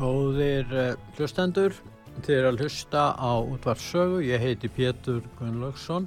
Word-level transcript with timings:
Góðir 0.00 0.70
uh, 0.72 0.94
hlustendur, 1.18 1.74
þið 2.24 2.38
er 2.38 2.46
að 2.48 2.62
hlusta 2.62 3.02
á 3.20 3.36
útvarpsögu, 3.36 4.22
ég 4.24 4.40
heiti 4.40 4.70
Pétur 4.72 5.20
Gunnlaugsson 5.36 6.06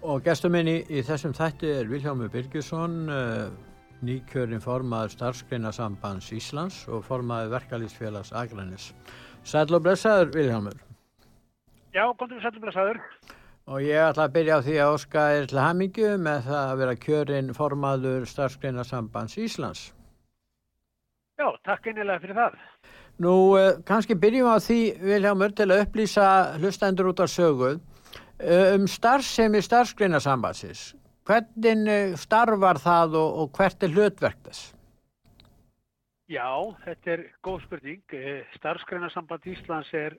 og 0.00 0.22
gestur 0.24 0.54
minni 0.54 0.78
í 0.88 1.02
þessum 1.04 1.34
þætti 1.36 1.68
er 1.82 1.90
Viljámi 1.90 2.30
Birgisson, 2.32 2.94
uh, 3.12 3.50
nýkjörinn 4.08 4.64
formaður 4.64 5.12
starfskreina 5.18 5.74
sambands 5.76 6.30
Íslands 6.32 6.78
og 6.88 7.04
formaður 7.04 7.52
verkalýsfélags 7.58 8.32
Akranis. 8.32 8.94
Sæl 9.44 9.68
og 9.68 9.84
blessaður 9.84 10.32
Viljámur. 10.32 10.80
Já, 11.92 12.06
við 12.16 12.40
sæl 12.40 12.54
og 12.54 12.62
blessaður. 12.64 13.04
Og 13.66 13.84
ég 13.84 14.00
ætla 14.00 14.30
að 14.30 14.36
byrja 14.38 14.56
á 14.56 14.64
því 14.64 14.80
að 14.80 14.96
Óska 14.96 15.28
er 15.36 15.50
til 15.52 15.60
hamingju 15.60 16.16
með 16.24 16.48
það 16.48 16.72
að 16.72 16.80
vera 16.80 17.00
kjörinn 17.04 17.54
formaður 17.60 18.28
starfskreina 18.32 18.84
sambands 18.86 19.36
Íslands. 19.36 19.90
Já, 21.36 21.50
takk 21.68 21.90
einnilega 21.90 22.22
fyrir 22.22 22.38
það. 22.40 22.62
Nú, 23.22 23.32
uh, 23.56 23.78
kannski 23.88 24.16
byrjum 24.20 24.50
á 24.52 24.60
því, 24.60 24.80
Viljámur, 25.00 25.54
til 25.56 25.70
að 25.70 25.86
upplýsa 25.86 26.28
hlustendur 26.60 27.12
út 27.12 27.22
á 27.22 27.26
söguð 27.26 27.80
um 28.76 28.84
starfsemi 28.84 29.62
starfsgreinasambansins. 29.64 30.90
Hvernig 31.26 32.18
starfar 32.20 32.76
það 32.78 33.16
og, 33.16 33.38
og 33.40 33.56
hvert 33.56 33.82
er 33.82 33.94
hlutverk 33.94 34.42
þess? 34.44 34.72
Já, 36.30 36.50
þetta 36.84 37.12
er 37.14 37.24
góð 37.46 37.64
spurning. 37.64 38.14
Starfsgreinasamband 38.58 39.48
Íslands 39.50 39.90
er 39.94 40.16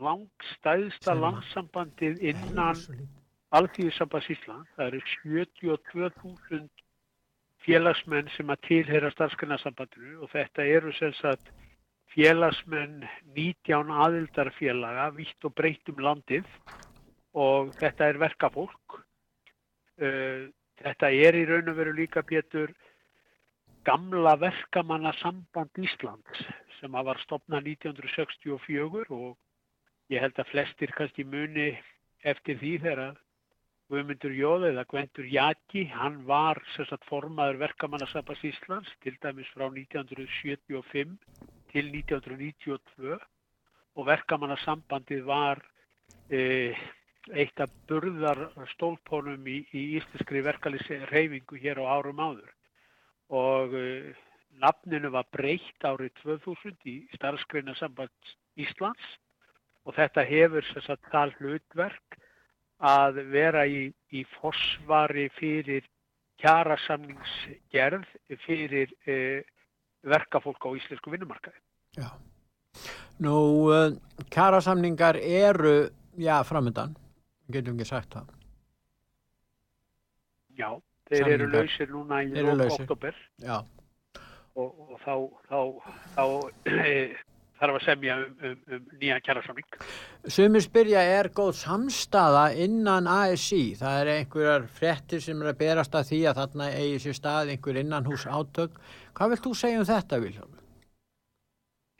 langstæðsta 0.00 1.14
landsambandið 1.16 2.20
innan 2.32 2.78
Alþýðisambands 3.56 4.30
Íslands. 4.32 4.70
Það 4.76 4.86
eru 4.86 5.00
72.000 5.24 6.68
félagsmenn 7.64 8.30
sem 8.36 8.52
að 8.52 8.62
tilheyra 8.68 9.10
starfsgreinasambandinu 9.12 10.22
og 10.24 10.32
þetta 10.32 10.64
eru 10.64 10.94
sem 10.96 11.12
sagt 11.20 11.52
félagsmenn 12.14 13.04
19 13.36 13.90
aðildarfélaga 14.04 15.10
vitt 15.14 15.46
og 15.46 15.54
breytt 15.58 15.90
um 15.92 16.02
landið 16.02 16.46
og 17.38 17.70
þetta 17.78 18.08
er 18.10 18.18
verkafólk. 18.18 18.96
Þetta 20.00 21.10
er 21.12 21.38
í 21.38 21.44
raun 21.46 21.70
og 21.70 21.78
veru 21.78 21.94
líka 21.94 22.24
Pétur 22.26 22.72
gamla 23.86 24.34
verkamannasamband 24.40 25.78
Íslands 25.80 26.42
sem 26.80 26.94
að 26.96 27.10
var 27.12 27.20
stopnað 27.22 27.70
1964 27.76 29.06
og 29.14 29.36
ég 30.12 30.22
held 30.24 30.38
að 30.40 30.50
flestir 30.50 30.92
kannski 30.96 31.24
muni 31.24 31.72
eftir 32.26 32.58
því 32.60 32.72
þegar 32.84 33.18
Guðmundur 33.90 34.30
Jóð 34.30 34.68
eða 34.68 34.84
Gvendur 34.86 35.26
Jaki, 35.26 35.88
hann 35.90 36.20
var 36.26 36.60
sagt, 36.76 37.02
formaður 37.10 37.58
verkamannasambands 37.64 38.44
Íslands 38.46 38.92
til 39.02 39.16
dæmis 39.22 39.48
frá 39.50 39.66
1975 39.66 41.16
til 41.72 41.90
1992 41.92 43.18
og 43.98 44.06
verkamannasambandið 44.06 45.26
var 45.26 45.60
eh, 46.30 46.78
eitt 47.28 47.60
af 47.60 47.72
burðarstólpónum 47.88 49.46
í, 49.50 49.60
í 49.76 49.82
íslenskri 49.98 50.42
verkalýsi 50.44 51.00
reyfingu 51.10 51.58
hér 51.60 51.80
á 51.82 52.00
árum 52.00 52.22
áður. 52.22 52.50
Og 53.30 53.74
uh, 53.76 54.08
nafninu 54.62 55.12
var 55.14 55.28
breytt 55.34 55.86
árið 55.86 56.14
2000 56.22 56.88
í 56.90 56.96
starfskreina 57.14 57.76
samband 57.78 58.32
Íslands 58.58 59.12
og 59.86 59.94
þetta 59.96 60.24
hefur 60.26 60.66
þess 60.72 60.90
að 60.94 61.06
það 61.12 61.36
hlutverk 61.38 62.18
að 62.90 63.22
vera 63.30 63.66
í, 63.68 63.90
í 64.10 64.24
forsvari 64.40 65.28
fyrir 65.36 65.86
kjarasamningsgerð 66.42 68.08
fyrir 68.46 68.90
uh, 69.06 69.40
verkafólk 70.06 70.66
á 70.66 70.70
íslensku 70.78 71.12
vinnumarkaði. 71.12 71.58
Já. 71.98 72.10
Nú, 73.20 73.36
uh, 73.68 73.96
kjarasamningar 74.32 75.18
eru, 75.20 75.90
já, 76.16 76.38
framöndan, 76.46 76.94
getum 77.52 77.76
ekki 77.76 77.88
sagt 77.88 78.14
það. 78.14 78.30
Já, 80.56 80.70
þeir 81.08 81.24
Samlingar. 81.24 81.34
eru 81.34 81.50
lausir 81.52 81.90
núna 81.90 82.22
í 82.24 82.46
oktober 82.70 83.16
og, 84.54 84.70
og 84.90 84.96
þá, 85.04 85.14
þá, 85.48 85.60
þá 86.16 86.24
þarf 87.60 87.76
að 87.76 87.84
semja 87.84 88.16
um, 88.16 88.30
um, 88.48 88.56
um 88.76 88.86
nýja 89.00 89.18
kjærasamling. 89.24 89.78
Sumir 90.32 90.64
spyrja, 90.64 91.02
er 91.18 91.28
góð 91.36 91.52
samstaða 91.60 92.46
innan 92.64 93.08
ASI? 93.10 93.74
Það 93.80 94.00
er 94.00 94.12
einhverjar 94.14 94.66
frettir 94.78 95.22
sem 95.24 95.42
er 95.42 95.52
að 95.52 95.60
berast 95.60 95.96
að 95.96 96.08
því 96.12 96.20
að 96.30 96.40
þarna 96.40 96.70
eigi 96.78 97.02
sér 97.04 97.18
stað 97.20 97.52
einhver 97.54 97.80
innan 97.82 98.08
hús 98.08 98.26
átök. 98.28 98.80
Hvað 99.14 99.32
vilt 99.34 99.46
þú 99.46 99.54
segja 99.58 99.80
um 99.82 99.88
þetta, 99.88 100.20
Viljóður? 100.22 100.60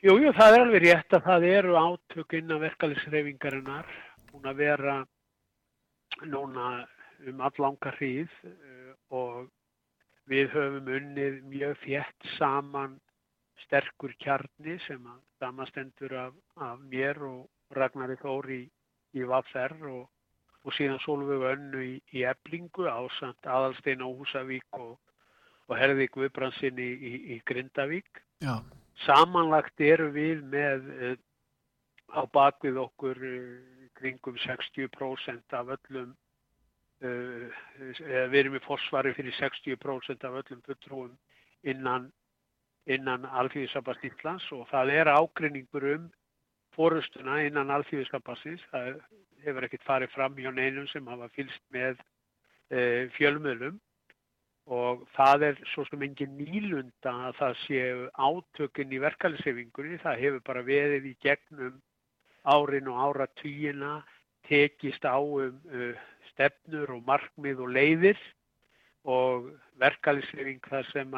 Jú, 0.01 0.15
jú, 0.17 0.31
það 0.33 0.55
er 0.55 0.63
alveg 0.65 0.83
rétt 0.85 1.13
að 1.13 1.25
það 1.27 1.43
eru 1.51 1.75
átök 1.77 2.35
innan 2.39 2.63
verkalisreifingarinnar 2.63 3.89
búin 4.31 4.47
að 4.49 4.61
vera 4.63 4.95
núna 6.25 6.69
um 7.29 7.43
allanga 7.45 7.93
hríð 7.99 8.31
og 9.13 9.49
við 10.31 10.49
höfum 10.55 10.89
unnið 10.97 11.37
mjög 11.51 11.77
þétt 11.83 12.29
saman 12.37 12.97
sterkur 13.65 14.13
kjarni 14.23 14.77
sem 14.87 15.05
að 15.05 15.19
samastendur 15.41 16.17
af, 16.25 16.33
af 16.57 16.81
mér 16.91 17.21
og 17.27 17.77
Ragnari 17.77 18.17
Þóri 18.21 18.57
í, 18.63 18.67
í 19.21 19.27
Vaffer 19.27 19.75
og, 19.91 20.09
og 20.65 20.75
síðan 20.77 21.01
Solveig 21.05 21.45
Önnu 21.53 21.83
í, 21.85 21.93
í 22.15 22.25
Eblingu 22.27 22.87
ásand 22.89 23.45
Aðalstein 23.45 24.01
á 24.01 24.07
Húsavík 24.09 24.79
og, 24.79 24.97
og 25.71 25.79
Herði 25.79 26.07
Guðbransin 26.11 26.79
í, 26.83 26.91
í 27.35 27.39
Grindavík. 27.47 28.21
Já. 28.43 28.59
Samanlagt 29.05 29.79
eru 29.81 30.09
við 30.13 30.43
með 30.51 30.89
uh, 30.91 31.13
á 32.11 32.21
bakvið 32.35 32.81
okkur 32.83 33.21
uh, 33.23 33.85
kringum 33.97 34.39
60% 34.43 35.57
af 35.57 35.77
öllum 35.77 36.17
Uh, 37.01 37.47
við 38.29 38.35
erum 38.43 38.55
í 38.59 38.59
forsvari 38.61 39.09
fyrir 39.17 39.33
60% 39.33 40.21
af 40.27 40.35
öllum 40.37 40.59
fulltrúum 40.67 41.15
innan, 41.65 42.03
innan 42.85 43.25
Alþjóðisambast 43.25 44.05
Íslands 44.05 44.45
og 44.53 44.67
það 44.69 44.91
er 44.99 45.09
ágrinningur 45.09 45.87
um 45.95 46.03
fórustuna 46.77 47.39
innan 47.41 47.73
Alþjóðisambastins. 47.73 48.61
Það 48.69 49.01
hefur 49.47 49.65
ekkert 49.65 49.87
farið 49.87 50.13
fram 50.13 50.37
hjá 50.37 50.51
neinum 50.53 50.85
sem 50.93 51.09
hafa 51.09 51.31
fylst 51.33 51.65
með 51.73 51.97
fjölmölum 53.17 53.81
og 54.69 55.05
það 55.15 55.45
er 55.49 55.61
svo 55.73 55.85
sem 55.87 56.03
engin 56.05 56.35
nýlunda 56.37 57.13
að 57.29 57.37
það 57.39 57.55
séu 57.65 58.03
átökinn 58.13 58.93
í 58.93 59.01
verkeflisefingunni. 59.01 59.99
Það 60.03 60.21
hefur 60.23 60.43
bara 60.47 60.65
verið 60.67 61.07
í 61.11 61.15
gegnum 61.23 61.79
árin 62.45 62.89
og 62.91 63.01
áratýjina 63.07 64.01
tekist 64.47 65.05
á 65.05 65.17
um 65.17 65.57
uh, 65.71 65.95
stefnur 66.31 66.97
og 66.97 67.07
markmið 67.07 67.65
og 67.65 67.73
leiðir. 67.77 68.21
Og 69.01 69.49
verkalisering 69.81 70.61
þar 70.69 70.85
sem 70.91 71.15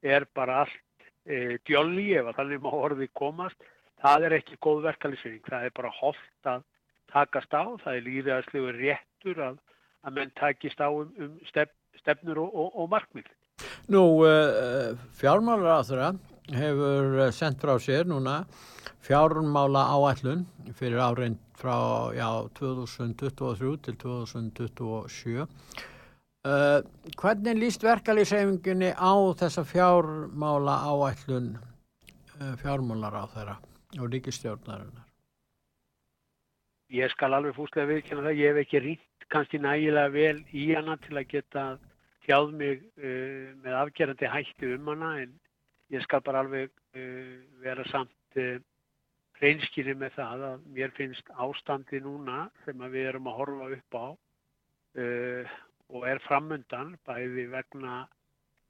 er 0.00 0.24
bara 0.32 0.62
allt 0.62 1.04
e, 1.28 1.58
djolli 1.68 2.14
ef 2.16 2.30
að 2.30 2.38
þannig 2.38 2.62
má 2.64 2.70
orðið 2.72 3.10
komast 3.12 3.66
það 4.00 4.26
er 4.26 4.36
ekki 4.38 4.58
góð 4.64 4.86
verkalisering 4.88 5.42
það 5.44 5.66
er 5.66 5.74
bara 5.76 5.92
holt 5.98 6.48
að 6.48 6.64
takast 7.12 7.52
á. 7.52 7.64
Það 7.82 7.96
er 7.96 8.06
líðaðslegu 8.06 8.72
réttur 8.76 9.42
að, 9.50 9.58
að 10.06 10.16
menn 10.16 10.32
takist 10.38 10.80
á 10.80 10.88
um, 10.88 11.10
um 11.20 11.36
stef, 11.48 11.72
stefnur 12.00 12.42
og, 12.46 12.50
og, 12.50 12.74
og 12.82 12.90
markmið 12.96 13.30
Nú, 13.92 14.02
uh, 14.24 14.96
fjármálur 15.20 15.68
á 15.68 15.84
þeirra 15.84 16.10
hefur 16.56 17.32
sendt 17.36 17.60
frá 17.62 17.76
sér 17.82 18.08
núna 18.08 18.40
fjármála 19.04 19.82
áætlun 19.94 20.46
fyrir 20.76 21.00
árein 21.00 21.38
frá 21.56 22.12
já, 22.14 22.48
2023 22.54 23.76
til 23.84 23.96
2027. 23.96 25.46
Uh, 26.40 26.80
hvernig 27.20 27.58
líst 27.58 27.84
verkalýseifingunni 27.84 28.94
á 28.96 29.12
þessa 29.36 29.64
fjármála 29.64 30.76
áætlun 30.88 31.52
uh, 32.40 32.54
fjármálar 32.62 33.12
á 33.12 33.24
þeirra 33.34 33.56
og 34.00 34.08
ríkistjórnarinnar? 34.14 35.04
Ég 36.90 37.12
skal 37.12 37.36
alveg 37.36 37.54
fúslega 37.54 37.86
viðkynna 37.86 38.24
það. 38.24 38.40
Ég 38.40 38.50
hef 38.50 38.64
ekki 38.64 38.80
ríkt 38.86 39.28
kannski 39.30 39.60
nægilega 39.62 40.10
vel 40.10 40.38
í 40.50 40.72
hana 40.74 40.96
til 41.04 41.20
að 41.20 41.28
geta 41.30 41.66
þjáð 42.30 42.52
mig 42.54 42.82
uh, 43.02 43.50
með 43.64 43.76
afgerandi 43.80 44.28
hætti 44.30 44.74
um 44.76 44.90
hana 44.92 45.14
en 45.24 45.32
ég 45.90 46.04
skal 46.04 46.22
bara 46.22 46.44
alveg 46.44 46.70
uh, 46.94 47.40
vera 47.62 47.86
samt 47.90 48.38
uh, 48.38 48.60
reynskynni 49.40 49.96
með 49.98 50.14
það 50.18 50.46
að 50.50 50.68
mér 50.76 50.94
finnst 50.94 51.34
ástandi 51.42 52.02
núna 52.04 52.44
sem 52.66 52.86
við 52.92 53.10
erum 53.10 53.28
að 53.30 53.38
horfa 53.40 53.68
upp 53.78 53.98
á 53.98 54.06
og 55.90 56.04
er 56.10 56.18
framundan 56.24 56.96
bæði 57.06 57.44
vegna 57.52 58.00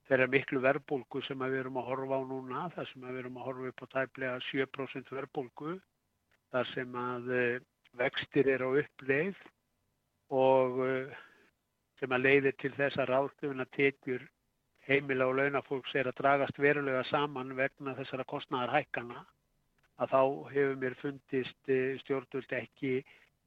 þeirra 0.04 0.26
miklu 0.30 0.60
verbulgu 0.60 1.22
sem 1.24 1.40
við 1.40 1.62
erum 1.62 1.78
að 1.80 1.88
horfa 1.88 2.18
á 2.20 2.22
núna, 2.28 2.64
þar 2.76 2.90
sem 2.90 3.06
við 3.08 3.18
erum 3.22 3.38
að 3.40 3.46
horfa 3.48 3.70
upp 3.72 3.80
á 3.82 3.86
tæplega 3.94 4.34
7% 4.50 5.10
verbulgu, 5.16 5.74
þar 6.52 6.70
sem 6.74 7.00
að 7.02 7.32
vextir 7.98 8.52
er 8.52 8.62
á 8.62 8.68
uppleið 8.68 9.40
og 10.44 10.78
sem 12.00 12.12
að 12.16 12.26
leiðir 12.26 12.56
til 12.60 12.72
þess 12.76 12.98
að 12.98 13.12
ráðstöfuna 13.12 13.66
tekjur 13.76 14.24
heimila 14.88 15.28
og 15.28 15.36
launafólks 15.38 15.94
er 15.94 16.08
að 16.10 16.18
dragast 16.22 16.58
verulega 16.58 17.04
saman 17.10 17.54
vegna 17.56 17.94
þessara 17.98 18.26
kostnæðar 18.32 18.74
hækkana 18.78 19.24
að 20.00 20.14
þá 20.14 20.22
hefur 20.54 20.78
mér 20.80 20.96
fundist 21.02 21.72
eh, 21.72 21.98
stjórnvöld 22.00 22.54
ekki 22.56 23.00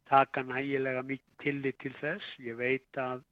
taka 0.09 0.43
nægilega 0.45 1.01
mikið 1.07 1.37
tillit 1.41 1.79
til 1.81 1.93
þess. 1.99 2.33
Ég 2.43 2.57
veit 2.59 2.99
að 3.01 3.23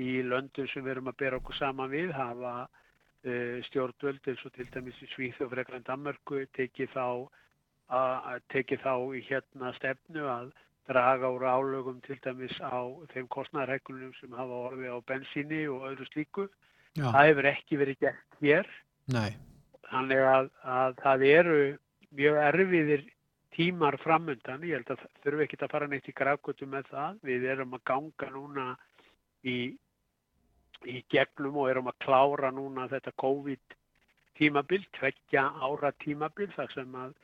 í 0.00 0.20
löndum 0.26 0.68
sem 0.70 0.84
við 0.84 0.96
erum 0.96 1.10
að 1.12 1.18
bera 1.22 1.40
okkur 1.40 1.58
saman 1.58 1.92
við 1.92 2.12
hafa 2.16 2.54
uh, 2.64 3.56
stjórnvöld 3.68 4.30
eins 4.32 4.44
og 4.46 4.54
til 4.56 4.68
dæmis 4.72 5.02
í 5.04 5.10
Svíþjóð 5.12 5.46
og 5.46 5.52
Frekland 5.54 5.86
Danmarku 5.88 6.40
tekið 6.56 6.94
þá, 6.94 7.06
teki 8.54 8.78
þá 8.80 8.94
í 9.18 9.22
hérna 9.28 9.74
stefnu 9.76 10.24
að 10.30 10.52
draga 10.88 11.28
úr 11.30 11.44
álögum 11.44 12.00
til 12.06 12.18
dæmis 12.24 12.56
á 12.62 12.80
þeim 13.12 13.28
kostnæðarhækkunum 13.30 14.14
sem 14.20 14.32
hafa 14.32 14.64
orðið 14.70 14.96
á 14.96 14.98
bensíni 15.06 15.62
og 15.68 15.86
öðru 15.90 16.08
slíku 16.10 16.48
Já. 16.98 17.06
Það 17.14 17.28
hefur 17.28 17.48
ekki 17.50 17.78
verið 17.78 18.02
gert 18.02 18.38
hér. 18.42 18.68
Nei. 19.14 19.30
Þannig 19.90 20.24
að, 20.26 20.48
að 20.74 20.96
það 21.04 21.24
eru 21.28 21.58
mjög 22.18 22.38
erfiðir 22.46 23.04
tímar 23.54 23.98
framöndan. 24.02 24.64
Ég 24.66 24.80
held 24.80 24.90
að 24.94 25.04
þurfum 25.22 25.44
ekki 25.44 25.60
að 25.60 25.74
fara 25.74 25.90
neitt 25.90 26.10
í 26.10 26.16
grafgötu 26.18 26.68
með 26.70 26.90
það. 26.90 27.20
Við 27.30 27.46
erum 27.54 27.76
að 27.78 27.84
ganga 27.92 28.30
núna 28.34 28.66
í, 29.46 29.56
í 30.86 30.96
gegnum 31.12 31.60
og 31.62 31.70
erum 31.70 31.90
að 31.92 32.00
klára 32.06 32.50
núna 32.54 32.88
þetta 32.90 33.14
COVID 33.22 33.78
tímabild, 34.40 34.86
tveggja 34.96 35.46
ára 35.60 35.92
tímabild 36.02 36.54
þar 36.56 36.74
sem 36.74 36.94
að 36.96 37.14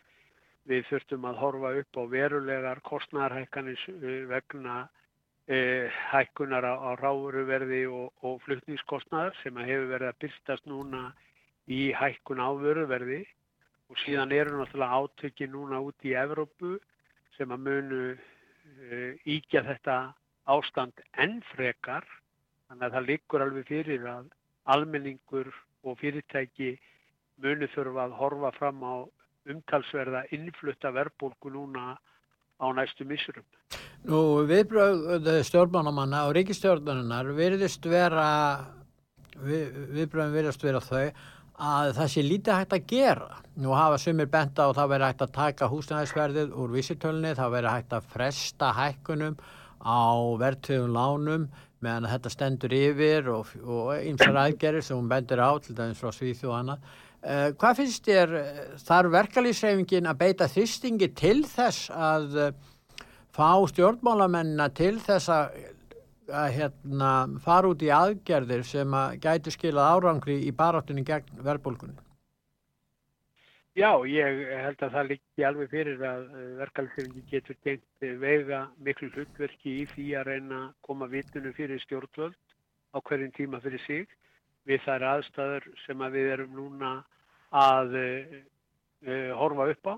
við 0.66 0.86
þurftum 0.90 1.26
að 1.28 1.40
horfa 1.42 1.72
upp 1.80 1.98
á 2.00 2.02
verulegar 2.10 2.82
kostnæðarhækkanis 2.86 3.82
eh, 3.92 4.24
vegna 4.30 4.76
e, 5.46 5.58
hækkunar 6.10 6.66
á, 6.66 6.74
ráðuruverði 6.98 7.84
og, 7.90 8.10
og 8.26 8.40
flutningskostnaðar 8.46 9.36
sem 9.42 9.58
hefur 9.62 9.90
verið 9.92 10.10
að 10.10 10.20
byrstast 10.24 10.68
núna 10.70 11.02
í 11.70 11.92
hækkun 11.94 12.42
á 12.42 12.50
vöruverði. 12.58 13.22
Og 13.86 13.98
síðan 14.02 14.34
eru 14.34 14.58
náttúrulega 14.58 14.98
átöki 14.98 15.46
núna 15.46 15.78
út 15.86 16.06
í 16.06 16.16
Evrópu 16.18 16.74
sem 17.36 17.52
að 17.54 17.66
munu 17.68 18.00
e, 18.10 19.14
íkja 19.22 19.62
þetta 19.68 19.98
ástand 20.50 21.04
ennfrekar 21.22 22.06
þannig 22.66 22.88
að 22.88 22.96
það 22.96 23.08
liggur 23.10 23.44
alveg 23.44 23.68
fyrir 23.70 24.06
að 24.10 24.32
almenningur 24.74 25.52
og 25.86 25.98
fyrirtæki 26.00 26.74
munu 27.42 27.68
þurfa 27.70 28.08
að 28.08 28.16
horfa 28.18 28.50
fram 28.58 28.82
á 28.82 28.94
umtalsverða 29.52 30.24
innflutta 30.34 30.92
verbulgu 30.94 31.52
núna 31.52 31.94
á 32.56 32.66
næstu 32.72 33.04
missurum. 33.08 33.44
Nú 34.06 34.18
viðbröð 34.48 35.30
stjórnmánamanna 35.48 36.26
og 36.28 36.36
ríkistjórnarinnar 36.36 37.32
virðist 37.36 37.86
vera 37.90 38.28
við, 39.36 39.72
viðbröðum 39.96 40.36
virðist 40.36 40.64
vera 40.64 40.80
þau 40.84 41.10
að 41.56 41.90
það 41.96 42.10
sé 42.12 42.24
lítið 42.24 42.58
hægt 42.60 42.74
að 42.76 42.88
gera. 42.92 43.28
Nú 43.56 43.72
hafa 43.76 44.00
sumir 44.00 44.28
benda 44.32 44.68
og 44.68 44.76
það 44.76 44.90
veri 44.92 45.08
hægt 45.10 45.24
að 45.24 45.36
taka 45.36 45.70
húsnæðisverðið 45.72 46.56
úr 46.56 46.74
vísitölunni, 46.74 47.36
það 47.36 47.54
veri 47.56 47.72
hægt 47.72 47.96
að 47.96 48.10
fresta 48.12 48.72
hækkunum 48.76 49.38
á 49.80 50.04
verðtöðum 50.40 50.92
lánum 50.96 51.48
meðan 51.84 52.08
þetta 52.10 52.32
stendur 52.32 52.74
yfir 52.76 53.28
og, 53.32 53.50
og 53.64 53.90
einsar 53.96 54.38
aðgerir 54.40 54.84
sem 54.84 54.96
hún 54.96 55.10
bendur 55.10 55.42
á 55.44 55.50
til 55.60 55.76
dæmis 55.76 56.00
frá 56.00 56.12
Svíþjóð 56.14 56.52
og 56.52 56.56
annað 56.60 56.94
hvað 57.58 57.78
finnst 57.80 58.06
þér, 58.06 58.34
eh, 58.38 58.58
þarf 58.86 59.10
verkalýsreifingin 59.10 60.06
að 60.06 60.18
beita 60.20 60.46
þýstingi 60.46 61.08
til 61.18 61.40
þess 61.42 61.88
að 61.90 62.36
uh, 62.38 62.52
fá 63.34 63.66
stjórnmálamennina 63.72 64.68
til 64.70 65.00
þess 65.02 65.32
að, 65.34 65.56
að 66.30 66.50
hérna, 66.54 67.12
fara 67.42 67.72
út 67.72 67.82
í 67.82 67.90
aðgerðir 67.90 68.62
sem 68.68 68.94
að 68.94 69.16
gæti 69.24 69.54
skilað 69.54 69.96
árangri 69.96 70.36
í 70.46 70.52
baráttunni 70.54 71.02
gegn 71.06 71.42
verbulgunni? 71.48 71.98
Já, 73.76 73.90
ég 74.08 74.38
held 74.62 74.86
að 74.86 74.94
það 74.94 75.10
líki 75.10 75.44
alveg 75.44 75.72
fyrir 75.74 76.06
að 76.08 76.22
verkalýsreifingi 76.62 77.24
getur 77.32 77.58
tengt 77.66 78.06
vega 78.22 78.62
miklu 78.78 79.10
hlutverki 79.16 79.74
í 79.82 79.90
því 79.90 80.06
að 80.20 80.30
reyna 80.30 80.62
að 80.68 80.70
koma 80.86 81.10
vitunum 81.10 81.58
fyrir 81.58 81.82
stjórnvöld 81.82 82.38
á 82.94 82.98
hverjum 83.02 83.34
tíma 83.34 83.60
fyrir 83.66 83.82
sig 83.84 84.06
við 84.66 84.86
þær 84.86 85.08
aðstæður 85.10 85.68
sem 85.84 86.00
að 86.06 86.16
við 86.16 86.32
erum 86.36 86.56
núna 86.56 86.94
að 87.56 87.96
uh, 87.96 89.32
horfa 89.38 89.70
upp 89.72 89.90
á. 89.92 89.94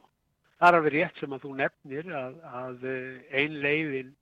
Það 0.59 0.69
er 0.69 0.77
alveg 0.79 0.95
rétt 0.95 1.21
sem 1.21 1.35
að 1.35 1.45
þú 1.45 1.51
nefnir 1.61 2.09
að, 2.19 2.39
að 2.61 2.87
ein 3.41 3.59
leiðin 3.63 4.15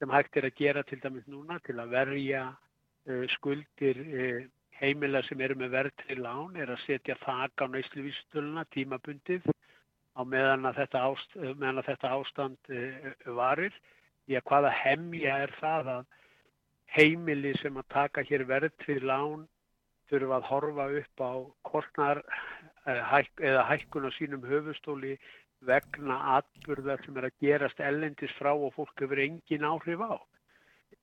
sem 0.00 0.12
hægt 0.12 0.36
er 0.36 0.48
að 0.48 0.58
gera 0.58 0.82
til 0.88 0.98
dæmis 1.00 1.28
núna 1.28 1.58
til 1.64 1.78
að 1.80 1.94
verja 1.94 2.42
uh, 2.50 3.24
skuldir 3.36 4.00
uh, 4.04 4.42
heimila 4.80 5.22
sem 5.26 5.40
eru 5.44 5.56
með 5.60 5.74
verðri 5.76 6.16
lán 6.20 6.56
er 6.56 6.72
að 6.72 6.84
setja 6.86 7.16
þak 7.24 7.64
á 7.64 7.66
næsluvísutöluna 7.72 8.64
tímabundið 8.72 9.48
á 10.16 10.20
meðan 10.24 10.68
að 10.68 10.82
þetta, 10.82 11.02
ást, 11.08 11.36
meðan 11.36 11.80
að 11.82 11.90
þetta 11.90 12.12
ástand 12.16 12.70
varir. 13.36 13.74
Í 14.28 14.36
að 14.38 14.46
hvaða 14.48 14.70
hemja 14.74 15.36
er 15.44 15.52
það 15.60 15.90
að 15.94 16.08
heimili 16.96 17.52
sem 17.60 17.76
að 17.78 17.88
taka 17.92 18.24
hér 18.26 18.44
verðri 18.48 18.98
lán 19.04 19.44
þurfa 20.10 20.40
að 20.40 20.48
horfa 20.50 20.86
upp 21.00 21.22
á 21.22 21.32
kortnar 21.68 22.20
eh, 22.22 22.59
hæk, 22.86 23.30
eða 23.40 23.64
hækkun 23.68 24.08
á 24.08 24.10
sínum 24.16 24.44
höfustóli 24.46 25.16
vegna 25.60 26.16
atbyrðar 26.38 27.02
sem 27.04 27.16
er 27.20 27.28
að 27.28 27.40
gerast 27.44 27.80
ellendis 27.84 28.32
frá 28.38 28.52
og 28.54 28.72
fólk 28.76 29.02
hefur 29.02 29.20
engin 29.20 29.66
áhrif 29.68 30.00
á. 30.00 30.16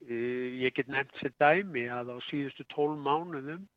Eh, 0.10 0.66
ég 0.66 0.74
get 0.74 0.90
nefnt 0.90 1.14
sér 1.22 1.34
dæmi 1.38 1.86
að 1.90 2.14
á 2.14 2.18
síðustu 2.30 2.66
12 2.74 2.98
mánuðum 3.06 3.68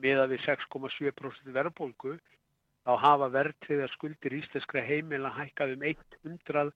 meða 0.00 0.26
við 0.28 0.44
6,7% 0.44 1.52
verðbólgu 1.52 2.18
þá 2.84 2.92
hafa 3.00 3.30
verðtriðar 3.32 3.92
skuldir 3.94 4.36
íslenskra 4.40 4.84
heimila 4.84 5.32
hækkað 5.32 5.76
um 5.76 5.86
100 5.88 6.72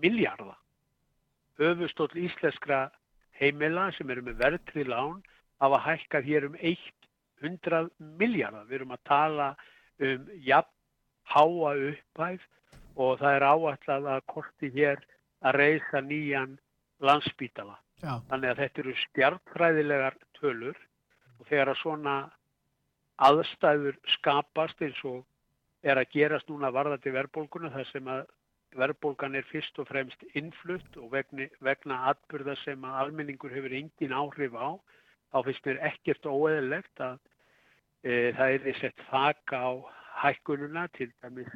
miljardar. 0.00 0.56
Höfustól 1.60 2.08
íslenskra 2.16 2.88
heimila 3.36 3.90
sem 3.92 4.08
eru 4.08 4.24
með 4.24 4.40
verðtrið 4.40 4.88
lán 4.88 5.20
hafa 5.60 5.82
hækkað 5.84 6.28
hér 6.32 6.48
um 6.48 6.56
1 6.56 6.78
100 7.44 7.92
miljardar. 8.20 8.64
Við 8.68 8.80
erum 8.80 8.96
að 8.96 9.04
tala 9.04 9.50
um 9.52 9.68
jafn 10.46 10.76
háa 11.30 11.74
uppæð 11.90 12.46
og 12.96 13.20
það 13.20 13.36
er 13.36 13.46
áallat 13.46 13.88
að 13.94 14.26
korti 14.32 14.70
hér 14.74 15.02
að 15.40 15.56
reysa 15.60 16.02
nýjan 16.04 16.58
landsbítala. 17.00 17.78
Já. 18.00 18.18
Þannig 18.28 18.50
að 18.50 18.60
þetta 18.62 18.82
eru 18.82 18.94
stjartfræðilegar 19.04 20.16
tölur 20.38 20.78
og 21.38 21.48
þegar 21.48 21.72
að 21.72 21.80
svona 21.82 22.16
aðstæður 23.20 23.98
skapast 24.16 24.80
eins 24.84 25.00
og 25.04 25.24
er 25.84 26.00
að 26.00 26.12
gerast 26.14 26.48
núna 26.48 26.72
varðandi 26.72 27.12
verðbólguna 27.12 27.72
þar 27.74 27.88
sem 27.92 28.08
að 28.08 28.22
verðbólgan 28.80 29.36
er 29.36 29.46
fyrst 29.48 29.78
og 29.82 29.88
fremst 29.88 30.22
innflutt 30.38 30.96
og 31.00 31.10
vegna, 31.14 31.48
vegna 31.60 31.98
atbyrða 32.12 32.54
sem 32.62 32.84
að 32.86 32.98
almenningur 33.04 33.52
hefur 33.52 33.74
engin 33.74 34.14
áhrif 34.14 34.54
á 34.54 34.78
þá 35.32 35.38
finnst 35.46 35.66
mér 35.66 35.82
ekkert 35.90 36.28
óeðlegt 36.28 37.02
að 37.04 37.18
það 38.02 38.54
er 38.54 38.68
að 38.70 39.02
þaka 39.10 39.58
á 39.60 39.70
hækkununa 40.20 40.86
til 40.96 41.10
dæmis 41.22 41.50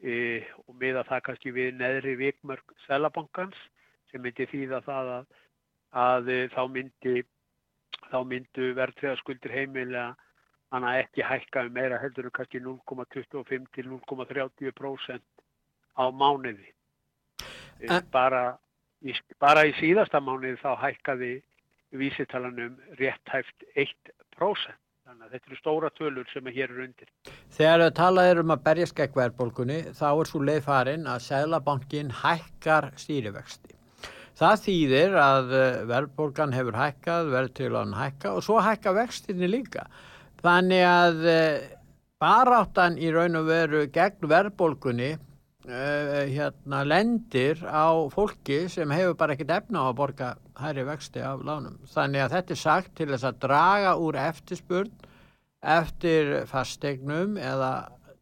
e, 0.00 0.44
og 0.66 0.76
með 0.80 1.00
að 1.00 1.08
það 1.12 1.22
kannski 1.28 1.52
við 1.56 1.70
neðri 1.80 2.14
vikmörg 2.20 2.74
selabankans 2.86 3.58
sem 4.10 4.22
myndi 4.24 4.46
þýða 4.50 4.80
það 4.86 5.12
að, 5.18 5.30
að 6.04 6.30
e, 6.32 6.38
þá 6.54 6.62
myndi 6.72 7.14
þá 8.10 8.18
myndu 8.28 8.70
verðtveðaskuldir 8.78 9.54
heimilega 9.54 10.12
hann 10.74 10.86
að 10.88 11.00
ekki 11.04 11.24
hækka 11.26 11.64
um 11.68 11.74
meira 11.76 12.00
heldur 12.02 12.28
en 12.28 12.34
kannski 12.34 12.60
0,25 12.62 13.66
til 13.74 13.86
0,30% 13.88 15.24
á 15.94 16.04
mánuði. 16.10 16.70
E, 17.80 18.00
bara, 18.12 18.56
í, 19.02 19.14
bara 19.40 19.64
í 19.68 19.74
síðasta 19.78 20.20
mánuði 20.20 20.58
þá 20.62 20.72
hækkaði 20.82 21.34
vísitalanum 21.94 22.80
rétt 22.98 23.30
hæft 23.30 23.68
1%. 23.78 24.83
Þannig 25.04 25.26
að 25.26 25.32
þetta 25.34 25.50
eru 25.50 25.58
stóra 25.58 25.88
tölur 25.92 26.28
sem 26.32 26.46
er 26.48 26.54
hér 26.56 26.70
undir. 26.80 27.08
Þegar 27.52 27.90
talað 27.96 28.28
er 28.30 28.38
um 28.40 28.52
að 28.54 28.62
berja 28.64 28.88
skeggverðbólkunni 28.88 29.78
þá 29.98 30.06
er 30.08 30.30
svo 30.30 30.40
leið 30.48 30.60
farin 30.64 31.04
að 31.12 31.24
Sælabankin 31.26 32.12
hækkar 32.22 32.88
stýrivexti. 33.02 33.76
Það 34.34 34.62
þýðir 34.64 35.18
að 35.20 35.52
eh, 35.58 35.76
verðbólgan 35.90 36.56
hefur 36.56 36.78
hækkað, 36.80 37.28
verðtölan 37.34 37.94
hækka 37.94 38.32
og 38.34 38.46
svo 38.46 38.58
hækka 38.64 38.94
vextinni 38.96 39.50
líka. 39.52 39.84
Þannig 40.40 40.86
að 40.88 41.28
eh, 41.30 41.68
baráttan 42.24 42.96
í 42.96 43.12
raun 43.12 43.36
og 43.38 43.46
veru 43.52 43.84
gegn 43.92 44.28
verðbólgunni 44.30 45.12
uh, 45.14 46.24
hérna 46.30 46.82
lendir 46.86 47.60
á 47.66 47.92
fólki 48.12 48.64
sem 48.72 48.90
hefur 48.94 49.16
bara 49.20 49.36
ekkert 49.36 49.56
efna 49.58 49.84
á 49.84 49.86
að 49.90 49.98
borga 50.00 50.30
hæri 50.60 50.84
vexti 50.86 51.22
af 51.24 51.42
lánum. 51.46 51.78
Þannig 51.90 52.24
að 52.24 52.36
þetta 52.36 52.54
er 52.54 52.60
sagt 52.62 52.94
til 52.98 53.10
þess 53.12 53.28
að 53.28 53.40
draga 53.44 53.94
úr 54.00 54.18
eftirspurn 54.22 54.92
eftir 55.64 56.34
fastegnum 56.50 57.38
eða 57.40 57.70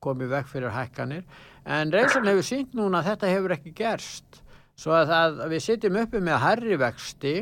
komið 0.03 0.37
vekk 0.37 0.53
fyrir 0.53 0.75
hækkanir 0.75 1.25
en 1.63 1.93
reynslan 1.95 2.31
hefur 2.31 2.47
sínt 2.47 2.77
núna 2.79 3.01
að 3.01 3.13
þetta 3.13 3.33
hefur 3.33 3.57
ekki 3.57 3.75
gerst 3.79 4.43
svo 4.79 4.95
að, 4.97 5.13
að 5.15 5.43
við 5.53 5.65
sitjum 5.67 5.99
uppi 6.03 6.23
með 6.23 6.41
herri 6.43 6.79
vexti 6.81 7.35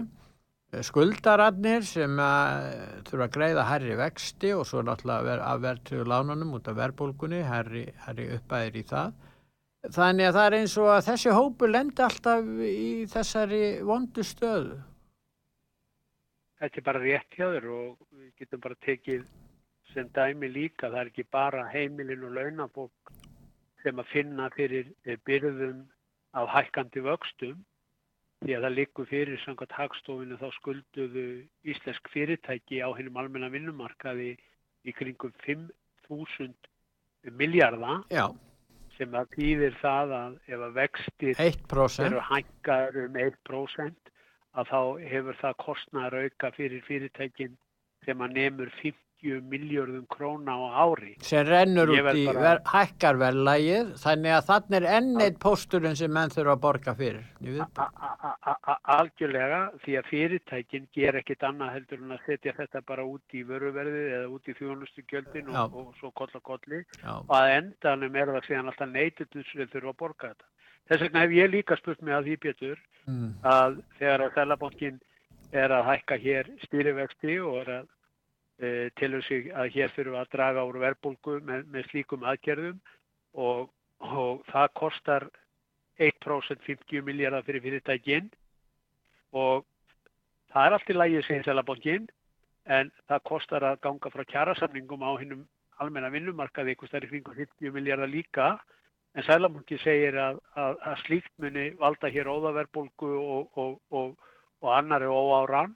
skuldararnir 0.87 1.82
sem 1.87 2.20
að, 2.23 2.68
þurfa 3.09 3.26
að 3.26 3.32
greiða 3.35 3.64
herri 3.66 3.97
vexti 3.99 4.52
og 4.54 4.66
svo 4.68 4.85
náttúrulega 4.87 5.40
að 5.42 5.64
verðtöðu 5.64 6.06
lánunum 6.12 6.54
út 6.59 6.70
af 6.70 6.78
verðbólgunni, 6.78 7.40
herri, 7.42 7.88
herri 8.04 8.28
uppæðir 8.37 8.78
í 8.78 8.85
það. 8.87 9.16
Þannig 9.80 10.28
að 10.28 10.37
það 10.37 10.46
er 10.46 10.54
eins 10.58 10.76
og 10.76 10.88
að 10.92 11.06
þessi 11.06 11.30
hópu 11.32 11.68
lendi 11.70 12.02
alltaf 12.04 12.49
í 12.68 13.06
þessari 13.08 13.60
vondu 13.88 14.25
stöðu. 14.26 14.76
Þetta 16.60 16.76
er 16.76 16.84
bara 16.84 17.00
rétt 17.00 17.38
hjá 17.38 17.46
þér 17.54 17.68
og 17.72 17.94
við 18.12 18.32
getum 18.42 18.60
bara 18.60 18.76
tekið 18.84 19.22
sem 19.94 20.10
dæmi 20.12 20.50
líka. 20.52 20.90
Það 20.90 20.99
er 21.00 21.10
ekki 21.12 21.25
bara 21.32 21.64
heimilin 21.72 22.26
og 22.28 22.37
launafólk 22.37 23.14
sem 23.80 24.02
að 24.02 24.10
finna 24.12 24.50
fyrir 24.52 24.92
byrðum 25.25 25.87
af 26.37 26.52
hækkandi 26.52 27.00
vöxtum 27.06 27.64
því 28.44 28.56
að 28.56 28.66
það 28.66 28.76
likur 28.76 29.08
fyrir 29.08 29.40
samkvæmt 29.46 29.75
hagstofinu 29.76 30.37
þá 30.40 30.46
skulduðu 30.58 31.25
íslensk 31.72 32.12
fyrirtæki 32.12 32.84
á 32.84 32.88
hennum 32.96 33.18
almenna 33.20 33.49
vinnumarkaði 33.52 34.34
í 34.84 34.94
kringum 34.96 35.32
5.000 35.49 37.32
miljardar 37.37 38.04
sem 39.00 39.14
að 39.16 39.30
týðir 39.37 39.76
það 39.80 40.11
að 40.19 40.33
ef 40.52 40.64
að 40.66 40.75
vextir 40.76 41.38
eru 41.40 42.25
hækkar 42.28 42.99
um 43.07 43.21
1% 43.25 44.11
að 44.61 44.73
þá 44.73 44.80
hefur 45.12 45.38
það 45.40 45.61
kostnæðar 45.64 46.19
auka 46.25 46.50
fyrir 46.57 46.85
fyrirtækin 46.88 47.54
sem 48.04 48.25
að 48.26 48.37
nefnur 48.37 48.75
50 48.83 49.10
50 49.23 49.41
miljörðum 49.50 50.07
króna 50.11 50.55
á 50.57 50.89
ári. 50.89 51.15
Sem 51.25 51.47
rennur 51.47 51.93
út 51.93 52.17
í 52.17 52.25
bara... 52.27 52.41
ver, 52.45 52.61
hækkarverðlægið, 52.71 53.93
þannig 54.03 54.35
að 54.37 54.47
þannig 54.49 54.77
er 54.79 54.87
enneitt 54.99 55.39
pósturinn 55.43 55.97
sem 55.99 56.12
menn 56.12 56.33
þurfa 56.33 56.55
að 56.57 56.62
borga 56.65 56.95
fyrir. 56.99 57.25
Algjörlega, 58.97 59.61
því 59.85 59.97
að 60.00 60.11
fyrirtækinn 60.11 60.89
ger 60.97 61.21
ekkit 61.21 61.45
annað 61.49 61.75
heldur 61.77 62.05
en 62.05 62.17
að 62.17 62.25
setja 62.29 62.57
þetta 62.59 62.85
bara 62.89 63.07
út 63.07 63.37
í 63.37 63.45
vöruverðið 63.49 64.15
eða 64.19 64.31
út 64.35 64.49
í 64.49 64.57
þjónustu 64.59 65.05
gjöldin 65.11 65.53
og, 65.55 65.77
og 65.83 65.93
svo 66.00 66.12
kolla 66.17 66.41
kolli 66.45 66.83
og 67.05 67.37
að 67.37 67.57
endanum 67.59 68.17
er 68.17 68.33
það 68.35 68.49
síðan 68.49 68.73
alltaf 68.73 68.91
neytutur 68.95 69.47
sem 69.50 69.69
þurfa 69.69 69.95
að 69.95 70.00
borga 70.05 70.33
þetta. 70.33 70.50
Þess 70.91 71.05
vegna 71.07 71.23
hef 71.23 71.37
ég 71.37 71.53
líka 71.53 71.77
spurt 71.79 72.00
mig 72.03 72.17
að 72.17 72.27
því 72.27 72.37
betur 72.43 72.79
mm. 73.07 73.31
að 73.47 73.79
þegar 74.00 74.25
að 74.25 74.37
Þellabonkin 74.39 74.99
er 75.61 75.75
að 75.75 75.87
hækka 75.87 76.19
hér 76.19 76.50
stýrivexti 76.65 77.37
og 77.43 77.61
er 77.62 77.73
að 77.77 77.89
e, 78.61 78.90
tilur 79.00 79.25
sig 79.26 79.50
að 79.57 79.73
hér 79.75 79.93
fyrir 79.97 80.17
að 80.21 80.31
draga 80.35 80.64
úr 80.69 80.81
verbulgu 80.83 81.38
með, 81.47 81.67
með 81.73 81.88
slíkum 81.90 82.26
aðgerðum 82.29 82.81
og, 83.35 83.71
og 84.05 84.43
það 84.50 84.73
kostar 84.81 85.29
1% 86.00 86.64
50 86.67 87.05
miljardar 87.05 87.45
fyrir 87.47 87.64
fyrirtækinn 87.64 88.31
og 89.37 89.67
það 90.52 90.67
er 90.67 90.76
allt 90.76 90.90
í 90.90 90.97
lægi 90.97 91.23
segir 91.26 91.47
Sælabankin 91.47 92.09
en 92.71 92.90
það 93.09 93.26
kostar 93.31 93.67
að 93.67 93.81
ganga 93.87 94.12
frá 94.12 94.25
kjærasamningum 94.33 95.05
á 95.05 95.12
hinnum 95.21 95.47
almenna 95.81 96.11
vinnumarkaði 96.12 96.75
eitthvað 96.75 96.93
stærri 96.93 97.11
kring 97.11 97.29
50 97.37 97.73
miljardar 97.75 98.11
líka. 98.11 98.49
En 99.17 99.25
Sælabankin 99.26 99.81
segir 99.83 100.19
að, 100.21 100.40
að, 100.55 100.76
að 100.87 100.99
slíkt 101.05 101.33
muni 101.43 101.71
valda 101.81 102.11
hér 102.12 102.31
óðaverbulgu 102.31 103.12
og, 103.19 103.62
og, 103.90 104.12
og 104.61 104.75
annari 104.76 105.09
óáran 105.09 105.75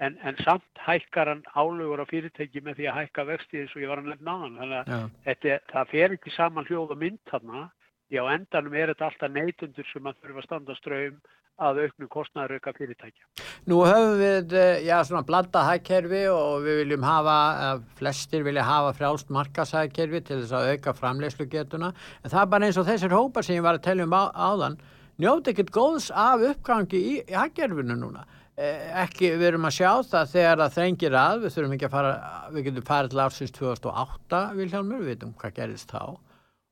en, 0.00 0.16
en 0.24 0.38
samt 0.44 0.84
hækkar 0.86 1.28
hann 1.28 1.42
álugur 1.54 2.02
á 2.02 2.06
fyrirtæki 2.08 2.62
með 2.64 2.80
því 2.80 2.88
að 2.90 2.98
hækka 3.00 3.26
vexti 3.28 3.60
eins 3.62 3.74
og 3.76 3.84
ég 3.84 3.92
var 3.92 4.02
að 4.02 4.12
nefna 4.12 4.36
á 4.36 4.42
hann. 4.44 4.56
Þannig 4.60 4.78
að 4.80 5.10
þetta, 5.26 5.58
það 5.72 5.92
fer 5.92 6.16
ekki 6.16 6.32
saman 6.36 6.68
hljóð 6.70 6.94
og 6.96 7.02
mynd 7.02 7.20
þarna. 7.30 7.66
Já, 8.10 8.24
endanum 8.32 8.74
er 8.74 8.90
þetta 8.90 9.06
alltaf 9.06 9.30
neytundur 9.30 9.86
sem 9.92 10.08
að 10.08 10.16
þurfa 10.24 10.42
að 10.42 10.48
standa 10.48 10.76
ströym 10.78 11.20
að 11.60 11.82
auknu 11.84 12.08
kostnæður 12.10 12.56
auka 12.56 12.72
fyrirtækja. 12.78 13.26
Nú 13.68 13.82
höfum 13.84 14.14
við, 14.16 14.54
eh, 14.56 14.80
já, 14.86 14.96
svona 15.04 15.26
blanda 15.26 15.60
hækkerfi 15.66 16.22
og 16.32 16.64
við 16.64 16.78
viljum 16.80 17.04
hafa, 17.04 17.82
flestir 17.98 18.42
vilja 18.42 18.64
hafa 18.64 18.94
frjálst 18.96 19.28
markashækkerfi 19.28 20.24
til 20.24 20.40
þess 20.40 20.56
að 20.56 20.70
auka 20.72 20.94
framlegslugetuna, 20.96 21.92
en 22.24 22.30
það 22.30 22.42
er 22.42 22.50
bara 22.54 22.64
eins 22.66 22.80
og 22.80 22.88
þessir 22.88 23.12
hópar 23.12 23.44
sem 23.44 23.56
ég 23.56 23.62
var 23.62 23.76
að 23.76 23.84
tellja 23.84 24.08
um 24.08 24.16
á, 24.16 24.24
áðan, 24.32 24.78
njóti 25.20 25.52
ekkert 25.52 25.70
góðs 25.70 26.10
af 26.10 26.40
uppgangi 26.40 26.96
í, 26.96 27.14
hækkerfinu 27.28 27.98
núna. 28.00 28.24
Eh, 28.60 28.80
ekki, 29.06 29.30
við 29.40 29.54
erum 29.54 29.64
að 29.64 29.78
sjá 29.78 29.90
það 30.04 30.32
þegar 30.34 30.58
það 30.60 30.74
þrengir 30.74 31.14
að, 31.16 31.38
við 31.40 31.52
þurfum 31.54 31.74
ekki 31.76 31.86
að 31.86 31.92
fara, 31.94 32.10
við 32.52 32.64
getum 32.66 32.84
farið 32.90 33.12
til 33.12 33.20
ársins 33.24 33.54
2008 33.56 34.40
Vilhelmur, 34.58 34.98
við 35.00 35.14
veitum 35.14 35.30
hvað 35.40 35.54
gerist 35.56 35.92
þá 35.94 36.02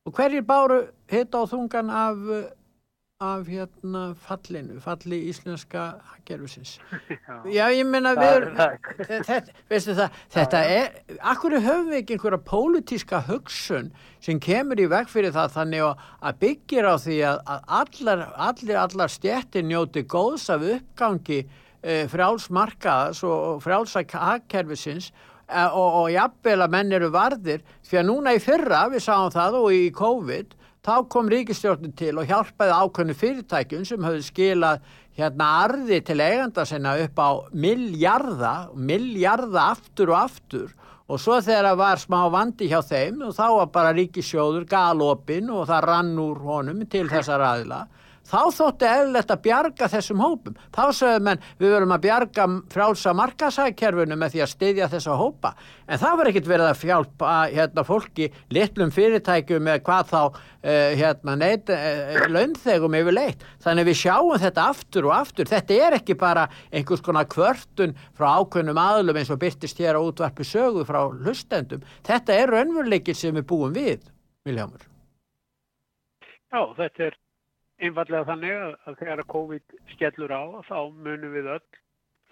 og 0.05 0.13
hverjir 0.13 0.43
báru 0.45 0.77
hitt 1.09 1.33
á 1.33 1.41
þungan 1.49 1.89
af, 1.89 2.19
af 3.25 3.49
hérna 3.49 4.03
fallinu, 4.21 4.77
falli 4.83 5.17
íslenska 5.31 5.85
gerfusins. 6.29 6.75
Já. 7.57 7.65
Ég 7.73 7.89
menna 7.89 8.11
við 8.19 8.45
veistu 9.71 9.95
það, 9.97 10.19
þetta 10.35 10.61
er, 10.75 10.99
akkur 11.31 11.55
höfum 11.57 11.89
við 11.89 12.03
ekki 12.03 12.19
einhverja 12.19 12.41
pólitíska 12.51 13.23
hugsun 13.31 13.89
sem 14.21 14.37
kemur 14.37 14.77
í 14.77 14.85
veg 14.93 15.09
fyrir 15.09 15.33
það 15.33 15.57
þannig 15.57 15.87
að 15.89 16.37
byggir 16.45 16.85
á 16.85 16.95
því 17.01 17.17
að, 17.31 17.41
að 17.55 17.73
allar, 17.79 18.23
allir, 18.49 18.77
allar 18.83 19.15
stjættir 19.15 19.65
njóti 19.65 20.05
góðs 20.05 20.45
af 20.53 20.69
uppgangi 20.75 21.41
e, 21.81 22.05
frjálsmarkaðas 22.11 23.23
og 23.27 23.59
frjálsakkerfisins 23.63 25.09
e, 25.09 25.65
og, 25.65 25.89
og 26.03 26.07
jafnvel 26.13 26.63
að 26.65 26.73
menn 26.75 26.95
eru 26.99 27.11
varðir 27.13 27.65
því 27.87 28.01
að 28.01 28.09
núna 28.11 28.35
í 28.37 28.41
fyrra 28.43 28.85
við 28.93 29.05
sáum 29.05 29.33
það 29.33 29.59
og 29.61 29.69
í 29.75 29.85
COVID 29.95 30.55
þá 30.85 30.95
kom 31.11 31.29
ríkistjórnum 31.31 31.93
til 31.97 32.15
og 32.17 32.27
hjálpaði 32.29 32.75
ákveðinu 32.75 33.17
fyrirtækjum 33.19 33.85
sem 33.87 34.05
höfðu 34.07 34.25
skilað 34.25 34.83
hérna 35.19 35.47
arði 35.65 35.99
til 36.07 36.19
eiganda 36.23 36.65
sinna 36.67 36.95
upp 37.03 37.19
á 37.19 37.29
miljarda, 37.51 38.53
miljarda 38.75 39.71
aftur 39.73 40.13
og 40.13 40.21
aftur. 40.23 40.69
Og 41.09 41.17
svo 41.19 41.39
þegar 41.41 41.71
það 41.71 41.79
var 41.81 42.01
smá 42.03 42.19
vandi 42.31 42.67
hjá 42.69 42.79
þeim 42.85 43.23
og 43.25 43.33
þá 43.35 43.45
var 43.57 43.71
bara 43.73 43.95
ríkisjóður 43.97 44.67
galopin 44.69 45.49
og 45.49 45.65
það 45.69 45.87
rann 45.89 46.11
úr 46.21 46.43
honum 46.45 46.83
til 46.85 47.07
þessar 47.09 47.43
aðila 47.43 47.87
þá 48.29 48.41
þótti 48.53 48.87
eðlert 48.89 49.31
að 49.33 49.41
bjarga 49.47 49.89
þessum 49.89 50.21
hópum. 50.23 50.57
Þá 50.75 50.83
sögum 50.95 51.25
menn 51.27 51.43
við 51.59 51.73
verum 51.73 51.93
að 51.95 52.03
bjarga 52.05 52.47
frálsa 52.73 53.13
markasækkerfunu 53.17 54.17
með 54.19 54.35
því 54.35 54.43
að 54.45 54.51
styðja 54.53 54.89
þessa 54.93 55.17
hópa. 55.19 55.53
En 55.89 56.01
það 56.01 56.17
var 56.19 56.29
ekkit 56.31 56.49
verið 56.49 56.69
að 56.69 56.81
fjálpa 56.83 57.35
hérna, 57.53 57.85
fólki 57.87 58.29
litlum 58.53 58.93
fyrirtækjum 58.93 59.65
með 59.65 59.81
hvað 59.87 60.11
þá 60.11 60.19
uh, 60.21 60.91
hérna, 60.99 61.37
uh, 61.57 62.19
launþegum 62.35 62.99
yfir 62.99 63.17
leitt. 63.17 63.47
Þannig 63.65 63.89
við 63.89 63.99
sjáum 64.03 64.43
þetta 64.43 64.67
aftur 64.73 65.09
og 65.09 65.15
aftur. 65.17 65.49
Þetta 65.49 65.79
er 65.87 65.97
ekki 65.99 66.17
bara 66.19 66.45
einhvers 66.69 67.03
konar 67.05 67.29
kvörtun 67.31 67.95
frá 68.17 68.29
ákveðnum 68.37 68.81
aðlum 68.81 69.21
eins 69.21 69.33
og 69.33 69.41
byrtist 69.41 69.81
hér 69.81 69.97
á 69.97 70.01
útvarpi 70.03 70.45
sögu 70.45 70.85
frá 70.87 71.01
hlustendum. 71.09 71.81
Þetta 72.05 72.37
er 72.37 72.53
raunveruleikir 72.53 73.17
sem 73.17 73.35
við 73.39 73.49
búum 73.49 73.73
við, 73.73 74.05
Viljámur. 74.45 74.85
Já, 76.49 76.61
þetta 76.77 77.09
er 77.09 77.17
einfallega 77.79 78.27
þannig 78.27 78.55
að, 78.55 78.95
þegar 78.99 79.21
að 79.23 79.31
COVID 79.33 79.75
skellur 79.93 80.33
á 80.35 80.43
þá 80.67 80.77
munum 80.91 81.35
við 81.35 81.51
öll 81.55 81.79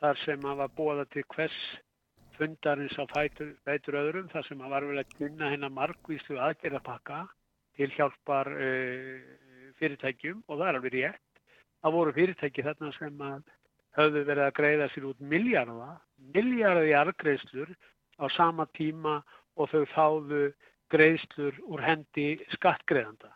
þar 0.01 0.23
sem 0.23 0.45
að 0.45 0.61
var 0.61 0.73
bóða 0.77 1.05
til 1.13 1.23
hvers 1.33 1.59
fundarins 2.37 2.97
á 3.01 3.03
fætur, 3.09 3.53
fætur 3.65 3.97
öðrum 3.97 4.29
þar 4.33 4.45
sem 4.47 4.61
að 4.61 4.73
var 4.75 4.87
vel 4.89 5.01
að 5.01 5.13
kynna 5.15 5.51
hennar 5.53 5.73
margvíslu 5.73 6.37
aðgerðapakka 6.37 7.23
til 7.77 7.89
hjálpar 7.95 8.49
uh, 8.53 9.23
fyrirtækjum 9.79 10.43
og 10.47 10.59
það 10.59 10.67
er 10.67 10.79
alveg 10.79 10.97
rétt. 10.97 11.23
Það 11.81 11.95
voru 11.97 12.13
fyrirtæki 12.13 12.65
þarna 12.65 12.91
sem 12.97 13.23
að 13.27 13.41
höfðu 13.97 14.23
verið 14.27 14.45
að 14.45 14.55
greiða 14.59 14.87
sér 14.93 15.09
út 15.09 15.25
miljarda, 15.33 15.89
miljardi 16.35 16.93
argreifslur 16.97 17.73
á 18.21 18.25
sama 18.35 18.67
tíma 18.77 19.19
og 19.57 19.71
þau 19.71 19.83
þáðu 19.93 20.43
greiðslur 20.93 21.57
úr 21.67 21.83
hendi 21.83 22.27
skattgreðanda. 22.53 23.33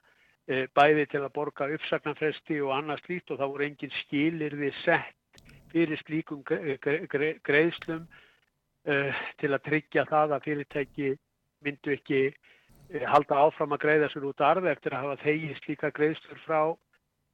Eh, 0.50 0.66
bæði 0.74 1.06
til 1.12 1.22
að 1.22 1.34
borga 1.36 1.68
uppsagnarfresti 1.76 2.58
og 2.66 2.74
annað 2.74 3.04
slíkt 3.04 3.30
og 3.30 3.38
það 3.40 3.52
voru 3.54 3.66
engin 3.68 3.92
skilirði 4.00 4.72
sett 4.82 5.44
fyrir 5.72 6.00
slíkum 6.02 6.42
greiðslum 6.44 8.02
uh, 8.04 9.20
til 9.40 9.52
að 9.54 9.62
tryggja 9.70 10.04
það 10.10 10.34
að 10.36 10.48
fyrirtæki 10.48 11.12
myndu 11.64 11.94
ekki 11.94 12.24
uh, 12.34 13.06
halda 13.14 13.38
áfram 13.46 13.78
að 13.78 13.84
greiða 13.86 14.10
sér 14.12 14.28
út 14.28 14.44
arfi 14.44 14.74
eftir 14.74 14.98
að 14.98 15.06
hafa 15.06 15.22
þegi 15.22 15.54
slíka 15.62 15.94
greiðslur 15.96 16.44
frá, 16.44 16.60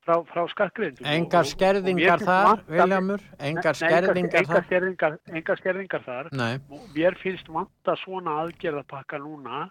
frá, 0.05 0.15
frá 0.29 0.43
skattgreindum. 0.53 1.09
Engar 1.09 1.49
skerðingar 1.49 2.27
þar, 2.27 2.63
Viljamur? 2.69 3.27
Engar 3.39 3.81
skerðingar 3.81 4.51
þar? 4.51 5.19
Engar 5.31 5.63
skerðingar 5.63 6.05
þar. 6.05 6.33
Nei. 6.37 6.59
Mér 6.93 7.17
finnst 7.23 7.49
vanta 7.49 7.97
svona 8.03 8.37
aðgerðapakka 8.43 9.23
núna 9.23 9.69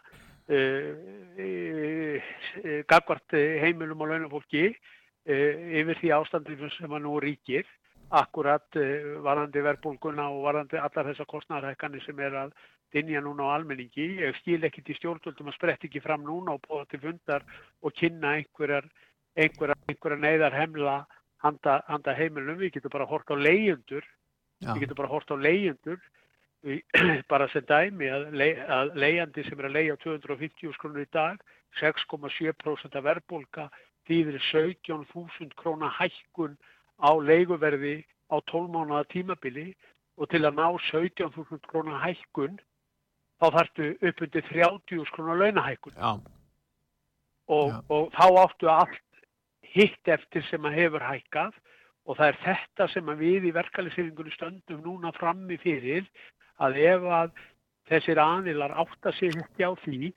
gagvart 2.87 3.35
heimilum 3.35 4.05
og 4.05 4.13
launafólki 4.13 4.69
yfir 5.27 5.99
því 5.99 6.13
ástandinu 6.21 6.71
sem 6.77 6.93
að 6.93 7.03
nú 7.03 7.17
ríkir 7.23 7.67
akkurat 8.15 8.79
varandi 9.27 9.63
verbulguna 9.67 10.29
og 10.31 10.45
varandi 10.47 10.79
allar 10.79 11.11
þessar 11.11 11.27
kostnarhækkanir 11.33 12.05
sem 12.05 12.21
er 12.23 12.37
að 12.45 12.55
dinja 12.95 13.21
núna 13.21 13.51
á 13.51 13.57
almenningi. 13.57 14.07
Ég 14.23 14.37
skil 14.41 14.63
ekki 14.67 14.85
til 14.87 14.97
stjórnvöldum 15.01 15.51
að 15.51 15.57
sprett 15.59 15.87
ekki 15.89 16.03
fram 16.05 16.23
núna 16.27 16.55
og 16.55 16.63
bóða 16.67 16.87
til 16.91 17.03
fundar 17.03 17.43
og 17.83 17.95
kynna 17.99 18.37
einhverjar, 18.39 18.87
einhverjar, 19.35 19.81
einhverjar 19.91 20.23
neyðar 20.23 20.55
hemla 20.55 20.97
handa, 21.43 21.81
handa 21.91 22.15
heimilum. 22.15 22.61
Við 22.63 22.77
getum 22.79 22.95
bara 22.95 23.09
hort 23.11 23.35
á 23.35 23.37
leyendur, 23.37 24.07
við 24.63 24.85
getum 24.85 25.01
bara 25.03 25.11
hort 25.11 25.35
á 25.35 25.37
leyendur 25.37 25.99
bara 27.31 27.49
sem 27.53 27.65
dæmi 27.69 28.09
að, 28.11 28.31
le, 28.35 28.49
að 28.67 28.95
leiandi 28.99 29.45
sem 29.47 29.61
er 29.61 29.69
að 29.69 29.77
leia 29.79 29.97
250 30.03 30.75
skrúnur 30.75 31.05
í 31.05 31.11
dag 31.15 31.39
6,7% 31.81 32.97
af 32.97 33.05
verbulga 33.05 33.69
þýðir 34.09 34.39
17.000 34.51 35.55
krónar 35.59 35.95
hækkun 35.99 36.57
á 37.03 37.11
leiguverði 37.21 37.99
á 38.33 38.37
12 38.51 38.73
mánuða 38.75 39.05
tímabili 39.13 39.69
og 40.17 40.31
til 40.33 40.43
að 40.47 40.57
ná 40.59 40.67
17.000 40.91 41.61
krónar 41.71 42.03
hækkun 42.03 42.59
þá 43.41 43.47
þarftu 43.59 43.91
upp 44.09 44.23
undir 44.27 44.49
30 44.51 45.13
krónar 45.15 45.43
launahækkun. 45.43 45.99
Og, 47.47 47.75
og 47.93 48.11
þá 48.17 48.27
áttu 48.43 48.71
allt 48.73 49.03
hitt 49.77 50.09
eftir 50.09 50.43
sem 50.51 50.65
að 50.67 50.79
hefur 50.81 51.05
hækkað 51.05 51.55
og 52.07 52.19
það 52.19 52.29
er 52.31 52.39
þetta 52.45 52.87
sem 52.93 53.13
við 53.19 53.49
í 53.51 53.53
verkefæliseyfingunni 53.55 54.35
stöndum 54.35 54.83
núna 54.85 55.13
frammi 55.19 55.59
fyrir 55.63 56.07
að 56.63 56.79
ef 56.83 57.09
að 57.21 57.43
þessir 57.91 58.21
aðilar 58.21 58.75
átta 58.83 59.13
sig 59.19 59.37
ekki 59.37 59.67
á 59.67 59.73
því 59.85 60.13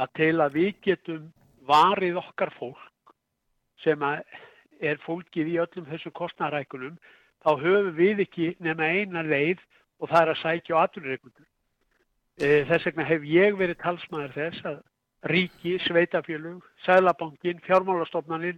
að 0.00 0.12
til 0.18 0.34
að 0.40 0.56
við 0.56 0.72
getum 0.86 1.28
varið 1.68 2.18
okkar 2.20 2.52
fólk 2.56 3.14
sem 3.84 4.02
er 4.04 5.00
fólkið 5.04 5.54
í 5.54 5.58
öllum 5.62 5.88
þessu 5.88 6.12
kostnarækunum 6.16 6.98
þá 7.44 7.50
höfum 7.60 7.94
við 7.96 8.24
ekki 8.26 8.54
nema 8.60 8.88
eina 8.88 9.22
leið 9.24 9.60
og 10.00 10.10
það 10.10 10.22
er 10.22 10.32
að 10.32 10.40
sækja 10.40 10.76
á 10.76 10.82
aturreikundur. 10.84 11.46
E, 12.40 12.64
þess 12.68 12.86
vegna 12.88 13.06
hef 13.08 13.24
ég 13.28 13.56
verið 13.60 13.80
talsmaður 13.82 14.36
þess 14.36 14.68
að 14.70 14.78
ríki, 15.30 15.76
sveitafjölug, 15.84 16.64
sælabankin, 16.86 17.60
fjármálastofnanir, 17.66 18.56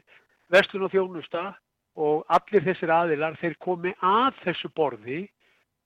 vestlun 0.53 0.87
og 0.87 0.93
þjónusta 0.95 1.45
og 1.99 2.23
allir 2.33 2.65
þessir 2.67 2.93
aðilar 2.95 3.39
þeir 3.41 3.57
komi 3.63 3.95
að 3.99 4.39
þessu 4.45 4.71
borði 4.75 5.25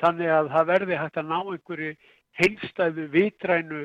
þannig 0.03 0.33
að 0.33 0.50
það 0.55 0.71
verði 0.71 0.99
hægt 1.00 1.21
að 1.21 1.31
ná 1.31 1.38
einhverju 1.41 1.93
heilstæðu 2.41 3.07
vitrænu 3.15 3.85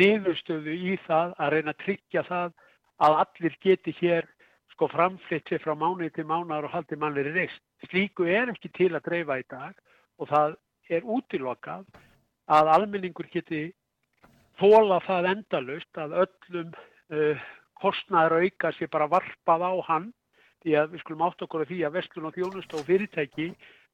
niðurstöðu 0.00 0.76
í 0.76 0.96
það 1.06 1.34
að 1.38 1.52
reyna 1.54 1.74
að 1.74 1.82
tryggja 1.84 2.22
það 2.28 2.54
að 3.02 3.18
allir 3.24 3.58
geti 3.64 3.94
hér 4.00 4.28
sko 4.72 4.88
framflitt 4.88 5.50
sér 5.50 5.60
frá 5.60 5.74
mánuði 5.76 6.10
til 6.16 6.24
mánuðar 6.28 6.68
og 6.68 6.72
haldi 6.72 6.96
mannleiri 6.96 7.34
reist. 7.34 7.60
Slíku 7.90 8.24
er 8.24 8.52
ekki 8.52 8.70
til 8.72 8.92
að 8.94 9.04
dreifa 9.08 9.38
í 9.42 9.44
dag 9.50 9.76
og 10.18 10.30
það 10.30 10.56
er 10.88 11.04
útilokað 11.16 11.84
að 12.52 12.70
almenningur 12.72 13.28
geti 13.32 13.66
þóla 14.60 15.00
það 15.04 15.28
endalust 15.32 16.00
að 16.00 16.16
öllum 16.24 16.72
uh, 16.72 17.44
kostnæður 17.82 18.46
auka 18.46 18.72
sér 18.76 18.90
bara 18.92 19.10
varpað 19.10 19.66
á 19.66 19.72
hann 19.88 20.10
því 20.62 20.76
að 20.78 20.92
við 20.94 21.02
skulum 21.02 21.24
átt 21.26 21.44
okkur 21.44 21.64
af 21.64 21.70
því 21.70 21.80
að 21.86 21.96
vestlun 21.98 22.28
og 22.28 22.36
þjónust 22.36 22.74
og 22.78 22.86
fyrirtæki 22.86 23.48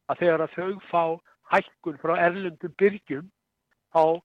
að 0.08 0.22
þegar 0.22 0.44
að 0.44 0.56
þau 0.56 0.72
fá 0.90 1.04
hækkun 1.52 2.00
frá 2.02 2.14
erlendum 2.26 2.74
byrgjum 2.80 3.28
þá 3.94 4.20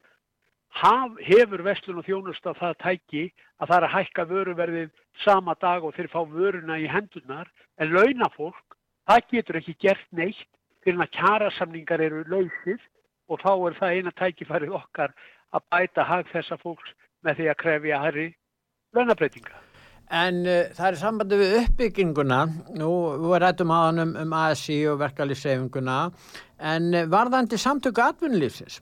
haf, 0.82 1.18
hefur 1.22 1.64
vestlun 1.66 2.02
og 2.02 2.08
þjónusta 2.08 2.56
það 2.60 2.80
tæki 2.84 3.24
að 3.60 3.68
það 3.68 3.76
er 3.78 3.88
að 3.88 3.94
hækka 3.96 4.26
vöruverðið 4.32 4.90
sama 5.24 5.56
dag 5.62 5.86
og 5.86 5.96
þeir 5.96 6.10
fá 6.14 6.22
vöruna 6.30 6.80
í 6.82 6.88
hendunar 6.90 7.52
en 7.78 7.94
launafólk, 7.94 8.78
það 9.08 9.30
getur 9.32 9.60
ekki 9.62 9.78
gert 9.86 10.08
neitt 10.12 10.50
fyrir 10.84 11.04
að 11.06 11.14
kjærasamningar 11.18 12.04
eru 12.04 12.24
lausir 12.28 12.82
og 13.32 13.40
þá 13.44 13.52
er 13.56 13.78
það 13.80 13.98
eina 13.98 14.16
tækifærið 14.20 14.80
okkar 14.80 15.14
að 15.54 15.68
bæta 15.72 16.08
hag 16.10 16.32
þessa 16.34 16.58
fólks 16.60 16.96
með 17.24 17.40
því 17.40 17.52
að 17.52 17.62
krefja 17.62 18.02
herri 18.04 18.28
launabreitinga. 18.94 19.73
En 20.12 20.44
uh, 20.44 20.68
það 20.76 20.88
er 20.90 20.98
sambandi 21.00 21.40
við 21.40 21.54
uppbygginguna, 21.62 22.40
nú 22.78 22.90
við 23.24 23.38
rættum 23.44 23.72
á 23.72 23.80
hann 23.88 24.04
um, 24.04 24.14
um 24.20 24.36
ASI 24.36 24.82
og 24.92 25.00
verkalýsseifinguna, 25.02 25.98
en 26.60 26.90
uh, 26.92 27.06
varðandi 27.10 27.58
samtöku 27.62 28.04
atvinnulífsins, 28.04 28.82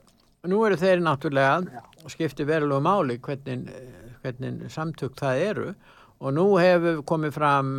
nú 0.50 0.64
eru 0.66 0.80
þeir 0.82 1.04
náttúrulega, 1.06 1.84
skipti 2.10 2.48
verulegu 2.48 2.82
máli 2.84 3.20
hvernig, 3.22 3.70
uh, 3.70 4.14
hvernig 4.24 4.66
samtök 4.74 5.18
það 5.20 5.48
eru. 5.52 5.74
Og 6.22 6.36
nú 6.38 6.44
hefur 6.62 7.00
komið 7.10 7.32
fram, 7.34 7.70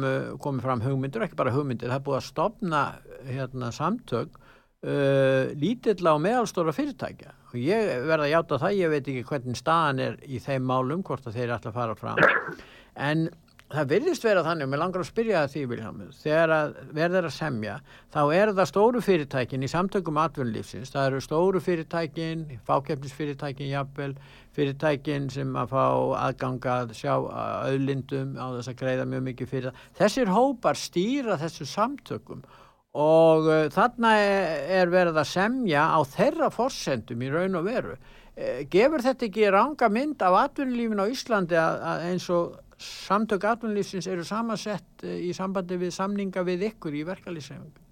komið 0.42 0.64
fram 0.64 0.80
hugmyndur, 0.82 1.22
ekki 1.22 1.36
bara 1.38 1.52
hugmyndir, 1.54 1.92
það 1.92 2.00
er 2.00 2.06
búið 2.08 2.16
að 2.16 2.24
stopna 2.26 2.80
hérna, 3.28 3.68
samtök 3.70 4.32
uh, 4.34 5.52
lítill 5.54 6.02
á 6.10 6.18
meðalstóra 6.18 6.74
fyrirtækja. 6.74 7.36
Og 7.52 7.60
ég 7.62 7.92
verða 8.08 8.26
að 8.26 8.32
játa 8.32 8.58
það, 8.64 8.78
ég 8.80 8.90
veit 8.90 9.12
ekki 9.12 9.24
hvernig 9.28 9.60
staðan 9.60 10.02
er 10.08 10.18
í 10.26 10.42
þeim 10.42 10.66
málum, 10.66 11.04
hvort 11.06 11.28
að 11.28 11.38
þeir 11.38 11.54
ætla 11.54 11.70
að 11.70 11.78
fara 11.78 11.98
fram 12.00 12.24
en 12.96 13.28
það 13.72 13.88
virðist 13.92 14.24
vera 14.26 14.42
þannig 14.44 14.66
og 14.66 14.72
mér 14.72 14.80
langar 14.82 15.02
að 15.02 15.08
spyrja 15.08 15.42
það 15.42 15.52
því 15.52 15.62
Viljámið, 15.70 16.12
þegar 16.20 16.52
að 16.56 16.72
verður 16.98 17.28
að 17.28 17.34
semja 17.36 17.74
þá 18.12 18.20
er 18.36 18.52
það 18.52 18.70
stóru 18.70 19.02
fyrirtækin 19.06 19.64
í 19.64 19.70
samtökum 19.72 20.20
atvinnulífsins, 20.22 20.92
það 20.92 21.08
eru 21.08 21.22
stóru 21.24 21.62
fyrirtækin, 21.64 22.44
fákjöfnisfyrirtækin 22.68 23.70
jafnvel, 23.72 24.16
fyrirtækin 24.56 25.28
sem 25.32 25.54
að 25.56 25.72
fá 25.72 25.84
aðgangað 26.26 26.92
sjá 26.98 27.14
auðlindum 27.16 28.34
á 28.36 28.46
þess 28.58 28.72
að 28.72 28.80
greiða 28.82 29.06
mjög 29.08 29.28
mikið 29.30 29.52
fyrir 29.52 29.70
það. 29.70 29.86
Þessir 30.00 30.32
hópar 30.36 30.80
stýra 30.80 31.38
þessu 31.40 31.68
samtökum 31.68 32.42
og 32.92 33.46
uh, 33.48 33.68
þarna 33.72 34.16
er 34.20 34.90
verið 34.92 35.22
að 35.22 35.30
semja 35.30 35.86
á 35.96 36.00
þeirra 36.04 36.50
forsendum 36.52 37.24
í 37.24 37.30
raun 37.32 37.56
og 37.56 37.64
veru. 37.70 37.96
Uh, 38.36 38.66
gefur 38.68 39.04
þetta 39.04 39.30
ekki 39.30 39.48
ranga 39.54 39.88
mynd 39.92 40.20
af 40.20 40.36
atvinnulífin 40.42 41.00
á 41.00 41.06
Íslandi 41.08 41.56
að, 41.56 41.80
að 41.88 42.04
eins 42.10 42.28
og 42.36 42.60
samtök 42.82 43.46
atvinnulífsins 43.48 44.08
eru 44.10 44.24
samansett 44.26 45.06
uh, 45.06 45.14
í 45.14 45.32
sambandi 45.36 45.78
við 45.80 45.94
samninga 45.96 46.44
við 46.48 46.68
ykkur 46.72 46.98
í 46.98 47.04
verkalýssefingu? 47.08 47.88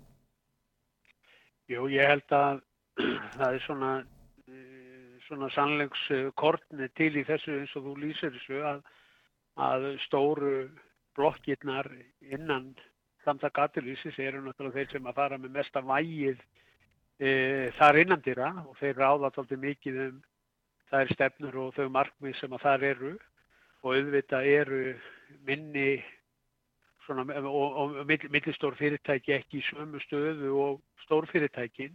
Jú, 1.71 1.87
ég 1.93 2.11
held 2.11 2.35
að 2.35 2.63
það 3.39 3.49
er 3.49 3.65
svona, 3.65 3.91
svona 5.29 5.51
sannleikskortni 5.55 6.89
til 6.99 7.13
í 7.21 7.27
þessu 7.29 7.61
eins 7.61 7.75
og 7.79 7.87
þú 7.87 7.97
lýsir 8.03 8.35
þessu 8.35 8.63
að, 8.67 8.81
að 9.71 9.91
stóru 10.07 10.55
blokkirnar 11.19 11.89
innan 12.21 12.73
samtaka 13.25 13.69
aturlýsis 13.69 14.19
eru 14.19 14.43
náttúrulega 14.45 14.81
þeir 14.81 14.93
sem 14.95 15.09
að 15.09 15.19
fara 15.21 15.39
með 15.39 15.55
mesta 15.59 15.83
vægið 15.85 16.41
e, 17.21 17.31
þar 17.79 18.01
innandira 18.03 18.51
og 18.65 18.77
þeir 18.81 19.01
ráða 19.01 19.33
tóltið 19.35 19.65
mikið 19.65 20.01
um 20.07 20.21
þær 20.91 21.13
stefnur 21.15 21.59
og 21.65 21.75
þau 21.77 21.89
markmið 21.95 22.39
sem 22.41 22.57
að 22.57 22.65
þar 22.65 22.87
eru 22.91 23.13
og 23.83 23.97
auðvitað 23.97 24.49
eru 24.51 24.81
minni 25.47 26.01
svona, 27.07 27.25
og, 27.41 27.77
og 27.81 27.99
millistór 28.07 28.77
fyrirtæki 28.79 29.35
ekki 29.39 29.61
í 29.61 29.67
sömu 29.71 30.01
stöðu 30.05 30.55
og 30.61 30.81
stór 31.05 31.29
fyrirtækin. 31.31 31.93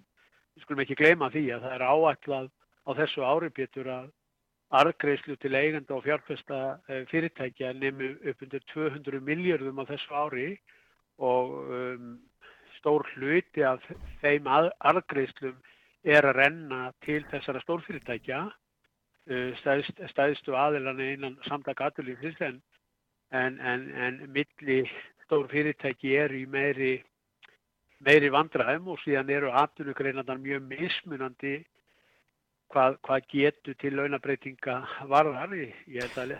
Við 0.55 0.65
skulum 0.65 0.83
ekki 0.85 0.97
gleyma 0.99 1.31
því 1.33 1.49
að 1.55 1.65
það 1.65 1.75
er 1.77 1.87
áætlað 1.89 2.51
á 2.85 2.91
þessu 2.99 3.25
ári 3.25 3.51
betur 3.55 3.89
að 3.91 4.13
argreifslu 4.75 5.35
til 5.39 5.55
eigenda 5.55 5.95
og 5.95 6.05
fjárfesta 6.05 6.61
e, 6.89 7.03
fyrirtækja 7.11 7.73
nefnu 7.77 8.15
upp 8.31 8.41
undir 8.41 8.63
200 8.73 9.21
miljardum 9.21 9.81
á 9.81 9.85
þessu 9.91 10.15
ári 10.17 10.47
og 11.21 11.53
um, 11.69 12.15
stór 12.79 13.05
hluti 13.13 13.63
af 13.63 13.83
þeim 14.23 14.49
argreifslum 14.49 15.55
er 16.03 16.25
að 16.27 16.37
renna 16.41 16.81
til 17.05 17.21
þessara 17.31 17.61
stórfyrirtækja 17.63 18.41
stæðst, 19.61 19.99
stæðstu 20.11 20.55
aðilana 20.57 21.11
innan 21.15 21.37
samtaka 21.47 21.89
aturlífis 21.89 22.37
en, 22.45 22.61
en, 23.31 23.59
en, 23.59 23.87
en 23.97 24.19
milli 24.33 24.83
stórfyrirtæki 25.25 26.15
er 26.19 26.33
í 26.37 26.43
meiri, 26.45 26.99
meiri 28.05 28.29
vandraðum 28.33 28.91
og 28.93 29.01
síðan 29.01 29.31
eru 29.33 29.53
aturnugreinandar 29.57 30.37
mjög 30.41 30.67
mismunandi 30.69 31.55
hvað, 32.73 32.99
hvað 33.01 33.29
getur 33.31 33.77
til 33.81 33.95
launabreitinga 33.97 34.81
varðar. 35.09 35.55
Ég 35.89 36.05
held 36.05 36.21
að 36.21 36.35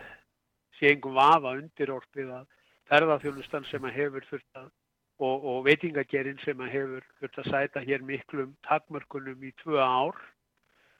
sé 0.78 0.92
engum 0.92 1.16
vafa 1.18 1.56
undirorpið 1.58 2.34
að 2.38 2.50
ferðarþjónustan 2.90 3.66
sem 3.70 3.86
að 3.88 3.96
hefur 3.98 4.28
þurft 4.30 4.60
að 4.60 4.70
og, 5.16 5.44
og 5.48 5.64
veitingagerinn 5.64 6.40
sem 6.44 6.60
að 6.60 6.72
hefur 6.74 7.06
þurft 7.20 7.38
að 7.40 7.50
sæta 7.50 7.82
hér 7.84 8.04
miklum 8.04 8.54
takmörkunum 8.68 9.44
í 9.48 9.52
tvö 9.62 9.80
ár 9.80 10.18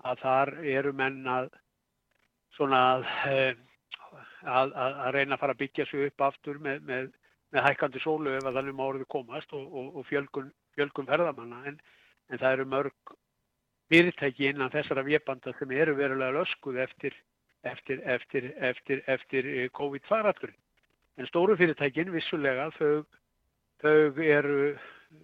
að 0.06 0.22
þar 0.22 0.52
eru 0.64 0.92
menn 0.96 1.20
að 1.28 1.50
svona 2.56 2.80
eh, 3.28 3.54
að, 4.42 4.72
að, 4.72 4.98
að 5.04 5.14
reyna 5.16 5.36
að 5.36 5.42
fara 5.42 5.56
að 5.56 5.62
byggja 5.62 5.86
sig 5.90 6.08
upp 6.08 6.26
aftur 6.28 6.58
með, 6.62 6.82
með, 6.88 7.12
með 7.54 7.66
hækkandi 7.68 8.02
sólu 8.02 8.34
ef 8.36 8.48
að 8.48 8.58
þannig 8.60 8.78
má 8.78 8.84
orðið 8.86 9.08
komast 9.12 9.54
og, 9.56 9.66
og, 9.66 9.92
og 10.00 10.08
fjölgun, 10.10 10.50
fjölgun 10.76 11.08
ferðamanna 11.10 11.62
en, 11.70 11.78
en 12.30 12.42
það 12.42 12.58
eru 12.58 12.68
mörg 12.74 13.16
fyrirtæki 13.92 14.50
innan 14.50 14.72
þessara 14.74 15.04
vébanda 15.06 15.54
sem 15.58 15.72
eru 15.76 15.94
verulega 15.98 16.40
löskuð 16.40 16.80
eftir, 16.86 17.14
eftir, 17.62 18.02
eftir, 18.16 18.50
eftir, 18.70 19.02
eftir 19.06 19.50
eh, 19.52 19.68
COVID-faraldurinn. 19.78 20.58
En 21.16 21.28
stóru 21.30 21.56
fyrirtækin 21.56 22.12
vissulega 22.12 22.68
þau, 22.76 23.06
þau 23.80 24.22
eru 24.26 24.58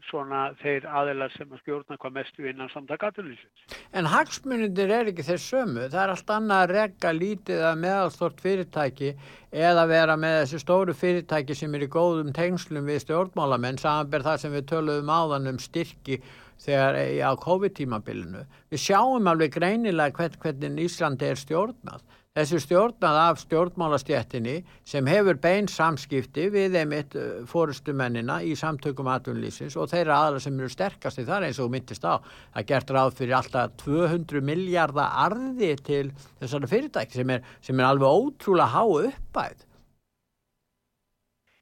svona 0.08 0.42
þeir 0.60 0.86
aðelar 0.88 1.32
sem 1.36 1.50
að 1.52 1.62
stjórna 1.62 1.96
hvað 2.00 2.14
mestu 2.18 2.46
innan 2.48 2.70
samtakaturlýsins. 2.72 3.64
En 3.96 4.08
hagsmunundir 4.10 4.92
er 4.92 5.10
ekki 5.10 5.24
þeir 5.26 5.42
sömu. 5.42 5.86
Það 5.92 6.02
er 6.02 6.12
allt 6.14 6.32
annað 6.36 6.62
að 6.64 6.74
regga 6.76 7.12
lítið 7.16 7.64
að 7.68 7.82
meðalstort 7.82 8.42
fyrirtæki 8.42 9.12
eða 9.52 9.86
vera 9.90 10.16
með 10.20 10.38
þessi 10.42 10.62
stóru 10.62 10.96
fyrirtæki 10.96 11.56
sem 11.58 11.74
er 11.76 11.86
í 11.86 11.90
góðum 11.92 12.32
tengslum 12.36 12.88
við 12.88 13.02
stjórnmálamenn 13.06 13.80
samanber 13.82 14.26
það 14.26 14.40
sem 14.44 14.56
við 14.56 14.70
töluðum 14.72 15.12
áðan 15.12 15.52
um 15.52 15.60
styrki 15.62 16.22
þegar 16.62 16.98
á 17.26 17.32
COVID-tímabilinu. 17.42 18.44
Við 18.70 18.84
sjáum 18.86 19.30
alveg 19.30 19.54
greinilega 19.56 20.14
hvern, 20.18 20.38
hvernig 20.42 20.84
Íslandi 20.86 21.30
er 21.30 21.40
stjórnað. 21.40 22.04
Þessi 22.32 22.62
stjórnað 22.64 23.16
af 23.20 23.40
stjórnmálastjættinni 23.42 24.54
sem 24.88 25.08
hefur 25.10 25.36
bein 25.36 25.66
samskipti 25.68 26.46
við 26.54 26.78
einmitt 26.80 27.12
uh, 27.20 27.42
fórustumennina 27.44 28.38
í 28.48 28.54
samtökum 28.56 29.10
atvinnlýsins 29.12 29.74
og 29.76 29.90
þeirra 29.90 30.16
aðra 30.16 30.40
sem 30.40 30.56
eru 30.56 30.70
sterkast 30.72 31.20
í 31.20 31.26
þar 31.28 31.44
eins 31.44 31.58
og 31.60 31.68
myndist 31.74 32.06
á. 32.08 32.24
Það 32.54 32.64
gert 32.70 32.92
ráð 32.96 33.18
fyrir 33.18 33.36
alltaf 33.36 33.74
200 33.82 34.40
miljardar 34.48 35.12
arði 35.26 35.68
til 35.84 36.06
þessari 36.40 36.70
fyrirtæki 36.70 37.20
sem 37.20 37.32
er, 37.36 37.44
sem 37.60 37.82
er 37.82 37.88
alveg 37.90 38.16
ótrúlega 38.24 38.72
há 38.78 38.84
uppæð. 39.10 39.66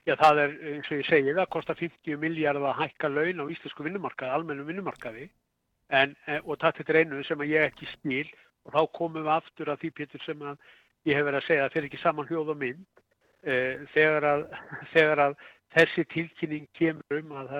Já, 0.07 0.15
það 0.21 0.43
er 0.45 0.55
eins 0.77 0.93
og 0.93 1.01
ég 1.01 1.09
segi, 1.09 1.35
það 1.35 1.51
kostar 1.57 1.81
50 1.83 2.23
miljard 2.23 2.63
að 2.63 2.79
hækka 2.85 3.11
laun 3.11 3.43
á 3.43 3.51
íslensku 3.57 3.89
vinnumarkaði, 3.89 4.31
almennu 4.39 4.69
vinnumarkaði 4.71 5.27
en, 5.91 6.15
eh, 6.31 6.39
og 6.47 6.63
það 6.63 6.85
er 6.87 7.01
einu 7.03 7.25
sem 7.27 7.43
ég 7.51 7.67
ekki 7.73 7.91
skil 7.97 8.31
og 8.67 8.75
þá 8.75 8.81
komum 8.99 9.25
við 9.25 9.35
aftur 9.35 9.73
að 9.73 9.83
því 9.83 9.91
Pétur 9.99 10.25
sem 10.25 10.43
að 10.45 10.57
ég 11.09 11.17
hef 11.17 11.27
verið 11.27 11.41
að 11.41 11.47
segja 11.49 11.67
að 11.67 11.75
fyrir 11.75 11.89
ekki 11.89 12.03
saman 12.03 12.29
hljóð 12.29 12.55
og 12.55 12.61
mynd. 12.61 12.87
E, 13.41 13.55
þegar, 13.95 14.27
að, 14.29 14.47
þegar 14.95 15.23
að 15.27 15.37
þessi 15.77 16.07
tilkynning 16.13 16.67
kemur 16.77 17.21
um 17.21 17.37
að, 17.41 17.55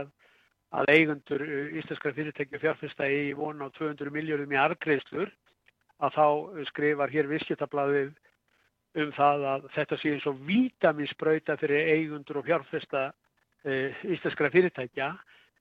að 0.77 0.91
eigundur 0.95 1.45
eh, 1.47 1.71
íslenskara 1.81 2.17
fyrirtækja 2.19 2.63
fjárfesta 2.63 3.09
í 3.09 3.31
vona 3.39 3.71
á 3.71 3.77
200 3.79 4.13
miljóðum 4.15 4.53
í 4.55 4.61
argreifslur 4.61 5.33
að 6.01 6.17
þá 6.17 6.27
skrifar 6.71 7.13
hér 7.13 7.29
visskjötablaðið 7.31 8.13
um 9.01 9.11
það 9.15 9.45
að 9.47 9.67
þetta 9.77 9.99
sé 10.01 10.15
eins 10.15 10.27
og 10.27 10.39
vítaminsbrauta 10.49 11.57
fyrir 11.61 11.93
eigundur 11.95 12.41
og 12.41 12.49
fjárfesta 12.49 13.11
e, 13.63 13.93
íslenskara 14.17 14.51
fyrirtækja. 14.51 15.11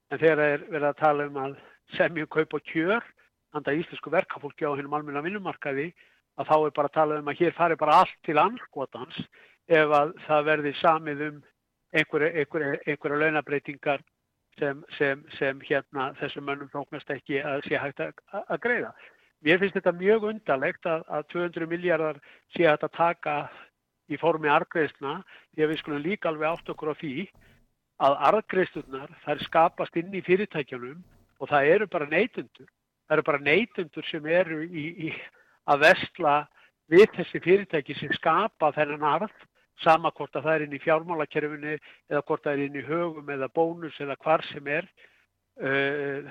En 0.10 0.22
þegar 0.22 0.42
er 0.42 0.64
verið 0.72 0.88
að 0.90 1.02
tala 1.04 1.28
um 1.30 1.38
að 1.38 1.58
semju 1.94 2.26
kaup 2.34 2.56
og 2.58 2.64
kjör 2.72 3.06
handa 3.56 3.76
íslensku 3.76 4.12
verkafólki 4.14 4.68
á 4.68 4.74
hennum 4.78 4.96
almenna 4.98 5.24
vinnumarkaði 5.26 5.90
að 6.40 6.50
þá 6.50 6.56
er 6.58 6.74
bara 6.76 6.90
að 6.92 6.98
tala 6.98 7.20
um 7.20 7.32
að 7.32 7.42
hér 7.42 7.56
fari 7.58 7.78
bara 7.80 8.02
allt 8.04 8.18
til 8.26 8.38
anskotans 8.40 9.18
ef 9.68 9.96
að 10.00 10.14
það 10.26 10.46
verði 10.50 10.74
samið 10.80 11.24
um 11.28 11.40
einhverja, 11.94 12.30
einhverja, 12.42 12.80
einhverja 12.86 13.22
launabreitingar 13.24 14.04
sem, 14.60 14.84
sem, 14.98 15.24
sem 15.38 15.62
hérna 15.68 16.12
þessum 16.20 16.46
mönnum 16.48 16.72
þóknast 16.74 17.10
ekki 17.16 17.42
að 17.44 17.64
sé 17.68 17.80
hægt 17.82 18.04
að, 18.04 18.14
að 18.42 18.62
greiða. 18.66 18.94
Mér 19.46 19.60
finnst 19.62 19.78
þetta 19.78 19.96
mjög 19.96 20.26
undarlegt 20.34 20.88
að, 20.90 21.06
að 21.08 21.28
200 21.34 21.70
miljardar 21.72 22.20
sé 22.56 22.66
hægt 22.68 22.86
að 22.88 22.98
taka 22.98 23.36
í 24.10 24.18
formi 24.20 24.50
argreðsna 24.52 25.20
því 25.54 25.64
að 25.64 25.72
við 25.72 25.80
skulum 25.84 26.04
líka 26.04 26.32
alveg 26.32 26.50
átt 26.50 26.74
okkur 26.74 26.92
á 26.92 27.00
því 27.00 27.14
að 28.04 28.18
argreðsturnar 28.32 29.16
þær 29.26 29.46
skapast 29.46 29.98
inn 30.00 30.14
í 30.16 30.24
fyrirtækjanum 30.26 31.00
og 31.40 31.52
það 31.52 31.72
eru 31.76 31.88
bara 31.92 32.10
neytundur. 32.12 32.68
Það 33.10 33.18
eru 33.18 33.26
bara 33.26 33.44
neytundur 33.44 34.06
sem 34.06 34.26
eru 34.30 34.62
í, 34.64 34.86
í 35.10 35.14
að 35.70 35.86
vestla 35.88 36.34
við 36.90 37.08
þessi 37.18 37.42
fyrirtæki 37.42 37.98
sem 37.98 38.14
skapa 38.14 38.72
þennan 38.78 39.06
arð 39.18 39.34
sama 39.84 40.12
hvort 40.14 40.36
að 40.36 40.46
það 40.46 40.56
er 40.56 40.66
inn 40.66 40.76
í 40.76 40.82
fjármálakerfinu 40.84 41.76
eða 41.76 42.24
hvort 42.28 42.46
það 42.46 42.54
er 42.54 42.64
inn 42.68 42.80
í 42.80 42.86
högum 42.86 43.30
eða 43.34 43.52
bónus 43.56 44.00
eða 44.04 44.18
hvar 44.22 44.44
sem 44.50 44.68
er. 44.68 44.88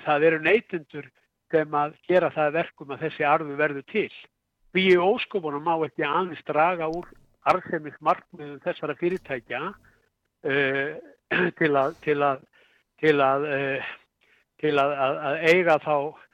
Það 0.04 0.26
eru 0.28 0.40
neytundur 0.44 1.08
sem 1.52 1.78
að 1.80 1.96
gera 2.08 2.30
það 2.34 2.54
verkum 2.58 2.92
að 2.92 3.06
þessi 3.06 3.26
arfu 3.26 3.56
verður 3.58 3.86
til. 3.92 4.10
Við 4.76 4.92
í 4.92 5.00
óskopunum 5.00 5.64
má 5.64 5.74
ekki 5.86 6.04
aðeins 6.04 6.44
draga 6.46 6.88
úr 6.92 7.08
arðsefnis 7.48 7.96
markmiðum 8.04 8.60
þessara 8.64 8.96
fyrirtækja 9.00 9.60
uh, 9.72 10.92
til 11.60 11.72
að, 11.76 11.96
til 12.04 12.18
að, 12.24 12.42
til 13.00 13.14
að, 13.24 13.46
uh, 13.48 13.92
til 14.60 14.74
að 14.82 15.44
eiga 15.48 15.78
þá 15.84 15.94
uh, 15.96 16.24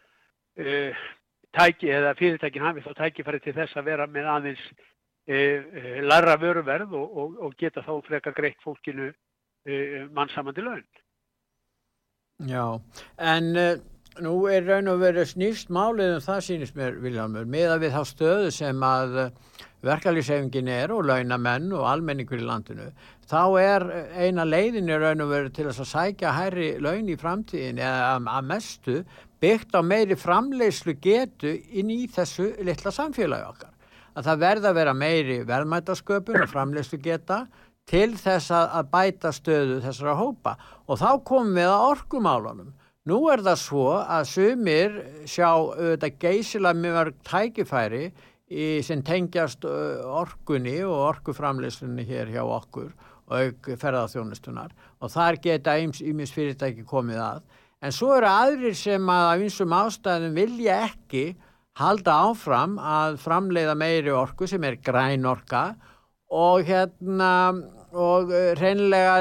tæki 0.54 1.90
eða 1.90 2.14
fyrirtækin 2.18 2.62
hafi 2.62 2.82
þá 2.84 2.92
tækifæri 2.98 3.40
til 3.42 3.54
þess 3.56 3.78
að 3.78 3.88
vera 3.90 4.06
með 4.10 4.28
aðeins 4.30 4.66
larra 6.04 6.34
vöruverð 6.36 6.92
og, 6.98 7.16
og, 7.16 7.38
og 7.46 7.54
geta 7.58 7.82
þá 7.82 7.94
frekar 8.06 8.36
greitt 8.36 8.60
fólkinu 8.62 9.08
mannsamandi 10.12 10.62
laun. 10.62 10.84
Já, 12.44 12.66
en 13.18 13.54
Nú 14.22 14.44
er 14.46 14.62
raun 14.62 14.86
og 14.92 15.00
verið 15.02 15.26
snýst 15.32 15.70
málið 15.74 16.12
um 16.14 16.20
það 16.22 16.42
sínist 16.46 16.76
mér 16.78 17.00
Viljámur 17.02 17.48
með 17.50 17.72
að 17.74 17.80
við 17.82 17.96
þá 17.96 18.02
stöðu 18.06 18.50
sem 18.54 18.84
að 18.86 19.16
eh, 19.24 19.32
verkefliðsefingin 19.84 20.70
er 20.72 20.92
og 20.94 21.04
launamenn 21.08 21.72
og 21.76 21.86
almenningur 21.90 22.40
í 22.40 22.46
landinu 22.46 22.90
þá 23.28 23.42
er 23.60 23.84
eina 24.20 24.44
leiðinni 24.46 24.96
raun 25.00 25.22
og 25.24 25.30
verið 25.32 25.54
til 25.56 25.68
að 25.70 25.84
sækja 25.88 26.32
hærri 26.36 26.68
laun 26.82 27.08
í 27.08 27.16
framtíðin 27.20 27.80
eða 27.80 28.18
að 28.36 28.48
mestu 28.50 28.96
byggt 29.42 29.76
á 29.76 29.80
meiri 29.84 30.16
framleiðslu 30.18 30.96
getu 31.02 31.54
inn 31.72 31.92
í 31.92 32.04
þessu 32.12 32.52
litla 32.64 32.92
samfélagi 32.94 33.48
okkar. 33.48 33.72
Að 34.14 34.28
það 34.28 34.42
verða 34.44 34.70
að 34.70 34.78
vera 34.78 34.94
meiri 34.94 35.38
verðmætasköpun 35.48 36.44
og 36.44 36.52
framleiðslu 36.52 37.00
geta 37.02 37.44
til 37.90 38.14
þess 38.16 38.52
að 38.54 38.90
bæta 38.92 39.32
stöðu 39.34 39.80
þessara 39.84 40.14
hópa. 40.16 40.54
Og 40.88 41.00
þá 41.00 41.10
komum 41.26 41.58
við 41.58 41.68
að 41.68 41.86
orkumálunum. 41.90 42.70
Nú 43.04 43.18
er 43.28 43.42
það 43.44 43.58
svo 43.60 43.88
að 44.00 44.28
sumir 44.30 44.94
sjá 45.28 45.50
auðvitað 45.50 46.20
geysilega 46.22 46.80
mjög 46.80 47.10
tækifæri 47.28 48.06
í, 48.54 48.68
sem 48.86 49.02
tengjast 49.04 49.66
orkunni 49.66 50.78
og 50.86 50.94
orkuframleyslunni 51.10 52.06
hér 52.08 52.30
hjá 52.34 52.42
okkur 52.44 52.92
og 53.34 53.68
ferðarþjónustunar 53.80 54.74
og 55.00 55.12
þar 55.12 55.40
geta 55.42 55.76
ímis 55.80 56.32
fyrirtæki 56.34 56.84
komið 56.88 57.22
að. 57.24 57.42
En 57.84 57.92
svo 57.92 58.14
eru 58.16 58.28
aðrir 58.30 58.76
sem 58.78 59.10
að 59.12 59.26
af 59.30 59.44
einsum 59.44 59.74
ástæðum 59.76 60.36
vilja 60.38 60.76
ekki 60.86 61.24
halda 61.80 62.18
áfram 62.28 62.76
að 62.78 63.18
framleiða 63.24 63.74
meiri 63.76 64.12
orku 64.14 64.48
sem 64.48 64.64
er 64.64 64.78
græn 64.84 65.26
orka 65.28 65.72
og 66.34 66.62
hérna 66.68 67.32
og 67.94 68.30
reynlega 68.58 69.18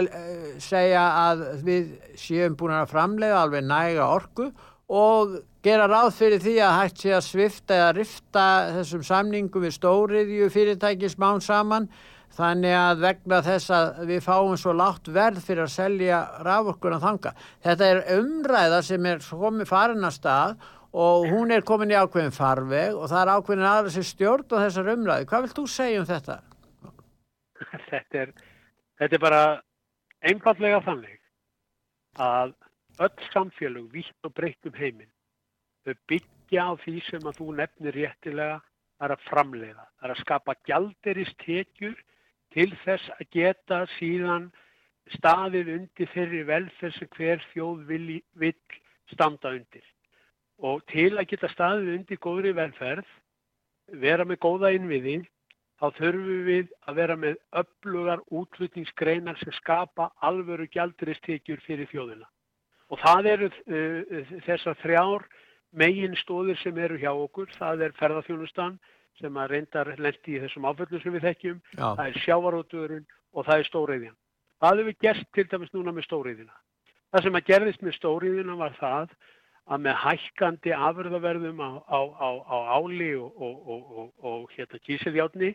segja 0.62 1.04
að 1.30 1.44
við 1.66 1.90
séum 2.18 2.56
búin 2.58 2.76
að 2.78 2.94
framlega 2.94 3.42
alveg 3.44 3.66
næga 3.68 4.08
orku 4.16 4.48
og 4.90 5.36
gera 5.64 5.88
ráð 5.88 6.10
fyrir 6.18 6.42
því 6.44 6.56
að 6.66 6.78
hægt 6.80 7.04
sé 7.04 7.14
að 7.16 7.26
svifta 7.28 7.78
eða 7.78 7.94
rifta 7.98 8.46
þessum 8.78 9.06
samningum 9.08 9.64
við 9.64 9.76
stóriðju 9.78 10.50
fyrirtæki 10.54 11.12
smán 11.12 11.44
saman 11.44 11.90
þannig 12.34 12.76
að 12.76 13.04
vegna 13.04 13.42
þess 13.46 13.74
að 13.74 14.06
við 14.10 14.24
fáum 14.26 14.56
svo 14.60 14.74
látt 14.76 15.10
verð 15.14 15.42
fyrir 15.46 15.66
að 15.68 15.76
selja 15.76 16.22
rávorkuna 16.46 17.02
þanga. 17.02 17.34
Þetta 17.64 17.90
er 17.90 18.02
umræða 18.18 18.80
sem 18.86 19.06
er 19.12 19.22
farin 19.70 20.08
að 20.08 20.18
stað 20.18 20.56
og 20.94 21.28
hún 21.30 21.54
er 21.54 21.66
komin 21.66 21.94
í 21.94 21.98
ákveðin 21.98 22.34
farveg 22.34 22.98
og 22.98 23.10
það 23.10 23.22
er 23.22 23.36
ákveðin 23.38 23.70
aðra 23.70 23.94
sem 23.94 24.08
stjórn 24.08 24.50
á 24.50 24.64
þessar 24.66 24.96
umræði. 24.98 25.30
Hvað 25.30 25.46
vilt 25.46 25.62
þú 25.62 25.68
segja 25.70 26.02
um 26.02 26.10
þetta? 26.10 26.42
Þetta 27.90 28.26
er 28.26 28.34
Þetta 29.04 29.18
er 29.18 29.24
bara 29.24 29.42
einfallega 30.24 30.82
þannig 30.86 31.18
að 32.22 32.54
öll 33.04 33.26
samfélög 33.34 33.90
vitt 33.92 34.28
og 34.28 34.34
breytt 34.38 34.70
um 34.70 34.76
heiminn 34.78 35.10
þau 35.84 35.96
byggja 36.12 36.68
á 36.70 36.72
því 36.84 36.96
sem 37.10 37.28
að 37.28 37.40
þú 37.40 37.48
nefnir 37.60 37.98
réttilega 37.98 38.62
að 39.04 39.24
framleiða. 39.28 39.86
Það 40.00 40.08
er 40.08 40.14
að 40.14 40.22
skapa 40.22 40.56
gjalderistekjur 40.70 41.98
til 42.54 42.70
þess 42.84 43.10
að 43.18 43.26
geta 43.36 43.80
síðan 43.98 44.52
staðið 45.18 45.74
undir 45.78 46.12
þeirri 46.14 46.44
velferð 46.48 46.96
sem 46.98 47.10
hver 47.18 47.44
þjóð 47.52 47.84
vil, 47.90 48.06
vil 48.40 48.56
standa 49.12 49.52
undir. 49.58 49.84
Og 50.64 50.84
til 50.88 51.12
að 51.18 51.28
geta 51.34 51.50
staðið 51.52 51.94
undir 51.98 52.22
góðri 52.24 52.54
velferð, 52.56 53.08
vera 54.00 54.24
með 54.24 54.40
góða 54.46 54.72
innviði, 54.78 55.18
þá 55.82 55.88
þurfum 55.98 56.44
við 56.48 56.70
að 56.88 57.00
vera 57.02 57.16
með 57.20 57.40
upplugar 57.60 58.22
útlutningsgreinar 58.32 59.40
sem 59.42 59.56
skapa 59.58 60.12
alvöru 60.24 60.70
gjalduristekjur 60.72 61.60
fyrir 61.66 61.90
þjóðina. 61.92 62.30
Og 62.94 63.02
það 63.02 63.30
eru 63.34 63.50
uh, 63.50 64.22
þessar 64.46 64.80
þrjár 64.84 65.26
megin 65.74 66.16
stóðir 66.20 66.60
sem 66.62 66.78
eru 66.78 67.00
hjá 67.02 67.12
okkur. 67.12 67.52
Það 67.58 67.88
er 67.88 67.96
ferðarþjónustan 68.00 68.80
sem 69.20 69.38
að 69.38 69.54
reyndar 69.54 69.94
lendi 70.02 70.38
í 70.38 70.42
þessum 70.44 70.68
áföllum 70.70 71.04
sem 71.04 71.16
við 71.16 71.28
þekkjum. 71.30 71.62
Já. 71.76 71.86
Það 71.86 72.06
er 72.08 72.20
sjávaróturinn 72.26 73.06
og 73.34 73.48
það 73.48 73.62
er 73.62 73.70
stóriðjan. 73.70 74.18
Það 74.64 74.82
hefur 74.82 75.00
gert 75.06 75.30
til 75.36 75.48
dæmis 75.52 75.74
núna 75.76 75.94
með 75.94 76.08
stóriðina. 76.08 76.58
Það 77.14 77.26
sem 77.28 77.38
að 77.38 77.48
gerðist 77.52 77.86
með 77.86 77.98
stóriðina 78.00 78.58
var 78.58 78.76
það 78.80 79.16
að 79.72 79.84
með 79.86 80.00
hækkandi 80.02 80.74
afurðaverðum 80.76 81.62
á, 81.64 81.72
á, 81.88 82.00
á, 82.20 82.30
á 82.52 82.58
áli 82.80 83.14
og, 83.16 83.40
og, 83.40 84.12
og 84.20 84.52
hérna 84.56 84.80
kísiljátni 84.84 85.54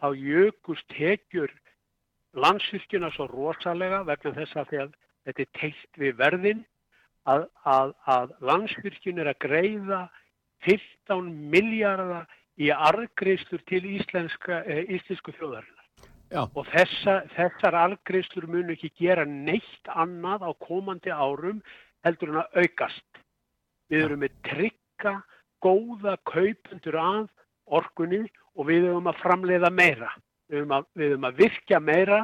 þá 0.00 0.06
jökust 0.16 0.86
tekjur 0.94 1.52
landsvirkjuna 2.32 3.12
svo 3.12 3.28
rosalega 3.28 4.02
vegna 4.08 4.32
þess 4.38 4.56
að 4.56 4.72
þetta 5.26 5.44
er 5.44 5.50
teilt 5.58 6.00
við 6.00 6.16
verðin 6.20 6.62
að, 7.28 7.46
að, 7.68 7.92
að 8.10 8.32
landsvirkjun 8.48 9.20
er 9.22 9.30
að 9.32 9.40
greiða 9.44 10.00
15 10.66 11.30
miljardar 11.52 12.28
í 12.60 12.70
argreifstur 12.72 13.62
til 13.68 13.82
íslenska, 13.96 14.62
eh, 14.66 14.84
íslensku 14.96 15.34
þjóðarinnar. 15.38 15.86
Já. 16.32 16.46
Og 16.56 16.66
þessa, 16.72 17.22
þessar 17.34 17.76
argreifstur 17.76 18.46
mun 18.48 18.72
ekki 18.72 18.92
gera 18.96 19.24
neitt 19.28 19.88
annað 19.88 20.46
á 20.48 20.50
komandi 20.64 21.12
árum 21.12 21.60
heldur 22.04 22.32
en 22.32 22.40
að 22.42 22.62
aukast. 22.62 23.22
Við 23.92 24.06
erum 24.06 24.22
með 24.24 24.38
trygga, 24.48 25.14
góða 25.62 26.16
kaupundur 26.24 26.96
að 26.98 27.26
orkunni 27.66 28.24
og 28.56 28.68
við 28.70 28.88
höfum 28.88 29.10
að 29.12 29.20
framleiða 29.20 29.70
meira. 29.70 30.10
Við 30.48 30.62
höfum 30.62 30.74
að, 30.78 30.88
við 30.96 31.12
höfum 31.12 31.28
að 31.28 31.38
virkja 31.42 31.80
meira. 31.80 32.22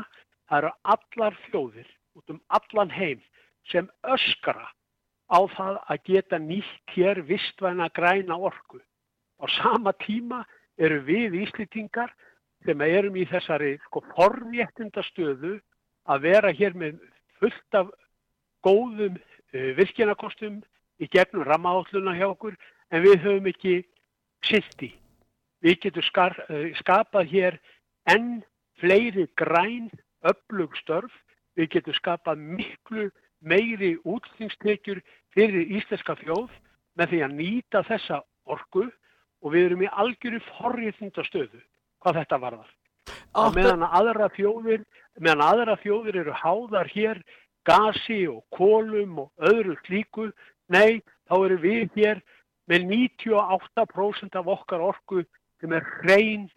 Það 0.49 0.59
eru 0.59 0.73
allar 0.95 1.39
þjóðir 1.51 1.93
út 2.17 2.33
um 2.33 2.41
allan 2.57 2.91
heim 2.91 3.21
sem 3.69 3.91
öskra 4.09 4.65
á 5.29 5.39
það 5.57 5.81
að 5.93 6.05
geta 6.09 6.39
nýtt 6.41 6.95
hér 6.95 7.21
vistvæna 7.29 7.89
græna 7.95 8.37
orku. 8.37 8.81
Á 9.39 9.45
sama 9.61 9.93
tíma 9.93 10.45
eru 10.79 11.03
við 11.05 11.37
Íslitingar 11.45 12.13
sem 12.65 12.81
erum 12.81 13.17
í 13.17 13.27
þessari 13.29 13.77
sko, 13.87 14.03
forréttindastöðu 14.17 15.59
að 16.09 16.25
vera 16.25 16.53
hér 16.53 16.75
með 16.75 16.99
fullt 17.39 17.79
af 17.79 17.93
góðum 18.67 19.19
uh, 19.19 19.71
virkjanakostum 19.79 20.63
í 20.99 21.07
gegnum 21.13 21.47
rammaálluna 21.47 22.17
hjá 22.19 22.27
okkur 22.31 22.57
en 22.91 23.05
við 23.05 23.23
höfum 23.23 23.51
ekki 23.53 23.77
sitt 24.49 24.83
í. 24.83 24.91
Við 25.63 25.81
getum 25.85 26.09
uh, 26.09 26.69
skapað 26.81 27.31
hér 27.31 27.61
enn 28.09 28.41
fleiri 28.81 29.27
græn 29.37 29.91
öflug 30.27 30.75
störf, 30.81 31.13
við 31.55 31.75
getum 31.77 31.97
skapað 31.99 32.43
miklu 32.43 33.09
meiri 33.41 33.97
útflingstekjur 34.05 35.01
fyrir 35.35 35.77
íslenska 35.79 36.17
þjóð 36.23 36.51
með 36.99 37.13
því 37.13 37.21
að 37.25 37.37
nýta 37.39 37.83
þessa 37.87 38.23
orgu 38.49 38.89
og 39.43 39.55
við 39.55 39.69
erum 39.69 39.85
í 39.85 39.91
algjöru 40.03 40.41
forriðnindastöðu 40.57 41.61
hvað 42.03 42.21
þetta 42.23 42.41
varðar. 42.43 42.73
Og 43.39 43.55
meðan 43.55 43.85
aðra 43.87 44.29
þjóðir, 44.35 44.83
meðan 45.21 45.45
aðra 45.45 45.77
þjóðir 45.83 46.23
eru 46.23 46.35
háðar 46.35 46.91
hér 46.93 47.23
gasi 47.69 48.23
og 48.31 48.43
kólum 48.55 49.25
og 49.25 49.49
öðru 49.51 49.77
klíku, 49.85 50.31
nei, 50.73 51.01
þá 51.29 51.35
eru 51.45 51.59
við 51.63 51.97
hér 51.97 52.23
með 52.69 52.89
98% 52.93 54.39
af 54.39 54.51
okkar 54.55 54.85
orgu 54.85 55.25
sem 55.61 55.73
er 55.77 55.87
hrein, 56.01 56.49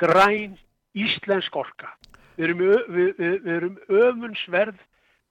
græn, 0.00 0.56
íslensk 0.96 1.56
orka. 1.56 1.92
Við 2.38 2.48
erum, 2.48 2.62
við, 2.62 3.10
við, 3.18 3.34
við 3.44 3.54
erum 3.56 3.78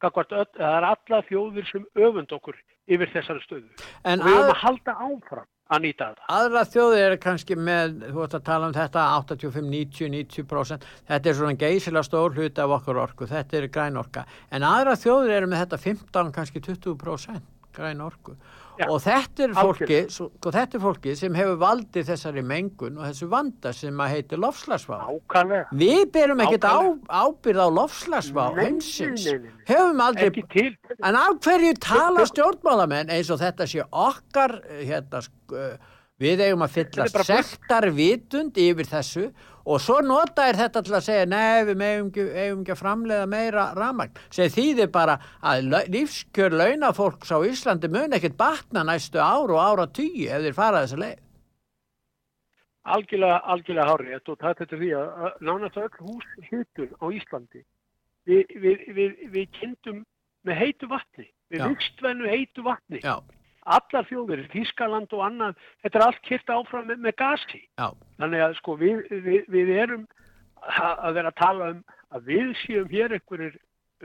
öfunnsverð, 0.04 0.56
það 0.58 0.78
er 0.78 0.88
alla 0.92 1.22
þjóðir 1.28 1.70
sem 1.72 1.86
öfund 1.98 2.34
okkur 2.38 2.58
yfir 2.88 3.14
þessari 3.14 3.44
stöðu. 3.44 3.86
En 4.06 4.24
við 4.24 4.36
höfum 4.38 4.54
að 4.54 4.62
halda 4.64 4.96
áfram 5.08 5.50
að 5.68 5.84
nýta 5.84 6.08
þetta. 6.12 6.28
Aðra 6.38 6.64
þjóðir 6.72 7.04
eru 7.08 7.20
kannski 7.26 7.58
með, 7.60 7.98
þú 8.06 8.22
veist 8.22 8.38
að 8.38 8.46
tala 8.48 8.70
um 8.70 8.78
þetta, 8.78 9.04
85, 9.18 9.68
90, 9.74 10.14
90%, 10.16 10.88
þetta 11.12 11.30
er 11.30 11.38
svona 11.42 11.60
geysilega 11.60 12.08
stór 12.08 12.38
hluti 12.38 12.64
af 12.64 12.78
okkur 12.78 13.02
orku, 13.04 13.28
þetta 13.28 13.60
er 13.60 13.70
græn 13.74 14.00
orka, 14.00 14.24
en 14.52 14.68
aðra 14.68 14.96
þjóðir 14.96 15.36
eru 15.42 15.52
með 15.52 15.66
þetta 15.66 15.84
15, 15.90 16.34
kannski 16.38 16.64
20% 16.64 17.57
græn 17.78 18.02
orku. 18.04 18.36
Já, 18.78 18.86
og 18.94 19.00
þetta 19.02 19.46
er, 19.48 19.54
fólki, 19.58 19.98
og 20.22 20.54
þetta 20.54 20.78
er 20.78 20.82
fólki 20.84 21.14
sem 21.18 21.38
hefur 21.38 21.56
valdið 21.64 22.12
þessari 22.12 22.44
mengun 22.46 23.00
og 23.00 23.08
þessu 23.08 23.30
vanda 23.32 23.72
sem 23.74 24.04
að 24.04 24.12
heiti 24.14 24.38
lofslagsvá 24.38 25.00
við 25.74 26.04
berum 26.14 26.44
ekkert 26.46 26.68
á, 26.70 26.78
ábyrð 27.26 27.64
á 27.66 27.70
lofslagsvá 27.74 28.46
heimsins. 28.60 29.26
hefum 29.66 30.04
aldrei 30.06 30.30
en 31.02 31.18
af 31.18 31.42
hverju 31.42 31.74
tala 31.82 32.28
stjórnmálamenn 32.30 33.14
eins 33.18 33.34
og 33.34 33.42
þetta 33.42 33.66
sé 33.66 33.82
okkar 33.90 34.60
hérna, 34.78 35.24
við 36.22 36.46
eigum 36.46 36.66
að 36.66 36.78
fylla 36.78 37.10
sektarvitund 37.10 38.62
yfir 38.62 38.94
þessu 38.94 39.32
og 39.68 39.82
svo 39.84 39.98
nota 40.06 40.48
er 40.48 40.58
þetta 40.58 40.82
til 40.86 40.96
að 40.96 41.06
segja 41.06 41.28
nei 41.28 41.68
við 41.68 41.84
eigum 41.84 42.10
ekki, 42.10 42.72
að 42.72 42.80
framleiða 42.80 43.28
meira 43.30 43.68
ramagn 43.76 44.20
sem 44.32 44.52
þýðir 44.54 44.92
bara 44.94 45.18
að 45.44 45.72
lífskjör 45.92 46.56
launafólks 46.62 47.34
á 47.36 47.38
Íslandi 47.44 47.92
mun 47.92 48.16
ekkert 48.16 48.38
batna 48.40 48.86
næstu 48.88 49.20
ár 49.20 49.52
og 49.52 49.60
ára 49.60 49.88
tíu 49.92 50.30
ef 50.32 50.46
þeir 50.46 50.58
fara 50.58 50.84
þessa 50.86 51.02
leið. 51.04 51.24
Algjörlega, 52.88 53.40
algjörlega 53.52 53.88
hárið 53.92 54.30
og 54.32 54.38
það 54.40 54.62
er 54.64 54.70
því 54.74 54.92
að 54.96 55.42
nánast 55.44 55.82
öll 55.84 55.96
hús 56.00 56.30
hitun 56.48 56.94
á 57.04 57.06
Íslandi 57.20 57.66
við, 58.28 58.54
við, 58.56 58.86
við, 58.96 59.18
við 59.34 59.50
kynntum 59.60 60.06
með 60.48 60.62
heitu 60.64 60.88
vatni, 60.88 61.28
við 61.52 61.68
vikstvennu 61.74 62.32
heitu 62.32 62.64
vatni. 62.64 63.04
Já 63.04 63.20
allar 63.76 64.08
þjóðir, 64.08 64.46
Þískaland 64.54 65.14
og 65.16 65.24
annað, 65.26 65.62
þetta 65.84 66.00
er 66.00 66.06
allt 66.06 66.22
kyrta 66.28 66.58
áfram 66.58 66.88
með, 66.90 67.02
með 67.06 67.16
gasi. 67.20 67.62
Já. 67.80 67.88
Þannig 68.22 68.44
að 68.46 68.58
sko 68.62 68.76
við, 68.80 69.04
við, 69.26 69.48
við 69.54 69.72
erum 69.84 70.06
að 70.68 71.20
vera 71.20 71.32
að 71.32 71.40
tala 71.40 71.72
um 71.76 71.82
að 72.16 72.30
við 72.32 72.54
séum 72.64 72.92
hér 72.92 73.16
einhverjir 73.18 73.58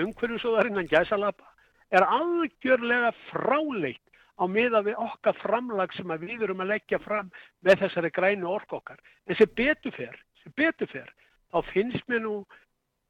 umhverjusóðarinnan 0.03 0.88
gæsalapa 0.90 1.46
er 1.92 2.07
algjörlega 2.07 3.12
fráleitt 3.29 4.03
á 4.40 4.44
miða 4.48 4.81
við 4.87 4.98
okkar 4.98 5.37
framlag 5.42 5.92
sem 5.94 6.12
við 6.22 6.46
erum 6.46 6.62
að 6.64 6.72
leggja 6.72 6.98
fram 7.05 7.29
með 7.62 7.85
þessari 7.85 8.11
grænu 8.16 8.48
ork 8.48 8.72
okkar. 8.72 8.98
En 9.29 9.37
sem 9.38 9.51
beturfer, 9.57 10.16
sem 10.42 10.55
beturfer, 10.57 11.09
þá 11.53 11.59
finnst 11.70 12.09
mér 12.09 12.25
nú 12.25 12.37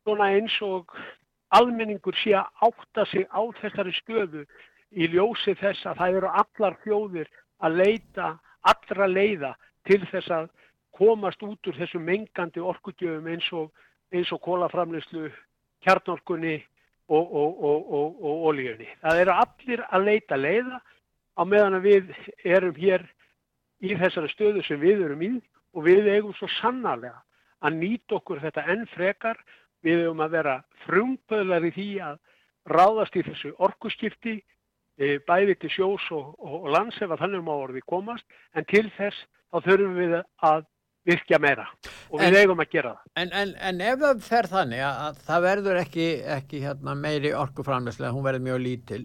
svona 0.03 0.33
eins 0.35 0.57
og 0.67 0.91
almenningur 1.55 2.17
sé 2.19 2.35
að 2.37 2.67
átta 2.67 3.07
sig 3.13 3.27
á 3.31 3.43
þessari 3.61 3.95
stöðu 4.01 4.45
í 4.95 5.09
ljósi 5.13 5.55
þess 5.59 5.87
að 5.89 6.01
það 6.01 6.19
eru 6.19 6.33
allar 6.43 6.77
þjóðir 6.85 7.31
að 7.63 7.79
leita 7.81 8.29
allra 8.73 9.09
leiða 9.09 9.53
til 9.89 10.01
þess 10.11 10.31
að 10.31 10.51
komast 10.93 11.43
út 11.43 11.71
úr 11.71 11.79
þessu 11.79 12.01
mengandi 12.03 12.61
orkudjöfum 12.61 13.31
eins 13.33 13.49
og, 13.57 13.73
og 14.13 14.43
kólaframleyslu, 14.45 15.31
kjarnorkunni 15.83 16.61
og, 17.09 17.33
og, 17.33 17.65
og 18.23 18.45
olíunni. 18.51 18.89
Það 19.01 19.23
eru 19.25 19.37
allir 19.37 19.85
að 19.89 20.07
leita 20.07 20.39
leiða 20.39 20.79
á 21.37 21.43
meðan 21.49 21.81
við 21.83 22.13
erum 22.45 22.77
hér 22.77 23.07
í 23.83 23.97
þessari 23.99 24.31
stöðu 24.33 24.63
sem 24.67 24.81
við 24.81 25.07
erum 25.09 25.25
í 25.25 25.33
og 25.73 25.87
við 25.89 26.11
eigum 26.13 26.37
svo 26.37 26.49
sannarlega 26.61 27.23
að 27.65 27.79
nýta 27.81 28.19
okkur 28.19 28.43
þetta 28.43 28.67
enn 28.75 28.87
frekar. 28.93 29.39
Við 29.83 30.05
eigum 30.05 30.21
að 30.23 30.37
vera 30.37 30.57
frumböðlar 30.85 31.65
í 31.67 31.73
því 31.75 31.89
að 32.07 32.19
ráðast 32.71 33.17
í 33.19 33.25
þessu 33.27 33.55
orkuskipti 33.59 34.37
bæði 34.99 35.57
til 35.61 35.71
sjós 35.73 36.11
og, 36.15 36.35
og, 36.39 36.69
lands 36.73 37.01
ef 37.01 37.11
að 37.11 37.25
þannig 37.25 37.47
má 37.47 37.55
orði 37.55 37.83
komast 37.89 38.25
en 38.55 38.67
til 38.71 38.85
þess 38.97 39.25
þá 39.53 39.65
þurfum 39.67 39.97
við 39.99 40.19
að 40.21 40.67
virkja 41.09 41.39
meira 41.43 41.65
og 42.11 42.21
við 42.21 42.27
en, 42.29 42.37
eigum 42.43 42.61
að 42.63 42.75
gera 42.77 42.93
það. 42.95 43.07
En, 43.23 43.33
en, 43.41 43.55
en 43.71 43.81
ef 43.89 44.03
það 44.03 44.27
fer 44.27 44.49
þannig 44.53 44.85
að, 44.87 45.01
að 45.07 45.23
það 45.29 45.47
verður 45.47 45.81
ekki, 45.81 46.09
ekki 46.37 46.61
hérna, 46.63 46.95
meiri 46.99 47.33
orkuframlegslega, 47.35 48.13
hún 48.15 48.27
verður 48.27 48.47
mjög 48.47 48.63
lítil 48.67 49.03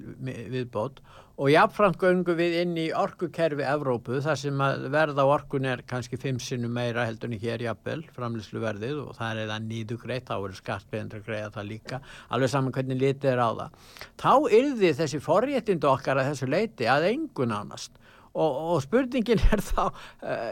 viðbót 0.53 1.01
og 1.37 1.51
jáfnframt 1.53 1.99
göngum 2.01 2.37
við 2.39 2.55
inn 2.63 2.71
í 2.81 2.87
orkukerfi 2.97 3.61
Evrópu 3.69 4.17
þar 4.25 4.39
sem 4.41 4.61
verða 4.89 5.21
á 5.21 5.33
orkun 5.35 5.67
er 5.69 5.83
kannski 5.85 6.17
fimm 6.17 6.39
sinnum 6.41 6.73
meira 6.73 7.05
heldur 7.05 7.29
en 7.29 7.37
hér 7.43 7.61
jafnvel 7.61 8.01
framlegslu 8.15 8.61
verðið 8.63 9.03
og 9.03 9.11
það 9.19 9.43
er 9.43 9.51
það 9.51 9.67
nýðu 9.67 9.99
greitt, 10.01 10.25
þá 10.25 10.35
eru 10.39 10.57
skattbeðandra 10.57 11.21
greiða 11.27 11.51
það 11.59 11.69
líka, 11.69 12.01
alveg 12.33 12.53
saman 12.55 12.73
hvernig 12.73 13.01
litið 13.03 13.31
er 13.35 13.43
á 13.45 13.49
það. 13.61 13.77
Þá 14.23 14.33
yrði 14.61 14.91
þessi 14.97 15.21
forréttindu 15.27 15.91
okkar 15.91 16.23
að 16.23 16.31
þessu 16.31 16.49
leiti 16.49 16.89
að 16.89 17.09
engun 17.11 17.53
ánast 17.53 18.01
og, 18.37 18.59
og 18.73 18.83
spurningin 18.85 19.41
er 19.51 19.63
þá 19.65 19.83
uh, 19.87 19.95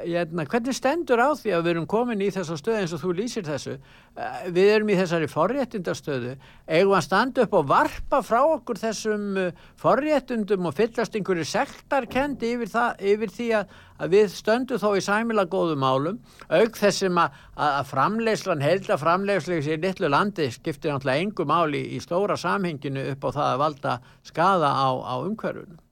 hérna, 0.02 0.46
hvernig 0.50 0.76
stendur 0.76 1.22
á 1.22 1.30
því 1.38 1.54
að 1.54 1.68
við 1.68 1.72
erum 1.76 1.88
komin 1.90 2.24
í 2.26 2.32
þessa 2.34 2.58
stöðu 2.60 2.82
eins 2.82 2.96
og 2.96 3.04
þú 3.04 3.14
lýsir 3.20 3.46
þessu? 3.46 3.78
Uh, 4.16 4.46
við 4.56 4.72
erum 4.74 4.90
í 4.90 4.98
þessari 4.98 5.30
forréttindastöðu. 5.30 6.36
Eigum 6.66 6.96
að 6.98 7.06
standa 7.06 7.46
upp 7.46 7.58
og 7.60 7.70
varpa 7.70 8.22
frá 8.26 8.42
okkur 8.42 8.82
þessum 8.82 9.40
uh, 9.42 9.66
forréttindum 9.82 10.70
og 10.70 10.78
fyllast 10.78 11.18
einhverju 11.20 11.46
sektarkendi 11.52 12.56
yfir, 12.56 12.74
yfir 13.14 13.34
því 13.38 13.50
að, 13.60 13.78
að 14.02 14.18
við 14.18 14.34
stöndum 14.34 14.82
þó 14.82 14.90
í 14.98 15.06
sæmila 15.06 15.46
góðum 15.52 15.86
álum 15.86 16.20
auk 16.50 16.82
þessum 16.82 17.22
að, 17.22 17.40
að 17.70 17.90
framlegslan 17.94 18.66
held 18.66 18.90
að 18.90 19.04
framlegslegs 19.06 19.70
í 19.70 19.80
litlu 19.80 20.10
landi 20.12 20.50
skiptir 20.54 20.96
náttúrulega 20.96 21.28
engum 21.28 21.54
áli 21.54 21.86
í 21.96 22.02
stóra 22.04 22.38
samhenginu 22.40 23.12
upp 23.14 23.30
á 23.30 23.30
það 23.30 23.48
að 23.48 23.64
valda 23.66 23.98
skada 24.26 24.74
á, 24.74 24.90
á 25.06 25.16
umhverfunum 25.22 25.85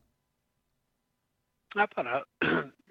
Já, 1.79 1.87
bara, 1.95 2.19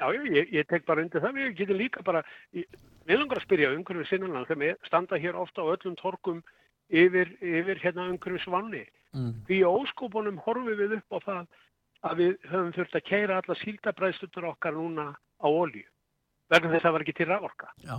já, 0.00 0.06
ég, 0.26 0.48
ég 0.50 0.66
tek 0.66 0.86
bara 0.88 1.04
undir 1.04 1.22
það, 1.22 1.36
við 1.38 1.52
getum 1.60 1.78
líka 1.78 2.02
bara, 2.02 2.22
við 2.50 3.20
langar 3.20 3.38
að 3.38 3.44
spyrja 3.44 3.70
umhverfið 3.76 4.08
sinnanlega 4.10 4.48
þegar 4.48 4.62
við 4.62 4.88
standa 4.88 5.20
hér 5.22 5.38
ofta 5.38 5.62
á 5.62 5.70
öllum 5.70 5.94
torkum 6.00 6.40
yfir, 6.90 7.30
yfir 7.38 7.78
hérna 7.82 8.08
umhverfið 8.10 8.42
svanni. 8.42 8.82
Mm. 9.14 9.36
Því 9.46 9.60
óskópunum 9.68 10.40
horfum 10.42 10.72
við 10.80 10.96
upp 10.98 11.14
á 11.14 11.18
það 11.28 11.44
að 12.02 12.22
við 12.22 12.34
höfum 12.50 12.74
þurft 12.74 12.98
að 12.98 13.06
keira 13.06 13.38
alla 13.38 13.58
síldabræðslunar 13.60 14.48
okkar 14.50 14.76
núna 14.76 15.06
á 15.14 15.46
olju 15.46 15.86
vegna 16.52 16.72
þess 16.72 16.82
að 16.82 16.86
það 16.86 16.94
var 16.96 17.04
ekki 17.04 17.16
til 17.18 17.28
raforka. 17.30 17.70
Já. 17.86 17.96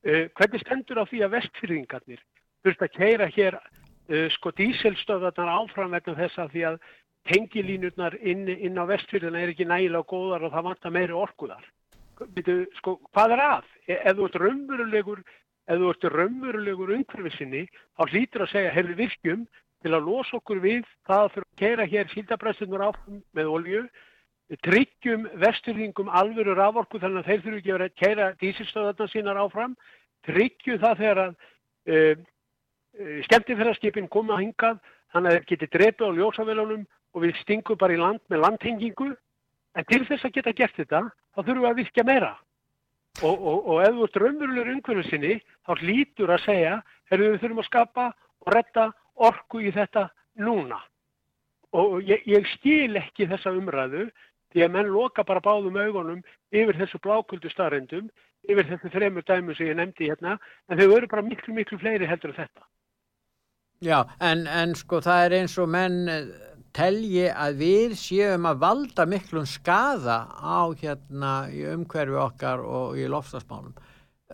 Uh, 0.00 0.24
hvernig 0.38 0.62
stendur 0.62 1.02
á 1.02 1.04
því 1.10 1.24
að 1.26 1.34
vestfyrringarnir 1.36 2.22
þurft 2.64 2.84
að 2.86 2.94
keira 2.96 3.26
hér 3.34 3.58
uh, 3.58 4.28
sko 4.36 4.52
díselstöðarnar 4.56 5.52
áfram 5.58 5.96
vegna 5.96 6.16
þess 6.22 6.40
að 6.40 6.54
því 6.54 6.66
að 6.70 6.78
tengilínurnar 7.28 8.16
inn, 8.20 8.48
inn 8.48 8.80
á 8.80 8.84
vestfyrðina 8.88 9.42
er 9.42 9.52
ekki 9.52 9.66
nægilega 9.68 10.08
góðar 10.08 10.46
og 10.46 10.54
það 10.54 10.66
vantar 10.70 10.94
meiri 10.94 11.16
orkuðar. 11.16 11.64
Sko, 12.78 12.98
hvað 13.14 13.36
er 13.36 13.42
að? 13.44 13.70
E 13.88 13.96
ef 13.96 14.16
þú 14.16 14.26
ert 14.26 14.38
raunverulegur, 14.42 15.24
raunverulegur 16.16 16.94
umhverfisinni, 16.98 17.64
þá 17.96 18.02
hlýtur 18.08 18.44
að 18.44 18.52
segja, 18.54 18.74
hefur 18.76 18.98
virkjum 18.98 19.48
til 19.80 19.94
að 19.96 20.06
losa 20.06 20.36
okkur 20.36 20.60
við 20.60 20.84
það 21.08 21.24
að 21.24 21.32
fyrir 21.34 21.46
að 21.46 21.60
keira 21.62 21.88
hér 21.88 22.10
síldabræstunur 22.12 22.84
áfram 22.90 23.20
með 23.36 23.52
olju, 23.54 23.82
tryggjum 24.66 25.28
vesturringum 25.40 26.10
alvöru 26.10 26.56
raforku 26.58 26.98
þannig 27.00 27.22
að 27.22 27.28
þeir 27.28 27.42
þurfu 27.44 27.60
ekki 27.60 27.74
að 27.76 27.86
keira 28.02 28.28
dísilstöðarna 28.40 29.08
sínar 29.12 29.40
áfram, 29.40 29.76
tryggjum 30.26 30.80
það 30.82 31.02
þegar 31.02 31.20
að 31.22 31.34
uh, 31.94 32.14
uh, 32.98 33.18
skemmtifæraskipin 33.28 34.10
koma 34.10 34.36
að 34.36 34.44
hingað, 34.44 34.80
þannig 35.14 35.30
að 35.30 35.36
þeir 35.36 35.48
geti 35.52 35.70
drepið 35.76 36.10
á 36.10 36.16
ljósavélunum 36.18 36.84
og 37.14 37.24
við 37.24 37.40
stingum 37.40 37.78
bara 37.80 37.96
í 37.96 38.00
land 38.00 38.22
með 38.30 38.44
landhengingu, 38.44 39.10
en 39.76 39.86
til 39.90 40.04
þess 40.06 40.26
að 40.26 40.36
geta 40.36 40.54
gert 40.56 40.78
þetta, 40.78 41.02
þá 41.34 41.40
þurfum 41.42 41.64
við 41.64 41.70
að 41.70 41.82
virkja 41.82 42.06
meira. 42.06 42.32
Og, 43.26 43.34
og, 43.34 43.66
og 43.66 43.82
ef 43.82 43.96
þú 43.96 44.06
ert 44.06 44.18
raunverulegur 44.22 44.72
umhverfið 44.76 45.10
sinni, 45.10 45.34
þá 45.66 45.72
hlýtur 45.82 46.32
að 46.34 46.44
segja, 46.46 46.74
herru 47.10 47.32
við 47.32 47.42
þurfum 47.42 47.62
að 47.62 47.68
skapa 47.68 48.06
og 48.46 48.54
retta 48.54 48.86
orku 49.20 49.62
í 49.62 49.72
þetta 49.74 50.06
núna. 50.40 50.78
Og 51.76 52.00
ég, 52.06 52.22
ég 52.26 52.46
skil 52.56 52.98
ekki 52.98 53.28
þessa 53.30 53.52
umræðu 53.54 54.08
því 54.50 54.64
að 54.64 54.74
menn 54.74 54.90
loka 54.90 55.22
bara 55.26 55.42
báðum 55.42 55.78
augunum 55.78 56.22
yfir 56.50 56.78
þessu 56.78 56.98
blákuldu 57.02 57.50
starrendum, 57.52 58.08
yfir 58.48 58.66
þessu 58.66 58.90
þremur 58.94 59.26
dæmu 59.26 59.54
sem 59.54 59.70
ég 59.70 59.78
nefndi 59.78 60.10
hérna, 60.10 60.38
en 60.70 60.80
þau 60.80 60.96
eru 60.96 61.10
bara 61.10 61.26
miklu, 61.26 61.54
miklu 61.54 61.78
fleiri 61.78 62.08
heldur 62.10 62.32
en 62.32 62.40
þetta. 62.40 62.66
Já, 63.80 64.02
en, 64.20 64.46
en 64.46 64.74
sko 64.76 65.00
það 65.04 65.26
er 65.26 65.36
eins 65.38 65.54
og 65.60 65.70
menn 65.72 66.02
telji 66.76 67.28
að 67.30 67.60
við 67.60 67.94
séum 67.98 68.48
að 68.50 68.60
valda 68.64 69.06
miklum 69.10 69.46
skada 69.48 70.22
á 70.30 70.70
hérna 70.80 71.32
í 71.50 71.64
umhverfi 71.72 72.18
okkar 72.20 72.62
og 72.64 72.98
í 72.98 73.08
lofstafsmálum 73.10 73.74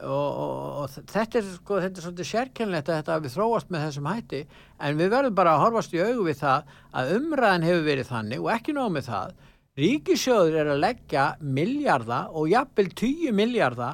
og, 0.04 0.10
og, 0.12 0.82
og 0.82 0.90
þetta 1.08 1.40
er 1.40 1.46
sko 1.54 1.80
þetta 1.80 2.00
er 2.00 2.04
svolítið 2.04 2.28
sérkennlegt 2.30 2.90
að 2.90 2.98
þetta 3.00 3.18
við 3.24 3.36
þróast 3.36 3.70
með 3.72 3.84
þessum 3.86 4.08
hætti 4.10 4.40
en 4.76 4.98
við 5.00 5.12
verðum 5.14 5.36
bara 5.38 5.54
að 5.56 5.62
horfast 5.64 5.96
í 5.96 6.02
augu 6.02 6.26
við 6.26 6.40
það 6.42 6.74
að 7.00 7.12
umræðin 7.16 7.68
hefur 7.70 7.86
verið 7.86 8.10
þannig 8.10 8.44
og 8.44 8.50
ekki 8.56 8.76
nóg 8.76 8.90
með 8.96 9.08
það. 9.10 9.36
Ríkisjóður 9.76 10.58
er 10.60 10.72
að 10.72 10.82
leggja 10.84 11.24
miljarda 11.40 12.20
og 12.32 12.50
jafnvel 12.52 12.88
10 12.96 13.36
miljarda 13.36 13.90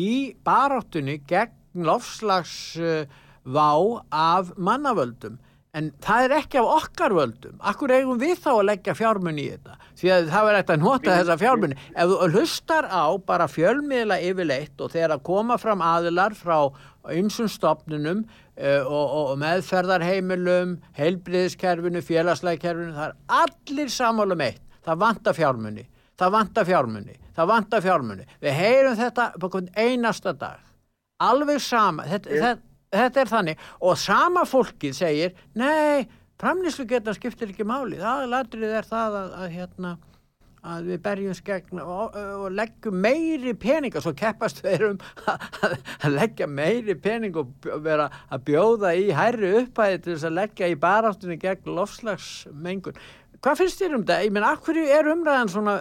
í 0.00 0.12
baráttunni 0.44 1.18
gegn 1.28 1.84
lofslagsvá 1.88 3.70
af 4.12 4.52
mannavöldum 4.56 5.36
en 5.76 5.90
það 6.04 6.26
er 6.26 6.34
ekki 6.38 6.60
af 6.60 6.70
okkar 6.76 7.14
völdum. 7.16 7.56
Akkur 7.70 7.92
eigum 7.92 8.20
við 8.20 8.38
þá 8.40 8.50
að 8.54 8.66
leggja 8.70 8.96
fjármunni 8.96 9.44
í 9.44 9.52
þetta? 9.54 9.78
Því 10.00 10.12
að 10.14 10.28
það 10.32 10.46
verður 10.48 10.60
ekkert 10.60 10.74
að 10.74 10.84
nota 10.84 11.16
þessa 11.20 11.38
fjármunni. 11.42 11.78
Ef 11.92 12.12
þú 12.12 12.28
hlustar 12.32 12.88
á 12.88 13.04
bara 13.28 13.48
fjölmiðla 13.52 14.20
yfirleitt 14.24 14.84
og 14.84 14.92
þegar 14.94 15.16
að 15.16 15.24
koma 15.28 15.58
fram 15.60 15.84
aðilar 15.84 16.36
frá 16.38 16.58
ymsum 17.14 17.50
stopnunum 17.50 18.24
uh, 18.24 18.82
og, 18.82 19.16
og 19.20 19.34
meðferðarheimilum, 19.42 20.78
heilbriðiskerfinu, 20.96 22.02
félagslægkerfinu, 22.04 22.94
það 22.96 23.12
er 23.12 23.42
allir 23.42 23.92
samála 23.92 24.38
meitt. 24.38 24.62
Um 24.62 24.92
það 24.92 25.00
vantar 25.02 25.34
fjármunni, 25.34 25.82
það 26.14 26.34
vantar 26.36 26.66
fjármunni, 26.68 27.16
það 27.34 27.48
vantar 27.50 27.82
fjármunni. 27.82 28.26
Við 28.42 28.54
heyrum 28.54 28.98
þetta 29.00 29.24
på 29.42 29.62
einasta 29.74 30.32
dag. 30.32 30.62
Alveg 31.26 31.62
sama, 31.64 32.04
þetta, 32.06 32.30
yeah. 32.30 32.44
þetta 32.44 32.65
þetta 33.02 33.22
er 33.22 33.32
þannig. 33.32 33.62
Og 33.84 33.96
sama 34.00 34.44
fólkið 34.48 34.98
segir 34.98 35.38
nei, 35.58 36.06
framlýslu 36.40 36.88
geta 36.90 37.14
skiptir 37.16 37.52
ekki 37.52 37.66
máli. 37.68 38.00
Það 38.02 38.28
ladrið 38.34 38.76
er 38.80 38.90
það 38.90 39.18
að, 39.20 39.34
að, 39.40 39.50
hérna, 39.56 39.92
að 40.66 40.88
við 40.90 41.02
berjum 41.04 41.36
skegn 41.38 41.82
og, 41.82 42.16
og 42.16 42.48
leggjum 42.56 42.96
meiri 43.04 43.54
pening 43.62 43.94
og 43.94 44.06
svo 44.06 44.14
keppast 44.18 44.64
við 44.64 44.88
um 44.88 45.04
að, 45.30 45.76
að 46.00 46.16
leggja 46.16 46.48
meiri 46.50 46.96
pening 46.98 47.38
og 47.38 47.70
vera 47.84 48.08
að 48.30 48.48
bjóða 48.50 48.96
í 48.98 49.12
hærri 49.14 49.52
upphæði 49.62 50.02
til 50.02 50.16
þess 50.16 50.26
að 50.30 50.40
leggja 50.40 50.72
í 50.72 50.80
baráttunni 50.82 51.38
gegn 51.42 51.70
lofslagsmengun 51.76 52.98
hvað 53.46 53.62
finnst 53.62 53.82
þér 53.82 53.96
um 53.96 54.04
þetta? 54.04 54.24
Ég 54.26 54.34
menn, 54.34 54.46
hverju 54.66 54.84
er 54.90 55.10
umræðan 55.12 55.52
svona 55.52 55.76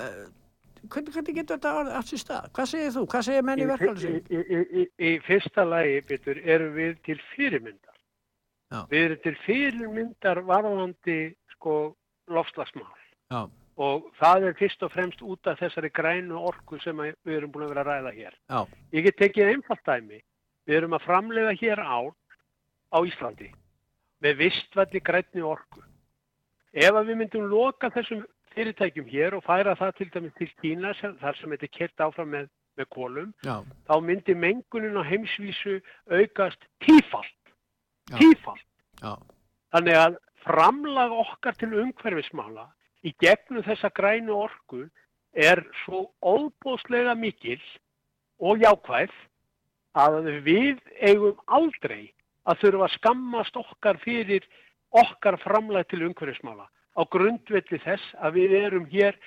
hvernig, 0.92 1.14
hvernig 1.16 1.36
getur 1.40 1.58
þetta 1.58 1.98
allt 2.00 2.14
í 2.14 2.20
stað? 2.20 2.48
Hvað 2.56 2.70
segir 2.72 2.94
þú? 2.96 3.04
Hvað 3.12 3.26
segir 3.28 3.46
menni 3.48 3.68
verkefni? 3.70 4.14
Í, 4.30 4.40
í, 4.42 4.62
í, 4.82 4.86
í 5.10 5.12
fyrsta 5.26 5.66
lagi, 5.68 6.00
Bitur, 6.10 6.40
erum 6.44 6.74
við 6.78 6.96
til 7.08 7.18
fyrirmyndar. 7.34 8.00
Já. 8.74 8.80
Við 8.92 9.06
erum 9.08 9.22
til 9.24 9.36
fyrirmyndar 9.46 10.42
varðandi 10.48 11.20
sko 11.56 11.76
lofslagsmál. 12.32 12.90
Já. 13.34 13.42
Og 13.76 14.06
það 14.20 14.48
er 14.50 14.60
fyrst 14.60 14.86
og 14.88 14.94
fremst 14.94 15.24
út 15.26 15.50
af 15.52 15.60
þessari 15.60 15.92
grænu 15.92 16.40
orku 16.48 16.80
sem 16.80 16.96
við 16.96 17.34
erum 17.38 17.52
búin 17.52 17.66
að 17.68 17.74
vera 17.74 17.84
að 17.84 17.90
ræða 17.92 18.14
hér. 18.16 18.38
Já. 18.48 18.62
Ég 18.96 19.08
get 19.10 19.20
tekið 19.20 19.52
einfalt 19.56 19.84
dæmi. 19.88 20.22
Við 20.66 20.80
erum 20.80 20.96
að 20.96 21.06
framlega 21.06 21.52
hér 21.60 21.82
ár 21.84 22.14
á 22.96 22.98
Íslandi 23.04 23.52
með 24.24 24.40
vistvalli 24.46 25.02
græni 25.04 25.44
orku. 25.44 25.84
Ef 26.76 26.96
við 27.08 27.20
myndum 27.20 27.50
loka 27.52 27.92
þessum 27.94 28.24
fyrirtækjum 28.56 29.08
hér 29.12 29.36
og 29.38 29.44
færa 29.46 29.76
það 29.80 29.98
til 29.98 30.12
dæmis 30.14 30.36
til 30.40 30.52
Kína 30.62 30.94
þar 31.22 31.40
sem 31.40 31.56
þetta 31.56 31.68
er 31.68 31.74
kert 31.78 32.04
áfram 32.08 32.32
með, 32.34 32.50
með 32.80 32.90
kólum, 32.96 33.32
Já. 33.46 33.58
þá 33.88 33.96
myndir 34.04 34.40
mengunin 34.40 35.00
á 35.00 35.04
heimsvísu 35.04 35.80
aukast 36.12 36.68
tífalt. 36.84 37.54
Já. 38.12 38.18
Tífalt. 38.20 38.68
Já. 39.02 39.14
Þannig 39.76 40.00
að 40.00 40.20
framlag 40.46 41.16
okkar 41.16 41.58
til 41.60 41.74
umhverfismála 41.82 42.68
í 43.06 43.14
gegnum 43.22 43.66
þessa 43.66 43.92
grænu 43.94 44.36
orku 44.46 44.86
er 45.36 45.62
svo 45.84 46.06
óbóðslega 46.24 47.16
mikil 47.20 47.62
og 48.40 48.62
jákvæð 48.64 49.14
að 49.96 50.30
við 50.46 50.80
eigum 51.02 51.40
aldrei 51.48 52.14
að 52.46 52.62
þurfa 52.62 52.88
að 52.88 52.96
skammast 53.00 53.60
okkar 53.60 54.00
fyrir 54.04 54.46
okkar 54.96 55.40
framlag 55.44 55.88
til 55.92 56.06
umhverfismála 56.08 56.68
á 56.96 57.02
grundvelli 57.12 57.80
þess 57.84 58.16
að 58.24 58.40
við 58.40 58.56
erum 58.62 58.88
hér 58.92 59.20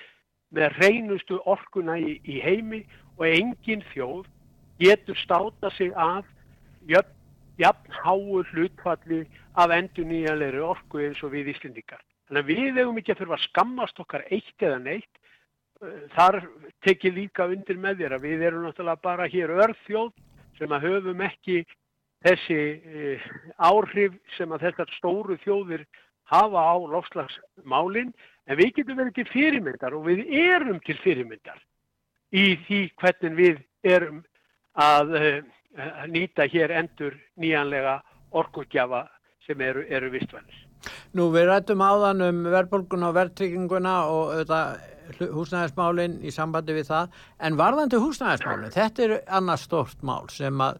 með 0.55 0.75
reynustu 0.81 1.39
orkuna 1.45 1.97
í, 2.01 2.17
í 2.25 2.41
heimi 2.41 2.83
og 3.17 3.27
engin 3.29 3.85
þjóð 3.93 4.25
getur 4.81 5.17
státa 5.19 5.69
sig 5.77 5.93
af 5.93 6.25
jöfn, 6.89 7.15
jafn 7.59 7.91
háur 8.01 8.47
hlutfalli 8.53 9.25
af 9.59 9.73
endur 9.75 10.07
nýjanleiri 10.07 10.61
orku 10.63 11.03
eins 11.03 11.21
og 11.23 11.33
við 11.35 11.51
Íslendingar. 11.53 12.01
Þannig 12.29 12.43
að 12.45 12.51
við 12.53 12.79
hefum 12.79 12.99
ekki 13.01 13.13
að 13.13 13.21
þurfa 13.23 13.37
að 13.37 13.45
skammast 13.47 13.99
okkar 14.03 14.25
eitt 14.29 14.63
eða 14.63 14.79
neitt. 14.85 15.11
Þar 16.15 16.37
tekið 16.85 17.15
líka 17.15 17.47
undir 17.49 17.79
með 17.79 18.03
þér 18.03 18.15
að 18.15 18.25
við 18.27 18.45
erum 18.47 18.65
náttúrulega 18.67 19.03
bara 19.03 19.27
hér 19.31 19.53
örþjóð 19.55 20.11
sem 20.59 20.75
að 20.75 20.85
höfum 20.87 21.21
ekki 21.23 21.61
þessi 22.25 22.59
eh, 22.59 23.27
áhrif 23.57 24.15
sem 24.35 24.51
að 24.51 24.67
þessar 24.67 24.95
stóru 24.97 25.37
þjóðir 25.43 25.85
hafa 26.29 26.61
á 26.61 26.75
lofslagsmálinn 26.93 28.13
en 28.49 28.57
við 28.59 28.73
getum 28.79 28.99
verið 28.99 29.19
til 29.19 29.27
fyrirmyndar 29.33 29.95
og 29.97 30.07
við 30.09 30.25
erum 30.29 30.79
til 30.85 30.97
fyrirmyndar 31.03 31.61
í 32.33 32.53
því 32.65 32.81
hvernig 33.01 33.37
við 33.37 33.61
erum 33.85 34.21
að 34.79 35.15
uh, 35.17 35.39
nýta 36.09 36.47
hér 36.49 36.73
endur 36.81 37.17
nýjanlega 37.39 37.99
orkugjafa 38.31 39.07
sem 39.45 39.61
eru, 39.65 39.85
eru 39.89 40.11
vistvæðis. 40.13 40.65
Nú 41.17 41.27
við 41.33 41.49
rættum 41.49 41.81
áðan 41.83 42.23
um 42.23 42.43
verðbólgun 42.47 43.07
og 43.07 43.15
verðtrygginguna 43.17 43.95
og 44.13 44.35
þetta 44.39 45.29
húsnæðismálinn 45.33 46.19
í 46.21 46.31
sambandi 46.31 46.75
við 46.77 46.91
það 46.91 47.23
en 47.47 47.57
varðandi 47.59 47.99
húsnæðismálinn, 47.99 48.75
þetta 48.75 49.05
er 49.05 49.15
annars 49.39 49.65
stort 49.65 50.05
mál 50.05 50.29
sem 50.31 50.61
að, 50.61 50.77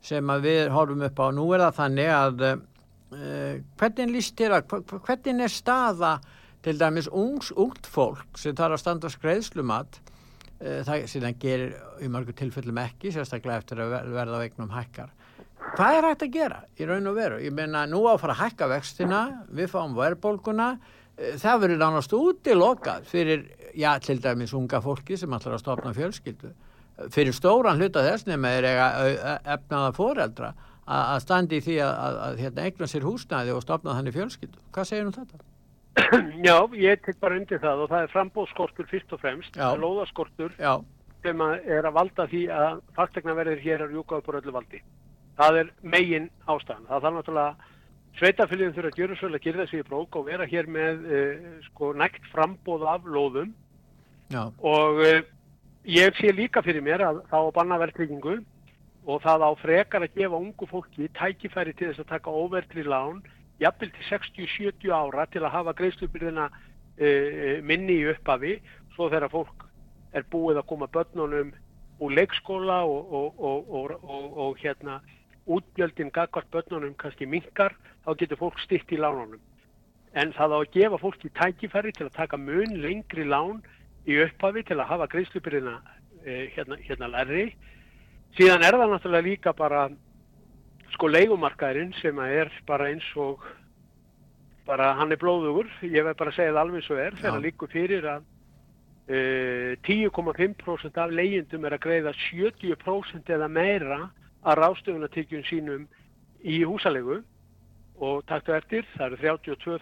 sem 0.00 0.32
að 0.32 0.48
við 0.48 0.72
horfum 0.72 1.04
upp 1.06 1.20
á. 1.20 1.26
Nú 1.36 1.46
er 1.52 1.66
það 1.66 1.78
þannig 1.82 2.12
að 2.16 2.46
Uh, 3.06 3.60
hvernig 3.78 4.16
líst 4.16 4.34
þér 4.34 4.56
að 4.56 4.72
hvernig 4.90 5.44
er 5.46 5.52
staða 5.52 6.16
til 6.66 6.72
dæmis 6.80 7.06
ungs, 7.06 7.52
ungt 7.54 7.86
fólk 7.86 8.40
sem 8.42 8.56
þarf 8.58 8.74
að 8.74 8.82
standa 8.82 9.06
á 9.06 9.14
skreiðslumat 9.14 10.00
uh, 10.00 10.80
það 10.88 11.04
síðan 11.12 11.38
gerir 11.38 11.76
í 12.02 12.10
mörgu 12.10 12.34
tilfellum 12.34 12.82
ekki 12.82 13.14
sérstaklega 13.14 13.62
eftir 13.62 13.84
að 13.84 13.94
verða 14.10 14.42
á 14.42 14.44
eignum 14.48 14.74
hækkar. 14.74 15.14
Hvað 15.76 16.00
er 16.00 16.08
hægt 16.10 16.26
að 16.26 16.34
gera 16.34 16.60
í 16.74 16.90
raun 16.90 17.06
og 17.06 17.16
veru? 17.20 17.40
Ég 17.46 17.54
meina 17.54 17.86
nú 17.86 18.02
á 18.10 18.16
að 18.16 18.22
fara 18.24 18.34
að 18.34 18.42
hækka 18.42 18.72
vextina 18.74 19.22
við 19.54 19.70
fáum 19.70 19.94
verðbólguna. 19.94 20.70
Uh, 21.14 21.34
það 21.38 21.62
verður 21.62 21.82
nánast 21.86 22.18
útilokað 22.18 23.06
fyrir 23.06 23.48
já 23.78 23.92
til 24.02 24.18
dæmis 24.18 24.56
unga 24.58 24.82
fólki 24.82 25.14
sem 25.14 25.30
ætlar 25.30 25.60
að 25.60 25.62
stopna 25.62 25.94
fjölskyldu. 25.94 26.56
Fyrir 27.14 27.38
stóran 27.38 27.78
hluta 27.78 28.02
þess 28.02 28.26
nema 28.26 28.56
er 28.58 28.72
efnaða 29.46 29.94
foreldra 29.94 30.56
að 30.86 31.20
standi 31.24 31.58
í 31.58 31.64
því 31.66 31.76
að, 31.82 32.18
að, 32.26 32.40
hérna, 32.44 32.64
eigna 32.66 32.88
sér 32.90 33.06
húsnæði 33.06 33.54
og 33.56 33.62
stopna 33.64 33.96
þannig 33.98 34.16
fjölskyldu. 34.16 34.64
Hvað 34.74 34.88
segir 34.90 35.08
um 35.08 35.14
þetta? 35.16 35.40
Já, 36.46 36.56
ég 36.76 37.00
tek 37.02 37.18
bara 37.20 37.38
undir 37.40 37.62
það 37.62 37.84
og 37.84 37.90
það 37.92 38.04
er 38.04 38.12
frambóðskortur 38.12 38.90
fyrst 38.90 39.14
og 39.16 39.22
fremst, 39.22 39.56
Já, 40.60 40.74
sem 41.24 41.40
er 41.42 41.88
að 41.88 41.96
valda 41.96 42.26
því 42.30 42.42
að 42.54 42.82
fastegnaverðir 42.98 43.62
hér 43.64 43.86
er 43.86 43.96
júkað 43.96 44.28
á 44.30 44.38
öllu 44.38 44.54
valdi. 44.54 44.82
Það 45.36 45.58
er 45.62 45.72
megin 45.82 46.28
ástæðan. 46.46 46.86
Það 46.88 47.02
þarf 47.06 47.16
náttúrulega 47.16 47.72
sveitafylgjum 48.16 48.74
þurfa 48.76 48.92
að 48.92 49.00
gjöra 49.00 49.16
svolítið 49.20 49.38
að 49.38 49.46
gera 49.46 49.64
þessi 49.64 49.80
í 49.80 49.86
brók 49.86 50.16
og 50.16 50.28
vera 50.30 50.48
hér 50.48 50.68
með 50.72 51.06
uh, 51.06 51.48
sko 51.68 51.92
nægt 51.98 52.28
frambóð 52.32 52.86
af 52.88 53.08
lóðum 53.08 53.50
já, 54.32 54.42
og 54.46 55.00
uh, 55.04 55.18
ég 55.84 56.16
sé 56.20 56.32
líka 56.32 56.62
fyrir 56.64 56.84
mér 56.84 57.04
að 57.04 57.20
þá 57.32 57.38
banna 57.56 57.80
verðtryggingu 57.82 58.38
og 59.06 59.22
það 59.22 59.44
á 59.46 59.50
frekar 59.62 60.02
að 60.02 60.16
gefa 60.18 60.38
ungu 60.38 60.66
fólki 60.66 61.08
tækifæri 61.14 61.74
til 61.78 61.92
þess 61.92 62.02
að 62.02 62.12
taka 62.14 62.32
óvertri 62.34 62.82
lán 62.82 63.22
jafnvel 63.62 63.92
til 63.94 64.06
60-70 64.10 64.90
ára 64.92 65.26
til 65.30 65.44
að 65.44 65.54
hafa 65.54 65.74
greiðslubyrðina 65.78 66.48
uh, 66.50 67.62
minni 67.62 68.00
í 68.00 68.08
upphafi 68.10 68.56
svo 68.96 69.08
þegar 69.12 69.32
fólk 69.32 69.66
er 70.16 70.26
búið 70.32 70.60
að 70.60 70.68
koma 70.72 70.88
börnunum 70.90 71.52
úr 72.02 72.16
leikskóla 72.16 72.82
og, 72.84 73.12
og, 73.12 73.38
og, 73.40 73.92
og, 74.36 74.58
hérna 74.60 74.98
útgjöldin 75.46 76.10
gagvart 76.12 76.50
börnunum 76.52 76.96
kannski 76.98 77.28
minkar 77.30 77.76
þá 78.04 78.10
getur 78.18 78.40
fólk 78.40 78.58
stytt 78.64 78.90
í 78.92 78.98
lánunum. 79.00 79.40
En 80.16 80.32
það 80.34 80.56
á 80.56 80.58
að 80.58 80.72
gefa 80.74 80.98
fólki 81.00 81.30
tækifæri 81.36 81.92
til 81.94 82.08
að 82.08 82.16
taka 82.16 82.40
mun 82.40 82.74
lengri 82.82 83.24
lán 83.28 83.62
í 84.08 84.18
upphafi 84.24 84.64
til 84.66 84.80
að 84.80 84.90
hafa 84.90 85.08
greiðslubyrðina 85.14 85.76
eh, 86.24 86.50
hérna, 86.56 86.80
hérna 86.82 87.12
lærri 87.12 87.46
síðan 88.36 88.64
er 88.66 88.76
það 88.76 88.92
náttúrulega 88.92 89.26
líka 89.26 89.52
bara 89.56 89.86
sko 90.94 91.08
leigumarkaðurinn 91.10 91.94
sem 92.00 92.18
að 92.20 92.34
er 92.42 92.52
bara 92.68 92.90
eins 92.92 93.06
og 93.20 93.44
bara 94.66 94.92
hann 94.98 95.12
er 95.14 95.20
blóðugur, 95.20 95.68
ég 95.86 96.04
verð 96.04 96.18
bara 96.18 96.32
að 96.32 96.38
segja 96.40 96.52
það 96.54 96.62
alveg 96.62 96.80
eins 96.80 96.90
og 96.90 97.02
er, 97.02 97.18
þegar 97.20 97.44
líkur 97.44 97.70
fyrir 97.70 98.08
að 98.10 98.24
uh, 99.14 99.72
10,5% 99.86 101.00
af 101.02 101.14
leigjendum 101.14 101.66
er 101.68 101.76
að 101.76 101.84
greiða 101.86 102.14
70% 102.24 103.32
eða 103.36 103.48
meira 103.52 104.00
að 104.46 104.58
ráðstöfunartykjum 104.62 105.46
sínum 105.46 105.86
í 106.42 106.60
húsalegu 106.66 107.20
og 107.96 108.24
taktu 108.28 108.52
eftir, 108.56 108.84
það 108.96 109.06
eru 109.06 109.38
32 109.46 109.78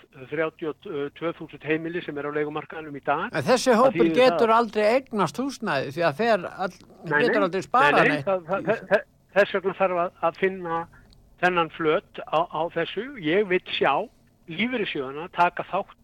32.000 1.18 1.64
heimili 1.66 2.02
sem 2.04 2.18
er 2.18 2.28
á 2.30 2.36
leigumarkaðanum 2.36 2.98
í 2.98 3.02
dag 3.04 3.24
en 3.32 3.46
þessi 3.46 3.74
hópur 3.74 4.10
getur 4.14 4.50
það? 4.50 4.58
aldrei 4.58 4.84
eignast 4.92 5.40
húsnæði 5.40 5.96
því 5.96 6.04
að 6.06 6.22
all, 6.46 6.76
Nei, 7.08 7.18
getur 7.24 7.40
nei, 7.40 7.46
aldrei 7.48 7.64
spara 7.66 7.96
nei, 7.96 8.02
nei, 8.02 8.12
neitt. 8.14 8.28
það, 8.28 8.44
það, 8.50 8.84
það, 8.92 9.08
þess 9.34 9.56
vegna 9.56 9.74
þarf 9.80 10.00
að, 10.04 10.12
að 10.28 10.38
finna 10.42 10.78
þennan 11.42 11.70
flöt 11.74 12.20
á, 12.30 12.40
á 12.46 12.62
þessu. 12.74 13.06
Ég 13.22 13.48
vil 13.50 13.62
sjá 13.74 13.92
lífeyrissjóðana 14.50 15.28
taka 15.34 15.66
þátt 15.70 15.96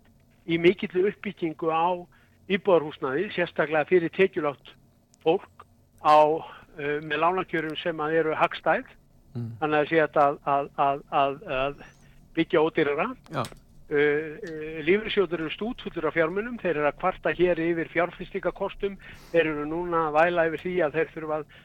í 0.51 0.59
mikillu 0.61 1.07
uppbyggingu 1.11 1.71
á 1.71 2.03
íbúðarhúsnaði, 2.51 3.29
sérstaklega 3.35 3.87
fyrir 3.89 4.13
tekjulátt 4.17 4.73
fólk 5.23 5.67
á, 6.03 6.19
uh, 6.19 6.99
með 7.05 7.23
lánakjörum 7.23 7.77
sem 7.79 8.03
eru 8.11 8.35
hagstæð. 8.35 8.89
Mm. 9.37 9.51
Þannig 9.61 9.79
að 9.79 9.91
sé 9.91 10.01
þetta 10.01 10.27
að, 10.27 10.39
að, 10.51 10.71
að, 10.75 11.03
að, 11.21 11.35
að 11.61 11.83
byggja 12.37 12.63
ódýrara. 12.63 13.09
Uh, 13.31 13.47
uh, 13.91 14.77
lífeyrissjóður 14.87 15.45
eru 15.45 15.55
stútfullur 15.55 16.11
af 16.11 16.15
fjármunum, 16.15 16.61
þeir 16.63 16.77
eru 16.77 16.91
að 16.91 17.01
kvarta 17.01 17.35
hér 17.35 17.63
yfir 17.65 17.91
fjárfyrstingakostum, 17.95 18.99
þeir 19.33 19.47
eru 19.47 19.67
núna 19.67 20.07
að 20.09 20.19
væla 20.19 20.47
yfir 20.51 20.65
því 20.67 20.77
að 20.87 20.99
þeir 20.99 21.13
þurfa 21.17 21.41
að 21.41 21.59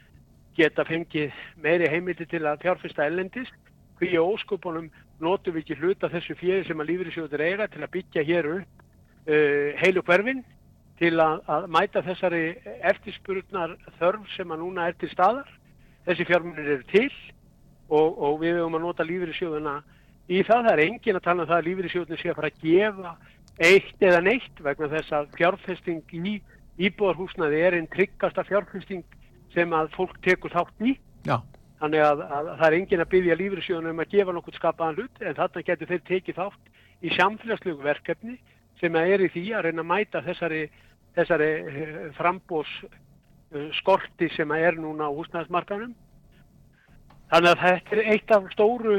geta 0.56 0.86
fengið 0.88 1.44
meiri 1.62 1.92
heimildi 1.92 2.26
til 2.32 2.46
að 2.48 2.64
fjárfyrsta 2.64 3.06
ellendis, 3.06 3.52
hví 4.00 4.16
á 4.16 4.24
óskupunum 4.24 4.90
notum 5.22 5.56
við 5.56 5.64
ekki 5.64 5.80
hluta 5.80 6.10
þessu 6.12 6.36
fjöði 6.40 6.66
sem 6.68 6.82
að 6.82 6.90
lífeyrissjóður 6.92 7.46
eiga 7.46 7.68
til 7.72 7.84
að 7.84 7.94
byggja 7.94 8.26
hér 8.28 8.50
upp 8.58 8.84
uh, 9.30 9.70
heilu 9.82 10.04
hverfin 10.08 10.44
til 11.00 11.14
að, 11.20 11.42
að 11.52 11.68
mæta 11.76 12.04
þessari 12.04 12.44
eftirspurnar 12.88 13.76
þörf 14.00 14.28
sem 14.36 14.52
að 14.52 14.62
núna 14.64 14.90
er 14.90 14.98
til 15.00 15.12
staðar. 15.12 15.50
Þessi 16.08 16.28
fjármunir 16.30 16.70
eru 16.78 16.88
til 16.92 17.10
og, 17.90 18.16
og 18.16 18.40
við 18.44 18.60
höfum 18.60 18.78
að 18.80 18.86
nota 18.86 19.08
lífeyrissjóðuna 19.08 19.76
í 20.30 20.42
það. 20.44 20.68
Það 20.68 20.72
er 20.74 20.84
engin 20.86 21.20
að 21.20 21.26
tala 21.28 21.44
um 21.44 21.50
það 21.50 21.58
að 21.58 21.68
lífeyrissjóðunum 21.70 22.22
sé 22.22 22.32
að 22.32 22.40
fara 22.40 22.52
að 22.52 22.62
gefa 22.64 23.16
eitt 23.56 24.04
eða 24.04 24.22
neitt 24.26 24.64
vegna 24.64 24.92
þess 24.92 25.16
að 25.16 25.28
fjárfesting 25.38 26.16
í 26.16 26.38
íbúðarhúsnaði 26.86 27.62
er 27.64 27.78
einn 27.78 27.92
tryggasta 27.92 28.44
fjárfesting 28.48 29.06
sem 29.56 29.76
að 29.76 29.94
fólk 29.96 30.18
tekur 30.26 30.52
þátt 30.52 30.84
í. 30.84 30.98
já, 31.24 31.38
Þannig 31.80 32.02
að, 32.04 32.24
að 32.26 32.50
það 32.60 32.66
er 32.68 32.78
engin 32.80 33.04
að 33.04 33.12
byggja 33.14 33.38
lífeyrissjóðunum 33.40 33.96
um 33.96 34.04
að 34.04 34.12
gefa 34.16 34.36
nokkuð 34.36 34.58
skapaðan 34.60 35.00
hlut 35.00 35.22
en 35.22 35.38
þarna 35.38 35.64
getur 35.70 35.92
þeir 35.92 36.04
tekið 36.10 36.40
þátt 36.40 36.74
í 37.06 37.12
samfélagslegu 37.16 37.84
verkefni 37.84 38.38
sem 38.80 38.96
að 38.96 39.12
er 39.14 39.24
í 39.24 39.32
því 39.32 39.46
að 39.56 39.66
reyna 39.68 39.84
að 39.84 39.90
mæta 39.92 40.22
þessari, 40.26 40.62
þessari 41.16 41.50
frambós 42.18 42.72
skorti 43.80 44.30
sem 44.36 44.52
að 44.52 44.66
er 44.70 44.80
núna 44.80 45.08
á 45.08 45.16
húsnæðismarkanum. 45.16 45.94
Þannig 47.32 47.52
að 47.52 47.62
þetta 47.64 47.96
er 47.96 48.10
eitt 48.14 48.34
af 48.36 48.50
stóru 48.54 48.98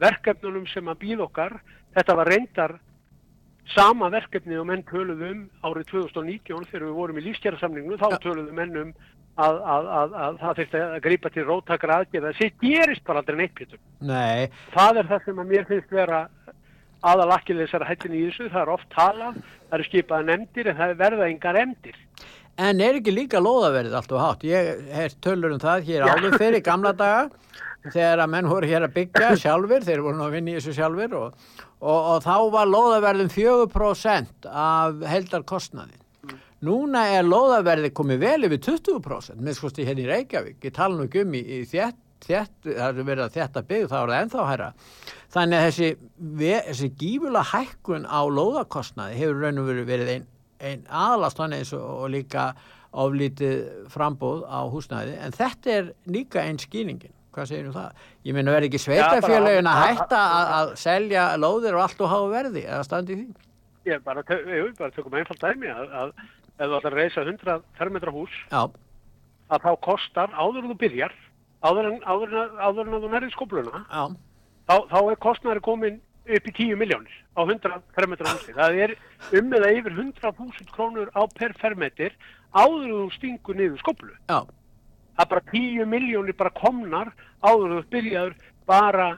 verkefnunum 0.00 0.66
sem 0.72 0.88
að 0.92 0.98
býð 1.04 1.24
okkar. 1.28 1.58
Þetta 1.96 2.16
var 2.20 2.30
reyndar 2.32 2.76
sama 3.74 4.08
verkefni 4.12 4.56
og 4.56 4.66
menn 4.70 4.82
töluðu 4.88 5.28
um 5.32 5.40
árið 5.68 5.90
2019 5.92 6.64
þegar 6.70 6.86
við 6.88 6.94
vorum 6.96 7.18
í 7.20 7.24
lífskjærasamningu, 7.26 7.98
þá 8.00 8.06
Ja. 8.14 8.18
töluðu 8.24 8.52
menn 8.56 8.76
um 8.80 8.92
að, 9.38 9.58
að, 9.74 9.88
að, 9.98 10.14
að 10.26 10.38
það 10.40 10.56
þurfti 10.60 10.78
að 10.84 11.00
grípa 11.04 11.30
til 11.34 11.44
róttakra 11.46 11.98
aðgerða. 12.02 12.32
Það 12.38 12.62
gerist 12.64 13.04
bara 13.06 13.20
aldrei 13.22 13.36
neitt 13.42 13.54
pétur. 13.54 13.78
nei, 14.00 14.48
Það 14.74 14.96
er 15.02 15.10
það 15.12 15.24
sem 15.24 15.38
að 15.44 15.50
mér 15.52 15.68
finnst 15.68 15.90
vera 15.92 16.22
aðalakkið 17.06 17.60
þessara 17.62 17.86
hættin 17.92 18.16
í 18.18 18.24
þessu. 18.26 18.48
Það 18.50 18.62
er 18.64 18.72
oft 18.74 18.88
talað, 18.90 19.36
það 19.68 19.76
eru 19.78 19.86
skipaða 19.90 20.26
nefndir 20.32 20.70
en 20.72 20.76
það 20.80 20.96
verða 21.04 21.28
engar 21.30 21.54
nefndir. 21.60 21.98
en 22.58 22.80
er 22.82 22.96
ekki 22.98 23.12
líka 23.14 23.38
lóðaverðið 23.38 23.92
allt 23.94 24.12
og 24.12 24.18
hátt? 24.24 24.40
Ég 24.42 24.80
hef 24.90 25.12
tölur 25.22 25.52
um 25.54 25.60
það 25.62 25.84
hér 25.86 26.02
áður 26.10 26.38
fyrir 26.40 26.60
gamla 26.66 26.90
daga 26.92 27.28
þegar 27.94 28.24
að 28.24 28.32
menn 28.34 28.50
voru 28.50 28.70
hér 28.70 28.86
að 28.86 28.96
byggja 28.96 29.30
sjálfur, 29.42 29.86
þeir 29.86 30.02
voru 30.04 30.18
nú 30.18 30.26
að 30.26 30.36
vinna 30.36 30.52
í 30.52 30.58
þessu 30.58 30.74
sjálfur 30.76 31.16
og, 31.18 31.46
og, 31.78 31.98
og 31.98 32.20
þá 32.26 32.34
var 32.54 32.70
lóðaverðin 32.72 33.32
4% 33.34 34.50
af 34.50 35.02
heldarkostnaðin. 35.14 36.04
Núna 36.66 37.04
er 37.14 37.26
lóðaverðið 37.26 37.94
komið 37.94 38.24
vel 38.24 38.48
yfir 38.48 38.62
20% 38.66 39.42
með 39.46 39.58
skoðst 39.60 39.78
í 39.78 39.86
Reykjavík. 39.86 40.58
Ég 40.66 40.74
tala 40.74 40.96
nú 40.96 41.06
ekki 41.06 41.22
um 41.22 41.36
í, 41.38 41.44
í 41.44 41.60
þétt, 41.70 42.00
þétt, 42.26 42.56
það 42.66 42.88
er 42.88 43.06
verið 43.06 43.26
að 43.28 43.36
þetta 43.36 43.62
er 43.76 43.92
það 43.92 44.16
ennþá 44.16 44.48
hæra. 44.48 44.72
Þannig 45.28 45.60
að 45.60 45.68
þessi, 45.68 45.92
þessi 46.40 46.90
gífulega 46.98 47.46
hækkun 47.52 48.08
á 48.10 48.20
lóðakostnaði 48.26 49.20
hefur 49.20 49.40
raun 49.44 49.62
og 49.62 49.70
verið 49.70 49.88
verið 49.92 50.12
einn 50.16 50.26
ein 50.58 50.84
aðlastan 50.90 51.54
eins 51.56 51.72
og, 51.76 51.84
og 51.84 52.10
líka 52.12 52.52
oflítið 52.98 53.86
frambóð 53.92 54.44
á 54.48 54.64
húsnæði 54.70 55.18
en 55.22 55.34
þetta 55.36 55.74
er 55.74 55.92
líka 56.08 56.42
einn 56.42 56.58
skýringin. 56.60 57.14
Hvað 57.38 57.50
segir 57.52 57.68
um 57.68 57.74
það? 57.76 58.06
Ég 58.26 58.34
meina 58.34 58.54
verði 58.56 58.68
ekki 58.72 58.80
sveitafélagin 58.82 59.70
að 59.70 59.82
hætta 59.84 60.22
að, 60.56 60.72
selja 60.80 61.28
lóðir 61.38 61.76
og 61.78 61.84
allt 61.84 62.02
og 62.02 62.10
hafa 62.10 62.32
verði 62.32 62.64
eða 62.66 62.80
standi 62.88 63.18
því? 63.20 63.26
Ég 63.86 64.02
bara, 64.04 64.24
jú, 64.26 64.64
bara 64.80 64.94
tökum 64.96 65.14
einfalt 65.20 65.44
dæmi 65.44 65.70
að, 65.70 65.94
að 66.00 66.10
ef 66.58 66.64
þú 66.64 66.80
ætlar 66.80 66.96
að 66.96 66.98
reysa 66.98 67.24
100 67.24 67.62
fermetra 67.78 68.14
hús 68.14 68.34
Já, 68.50 68.64
að 69.54 69.68
þá 69.68 69.70
kostar 69.86 70.34
áður 70.34 70.64
en 70.64 70.72
þú 70.72 70.78
byrjar, 70.82 71.14
áður 71.62 71.92
en, 71.92 72.02
áður 72.02 72.34
en, 72.42 72.58
áður 72.58 72.82
en 72.90 72.98
þú 73.06 73.12
nærið 73.14 73.34
skobluna, 73.36 73.84
þá, 73.88 74.74
þá 74.90 74.98
er 74.98 75.22
kostnæri 75.22 75.64
komin 75.64 76.02
upp 76.28 76.50
í 76.50 76.54
10 76.58 76.76
miljónir 76.82 77.14
á 77.38 77.40
100 77.46 77.78
fermetra 77.96 78.34
húsi. 78.34 78.52
Það 78.56 78.82
er 78.84 78.94
um 79.38 79.54
eða 79.56 79.70
yfir 79.78 79.94
100.000 79.94 80.74
krónur 80.74 81.08
á 81.16 81.22
per 81.38 81.54
fermetir 81.62 82.18
áður 82.52 82.82
en 82.84 82.96
þú 82.98 83.08
stingur 83.14 83.56
niður 83.56 83.80
skoblu. 83.80 84.12
já, 84.28 84.42
Það 85.18 85.24
er 85.24 85.30
bara 85.32 85.50
10 85.50 85.86
miljónir 85.90 86.36
bara 86.38 86.54
komnar 86.54 87.08
áður 87.42 87.72
en 87.72 87.80
þú 87.80 87.84
byrjaður 87.90 88.34
bara 88.68 89.08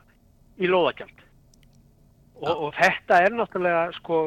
í 0.57 0.68
lóðagjald. 0.70 1.18
Og, 2.40 2.53
og 2.55 2.70
þetta 2.78 3.18
er 3.20 3.34
náttúrulega 3.36 3.82
sko 3.98 4.20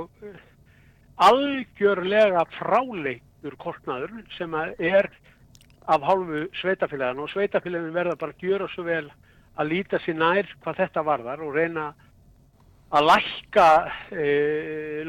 algjörlega 1.26 2.46
fráleitur 2.60 3.58
kostnaður 3.58 4.14
sem 4.38 4.54
að 4.54 4.78
er 4.86 5.10
af 5.90 6.06
hálfu 6.06 6.46
sveitafélagin 6.62 7.26
og 7.26 7.32
sveitafélagin 7.34 7.96
verða 7.96 8.20
bara 8.22 8.38
að 8.38 8.46
gjöra 8.46 8.70
svo 8.72 8.86
vel 8.86 9.08
að 9.58 9.70
líta 9.70 10.00
sér 10.06 10.18
nær 10.22 10.50
hvað 10.64 10.80
þetta 10.84 11.06
varðar 11.10 11.44
og 11.44 11.58
reyna 11.58 11.90
að 12.94 13.10
lækka 13.10 13.68
e, 14.14 14.28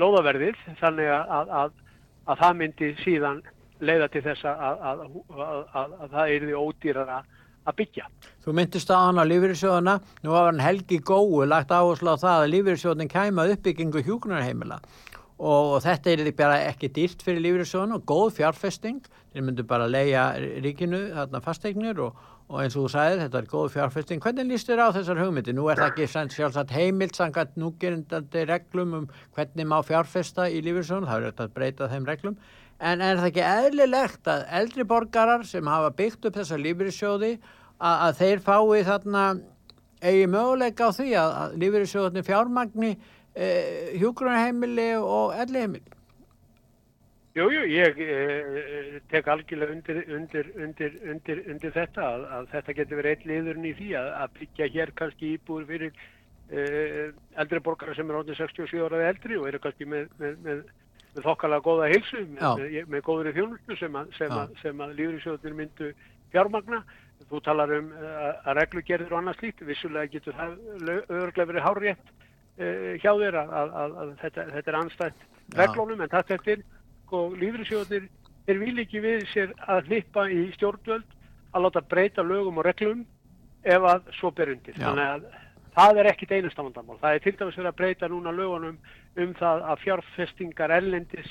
lóðaverðið 0.00 0.64
þannig 0.80 1.12
að, 1.12 1.34
að, 1.36 1.52
að, 1.60 1.76
að 2.24 2.42
það 2.42 2.58
myndi 2.62 2.90
síðan 3.04 3.44
leiða 3.80 4.10
til 4.12 4.22
þess 4.24 4.44
að, 4.46 4.84
að, 4.90 5.06
að 5.74 6.12
það 6.12 6.34
er 6.34 6.46
því 6.46 6.60
ódýrara 6.60 7.22
að 7.64 7.78
byggja. 7.80 8.10
Þú 8.44 8.54
myndist 8.58 8.92
á 8.92 8.96
hann 9.00 9.20
á 9.20 9.24
lífyrirsjóðuna, 9.24 9.96
nú 10.24 10.34
var 10.34 10.50
hann 10.50 10.62
Helgi 10.62 11.00
Gói 11.00 11.48
lagt 11.48 11.72
áherslu 11.72 12.12
á 12.12 12.16
það 12.20 12.42
að 12.42 12.52
lífyrirsjóðin 12.54 13.12
kæma 13.12 13.48
uppbyggingu 13.54 14.04
hjúknarheimila 14.04 14.80
og 15.44 15.80
þetta 15.82 16.12
er 16.12 16.20
því 16.22 16.32
bara 16.38 16.60
ekki 16.68 16.92
dýrt 16.94 17.24
fyrir 17.24 17.42
lífyrirsjóðuna 17.42 17.98
og 17.98 18.04
góð 18.06 18.36
fjárfesting, 18.36 19.02
þeir 19.32 19.46
myndu 19.48 19.64
bara 19.66 19.90
leia 19.90 20.28
ríkinu 20.38 21.08
þarna 21.16 21.40
fasteignir 21.42 21.98
og, 22.04 22.20
og 22.46 22.60
eins 22.62 22.76
og 22.76 22.84
þú 22.84 22.92
sagðir, 22.92 23.22
þetta 23.24 23.40
er 23.40 23.48
góð 23.50 23.72
fjárfesting. 23.74 24.22
Hvernig 24.22 24.52
líst 24.52 24.70
þér 24.70 24.84
á 24.86 24.88
þessar 24.94 25.22
hugmyndi? 25.24 25.56
Nú 25.56 25.66
er 25.72 25.80
það 25.80 25.90
ekki 25.90 26.36
sjálfsagt 26.36 26.74
heimilt 26.76 27.18
sangat 27.18 27.56
núgerindandi 27.58 28.44
reglum 28.46 28.94
um 29.00 29.08
hvernig 29.34 29.66
má 29.66 29.80
fjárfesta 29.82 30.46
í 30.46 30.62
lífeyrissjónu, 30.62 31.10
það 31.10 31.18
er 31.18 31.32
þetta 31.32 31.48
að 31.48 31.56
breyta 31.58 31.90
þeim 31.90 32.08
reglum. 32.12 32.38
En 32.84 33.00
er 33.00 33.16
það 33.16 33.30
ekki 33.30 33.44
eðlilegt 33.48 34.28
að 34.28 34.46
eldri 34.60 34.84
borgarar 34.88 35.44
sem 35.48 35.72
hafa 35.72 35.92
byggt 35.96 36.28
upp 36.28 36.36
þessa 36.36 36.60
lífeyrissjóði 36.60 37.32
að, 37.34 37.94
að 37.94 38.18
þeir 38.20 38.44
fái 38.44 38.84
þarna 38.90 39.24
eigi 40.04 40.28
möguleika 40.28 40.90
á 40.92 40.96
því 40.96 41.10
að, 41.16 41.34
að 41.40 41.58
lífeyrissjóðunni 41.62 42.24
fjármagni 42.26 42.92
eh, 42.92 43.94
hjúgrunarheimili 44.02 44.90
og 45.00 45.32
elliheimili? 45.40 45.94
Jú, 47.34 47.48
jú, 47.50 47.64
ég 47.66 47.96
eh, 47.98 49.00
tek 49.10 49.26
algjörlega 49.32 49.74
undir, 49.74 49.96
undir, 50.14 50.50
undir, 50.62 51.40
undir, 51.50 51.72
þetta 51.74 52.04
að, 52.06 52.26
að 52.36 52.44
þetta 52.52 52.74
getur 52.78 53.00
verið 53.00 53.14
eitt 53.16 53.24
liðurinn 53.26 53.66
í 53.66 53.72
því 53.80 53.88
að, 53.98 54.10
byggja 54.36 54.68
hér 54.76 54.92
kannski 55.00 55.32
íbúður 55.34 55.66
fyrir 55.72 56.04
eh, 56.52 57.08
eldri 57.42 57.62
borgara 57.64 57.96
sem 57.98 58.12
er 58.12 58.20
áttin 58.20 58.38
67 58.38 58.84
ára 58.86 59.02
eldri 59.08 59.40
og 59.40 59.48
eru 59.50 59.62
kannski 59.64 59.88
með, 59.90 60.06
með, 60.20 60.38
með, 60.46 60.62
með 61.14 61.28
þokkalega 61.28 61.64
góða 61.64 61.88
hilsu, 61.92 62.24
með, 62.34 62.76
með 62.90 63.04
góður 63.06 63.30
í 63.30 63.34
þjónustu 63.38 63.78
sem 63.78 63.96
að, 64.00 64.12
sem 64.18 64.34
að, 64.34 64.54
sem 64.62 64.84
að 64.84 64.94
lífriðsjóðunir 64.98 65.56
myndu 65.60 65.90
fjármagna. 66.34 66.82
Þú 67.30 67.40
talar 67.46 67.70
um 67.72 67.92
eh, 67.94 68.30
að 68.44 68.58
reglugerður 68.58 69.14
og 69.14 69.20
annað 69.20 69.38
slíkt, 69.38 69.62
vissulega 69.64 70.10
getur 70.12 70.36
það 70.36 70.56
örglega 71.08 71.48
verið 71.50 71.64
hárétt 71.64 72.10
eh, 72.58 72.90
hjá 73.00 73.12
þér 73.22 73.38
að, 73.40 73.76
að 73.80 74.14
þetta, 74.22 74.46
þetta 74.56 74.72
er 74.72 74.80
anstætt 74.80 75.28
reglunum 75.54 76.04
en 76.04 76.12
þetta 76.12 76.40
er 76.52 76.64
og 77.14 77.36
lífriðsjóðir 77.38 78.06
er 78.50 78.60
vil 78.60 78.76
ekki 78.82 79.02
við 79.04 79.26
sér 79.30 79.52
að 79.70 79.90
hlippa 79.90 80.26
í 80.32 80.46
stjórnvöld 80.56 81.06
að 81.54 81.66
láta 81.66 81.82
breyta 81.86 82.24
lögum 82.26 82.58
og 82.60 82.66
reglum 82.66 83.04
ef 83.62 83.86
að 83.88 84.10
svo 84.18 84.30
ber 84.34 84.52
undir. 84.54 84.76
Já. 84.76 84.88
Þannig 84.88 85.10
að 85.12 85.43
það 85.74 86.00
er 86.00 86.10
ekkit 86.12 86.34
einastamandamál. 86.38 86.98
Það 87.02 87.16
er 87.16 87.24
til 87.24 87.34
dæmis 87.38 87.58
verið 87.58 87.70
að 87.70 87.78
breyta 87.80 88.10
núna 88.10 88.34
lögunum 88.34 88.78
um 89.24 89.36
það 89.38 89.68
að 89.72 89.84
fjárfestingar 89.84 90.74
ellendis 90.78 91.30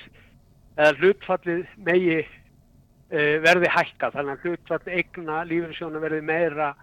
eða 0.77 0.93
hlutfallið 0.99 1.65
megi 1.87 2.19
e, 2.21 3.19
verði 3.43 3.71
hækka. 3.71 4.11
Þannig 4.15 4.33
að 4.35 4.47
hlutfall 4.47 4.97
eigna 4.99 5.43
lífriðsjóðuna 5.49 6.03
verði 6.03 6.21
meira 6.27 6.73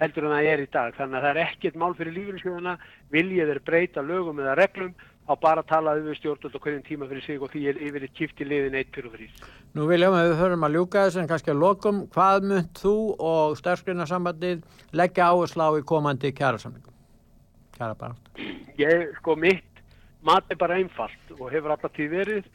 heldur 0.00 0.28
en 0.28 0.34
það 0.36 0.52
er 0.52 0.62
í 0.62 0.70
dag. 0.72 0.96
Þannig 0.96 1.18
að 1.18 1.26
það 1.26 1.34
er 1.34 1.42
ekkit 1.46 1.76
mál 1.80 1.92
fyrir 1.98 2.16
lífriðsjóðuna 2.20 2.78
viljið 3.14 3.52
er 3.54 3.62
breyta 3.68 4.04
lögum 4.04 4.42
eða 4.44 4.56
reglum 4.60 4.96
á 5.26 5.34
bara 5.34 5.62
að 5.62 5.70
tala 5.72 5.94
um 5.98 6.10
stjórnvöld 6.14 6.54
og 6.54 6.62
hverjum 6.62 6.82
tíma 6.86 7.08
fyrir 7.10 7.24
sig 7.24 7.42
og 7.42 7.50
því 7.50 7.62
er 7.70 7.80
yfir 7.82 8.06
kipti 8.14 8.46
liðin 8.46 8.76
eitt 8.78 8.92
fyrir 8.94 9.10
fyrir. 9.10 9.46
Nú 9.74 9.88
viljum 9.90 10.14
við 10.14 10.36
höfum 10.38 10.66
að 10.68 10.76
ljúka 10.78 11.06
þess 11.06 11.20
en 11.22 11.30
kannski 11.30 11.54
að 11.54 11.62
lokum, 11.64 12.04
hvað 12.14 12.50
mynd 12.52 12.74
þú 12.78 12.96
og 13.18 13.56
stærskrinnarsambandið 13.58 14.62
leggja 14.94 15.32
áherslu 15.32 15.66
á 15.66 15.70
í 15.74 15.86
komandi 15.88 16.30
kjærasamlingum? 16.36 16.95
Kjæra 17.76 17.96
bara. 17.98 18.14
Ég, 18.80 19.10
sko, 19.20 19.36
mitt 19.36 19.82
mat 20.26 20.46
er 20.50 20.58
bara 20.60 20.78
einfalt 20.80 21.34
og 21.38 21.50
hefur 21.52 21.74
alltaf 21.74 21.92
tíð 21.96 22.14
verið 22.14 22.46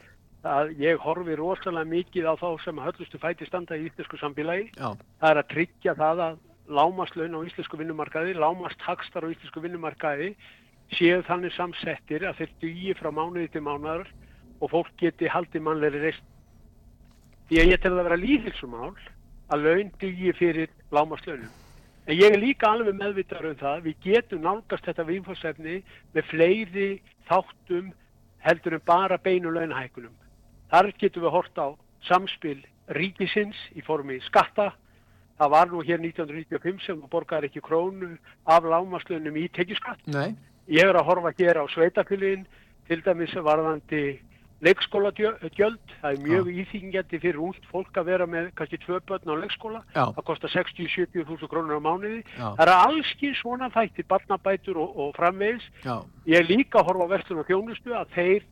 að 0.42 0.72
ég 0.82 0.98
horfi 1.02 1.36
rosalega 1.38 1.88
mikið 1.88 2.26
á 2.26 2.34
þá 2.40 2.48
sem 2.64 2.80
höllustu 2.82 3.20
fæti 3.22 3.46
standa 3.46 3.78
í 3.78 3.86
íslensku 3.86 4.18
sambilagi. 4.18 4.72
Já. 4.74 4.90
Það 5.22 5.30
er 5.30 5.40
að 5.42 5.52
tryggja 5.52 5.94
það 6.00 6.24
að 6.26 6.40
lámaslaun 6.72 7.38
á 7.38 7.46
íslensku 7.46 7.78
vinnumarkaði, 7.78 8.34
lámast 8.34 8.82
hagstar 8.82 9.26
á 9.26 9.32
íslensku 9.32 9.62
vinnumarkaði 9.62 10.32
séu 10.96 11.22
þannig 11.28 11.54
samsettir 11.56 12.26
að 12.26 12.42
þeir 12.42 12.52
dýi 12.64 12.98
frá 12.98 13.10
mánuði 13.14 13.48
til 13.54 13.64
mánuðar 13.64 14.10
og 14.60 14.70
fólk 14.74 14.92
geti 15.00 15.30
haldið 15.30 15.66
mannleiri 15.68 16.02
reist. 16.02 16.28
Því 17.48 17.62
að 17.62 17.72
ég 17.72 17.82
tel 17.82 17.94
að 17.94 18.06
vera 18.08 18.20
líðilsumál 18.20 18.92
að 19.52 19.66
laun 19.66 19.92
dýi 20.02 20.34
fyrir 20.36 20.72
lámaslaunum. 20.92 21.61
En 22.06 22.18
ég 22.18 22.34
er 22.34 22.40
líka 22.40 22.66
alveg 22.72 22.96
meðvitað 22.98 23.48
um 23.52 23.58
það, 23.60 23.82
við 23.86 24.06
getum 24.06 24.42
nálgast 24.42 24.86
þetta 24.88 25.04
viðfórsefni 25.06 25.76
með 26.14 26.24
fleiri 26.32 26.88
þáttum 27.28 27.92
heldur 28.42 28.74
en 28.74 28.84
bara 28.86 29.18
beinu 29.22 29.52
launahækunum. 29.54 30.14
Þar 30.72 30.90
getum 30.98 31.26
við 31.26 31.34
hort 31.36 31.60
á 31.62 31.68
samspil 32.08 32.58
ríkisins 32.98 33.58
í 33.78 33.84
formi 33.86 34.18
skatta. 34.26 34.72
Það 35.38 35.54
var 35.54 35.70
nú 35.70 35.84
hér 35.86 36.02
1995 36.02 36.82
sem 36.86 37.04
borgar 37.12 37.46
ekki 37.46 37.62
krónu 37.62 38.16
af 38.50 38.66
lámaslaunum 38.66 39.38
í 39.38 39.46
tekjuskatt. 39.54 40.02
Nei. 40.10 40.34
Ég 40.66 40.86
er 40.86 40.98
að 40.98 41.06
horfa 41.06 41.32
hér 41.38 41.62
á 41.62 41.64
sveitafylgin, 41.70 42.44
til 42.90 42.98
dæmis 43.06 43.34
varðandi 43.38 44.18
leikskólagjöld. 44.62 45.92
Það 46.02 46.08
er 46.08 46.22
mjög 46.22 46.50
íþingjandi 46.62 47.20
fyrir 47.22 47.40
út 47.42 47.68
fólk 47.70 47.98
að 47.98 48.08
vera 48.12 48.26
með 48.30 48.50
kannski 48.58 48.78
tvö 48.82 49.00
börn 49.08 49.34
á 49.34 49.42
leikskóla. 49.42 49.82
Já. 49.94 50.04
Það 50.14 50.26
kostar 50.30 50.54
60-70 50.54 51.26
þúsund 51.28 51.50
krónur 51.50 51.82
á 51.82 51.82
mánuði. 51.82 52.22
Já. 52.36 52.46
Það 52.46 52.64
eru 52.66 52.76
allski 52.78 53.32
svona 53.40 53.70
þættir, 53.74 54.08
barnabætur 54.10 54.80
og, 54.82 54.96
og 54.96 55.14
framvegis. 55.18 55.66
Já. 55.82 55.96
Ég 56.30 56.38
er 56.38 56.50
líka 56.50 56.80
að 56.80 56.90
horfa 56.90 57.08
á 57.10 57.12
verslun 57.16 57.42
og 57.42 57.50
þjónustu 57.50 57.96
að 57.98 58.16
þeir 58.16 58.42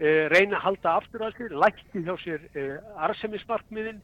eh, 0.00 0.24
reyna 0.32 0.58
að 0.58 0.64
halda 0.68 0.96
aftur 1.00 1.26
sér, 1.36 1.56
lækti 1.64 2.04
hjá 2.04 2.14
sér 2.24 2.46
eh, 2.54 2.78
arsemismarkmiðin, 3.08 4.00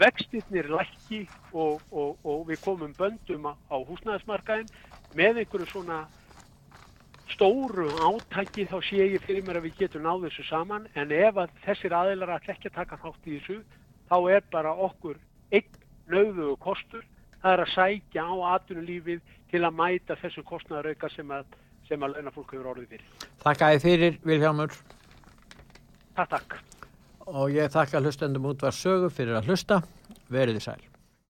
vextirnir 0.00 0.68
lækki 0.68 1.22
og, 1.52 1.78
og, 1.90 2.18
og 2.26 2.42
við 2.50 2.60
komum 2.64 2.92
böndum 2.98 3.46
á 3.48 3.76
húsnæðismarkaðin 3.76 4.68
með 5.16 5.44
einhverju 5.44 5.70
svona 5.70 6.02
stóru 7.32 7.88
átæki 8.06 8.66
þá 8.70 8.76
sé 8.86 9.06
ég 9.14 9.24
fyrir 9.26 9.44
mér 9.46 9.60
að 9.60 9.68
við 9.68 9.78
getum 9.82 10.04
náðu 10.06 10.28
þessu 10.28 10.44
saman 10.48 10.88
en 10.94 11.12
ef 11.12 11.38
að 11.40 11.54
þessir 11.64 11.96
aðeinar 11.96 12.34
að 12.36 12.50
ekki 12.54 12.72
taka 12.74 12.98
þátt 13.02 13.28
í 13.28 13.38
þessu 13.38 13.58
þá 14.10 14.16
er 14.36 14.44
bara 14.52 14.74
okkur 14.86 15.18
einn 15.52 15.80
nauðugu 16.12 16.56
kostur 16.62 17.04
það 17.42 17.52
er 17.54 17.64
að 17.64 17.72
sækja 17.74 18.26
á 18.28 18.34
atvinnulífið 18.54 19.22
til 19.52 19.62
að 19.66 19.76
mæta 19.78 20.16
þessu 20.20 20.44
kostnæðarauka 20.48 21.10
sem 21.12 21.34
að, 21.34 21.58
sem 21.88 22.04
að 22.04 22.16
launafólk 22.16 22.54
hefur 22.54 22.70
orðið 22.74 22.94
fyrir. 22.94 23.26
Takk 23.42 23.66
að 23.66 23.74
þið 23.74 23.88
fyrir 23.88 24.20
Viljámur. 24.30 24.78
Takk, 26.16 26.36
takk. 26.36 26.56
Og 27.32 27.52
ég 27.54 27.72
þakka 27.72 28.02
hlustendum 28.02 28.48
út 28.50 28.64
var 28.64 28.76
sögu 28.76 29.12
fyrir 29.12 29.38
að 29.38 29.52
hlusta. 29.52 29.82
Veriði 30.32 30.64
sæl. 30.64 30.91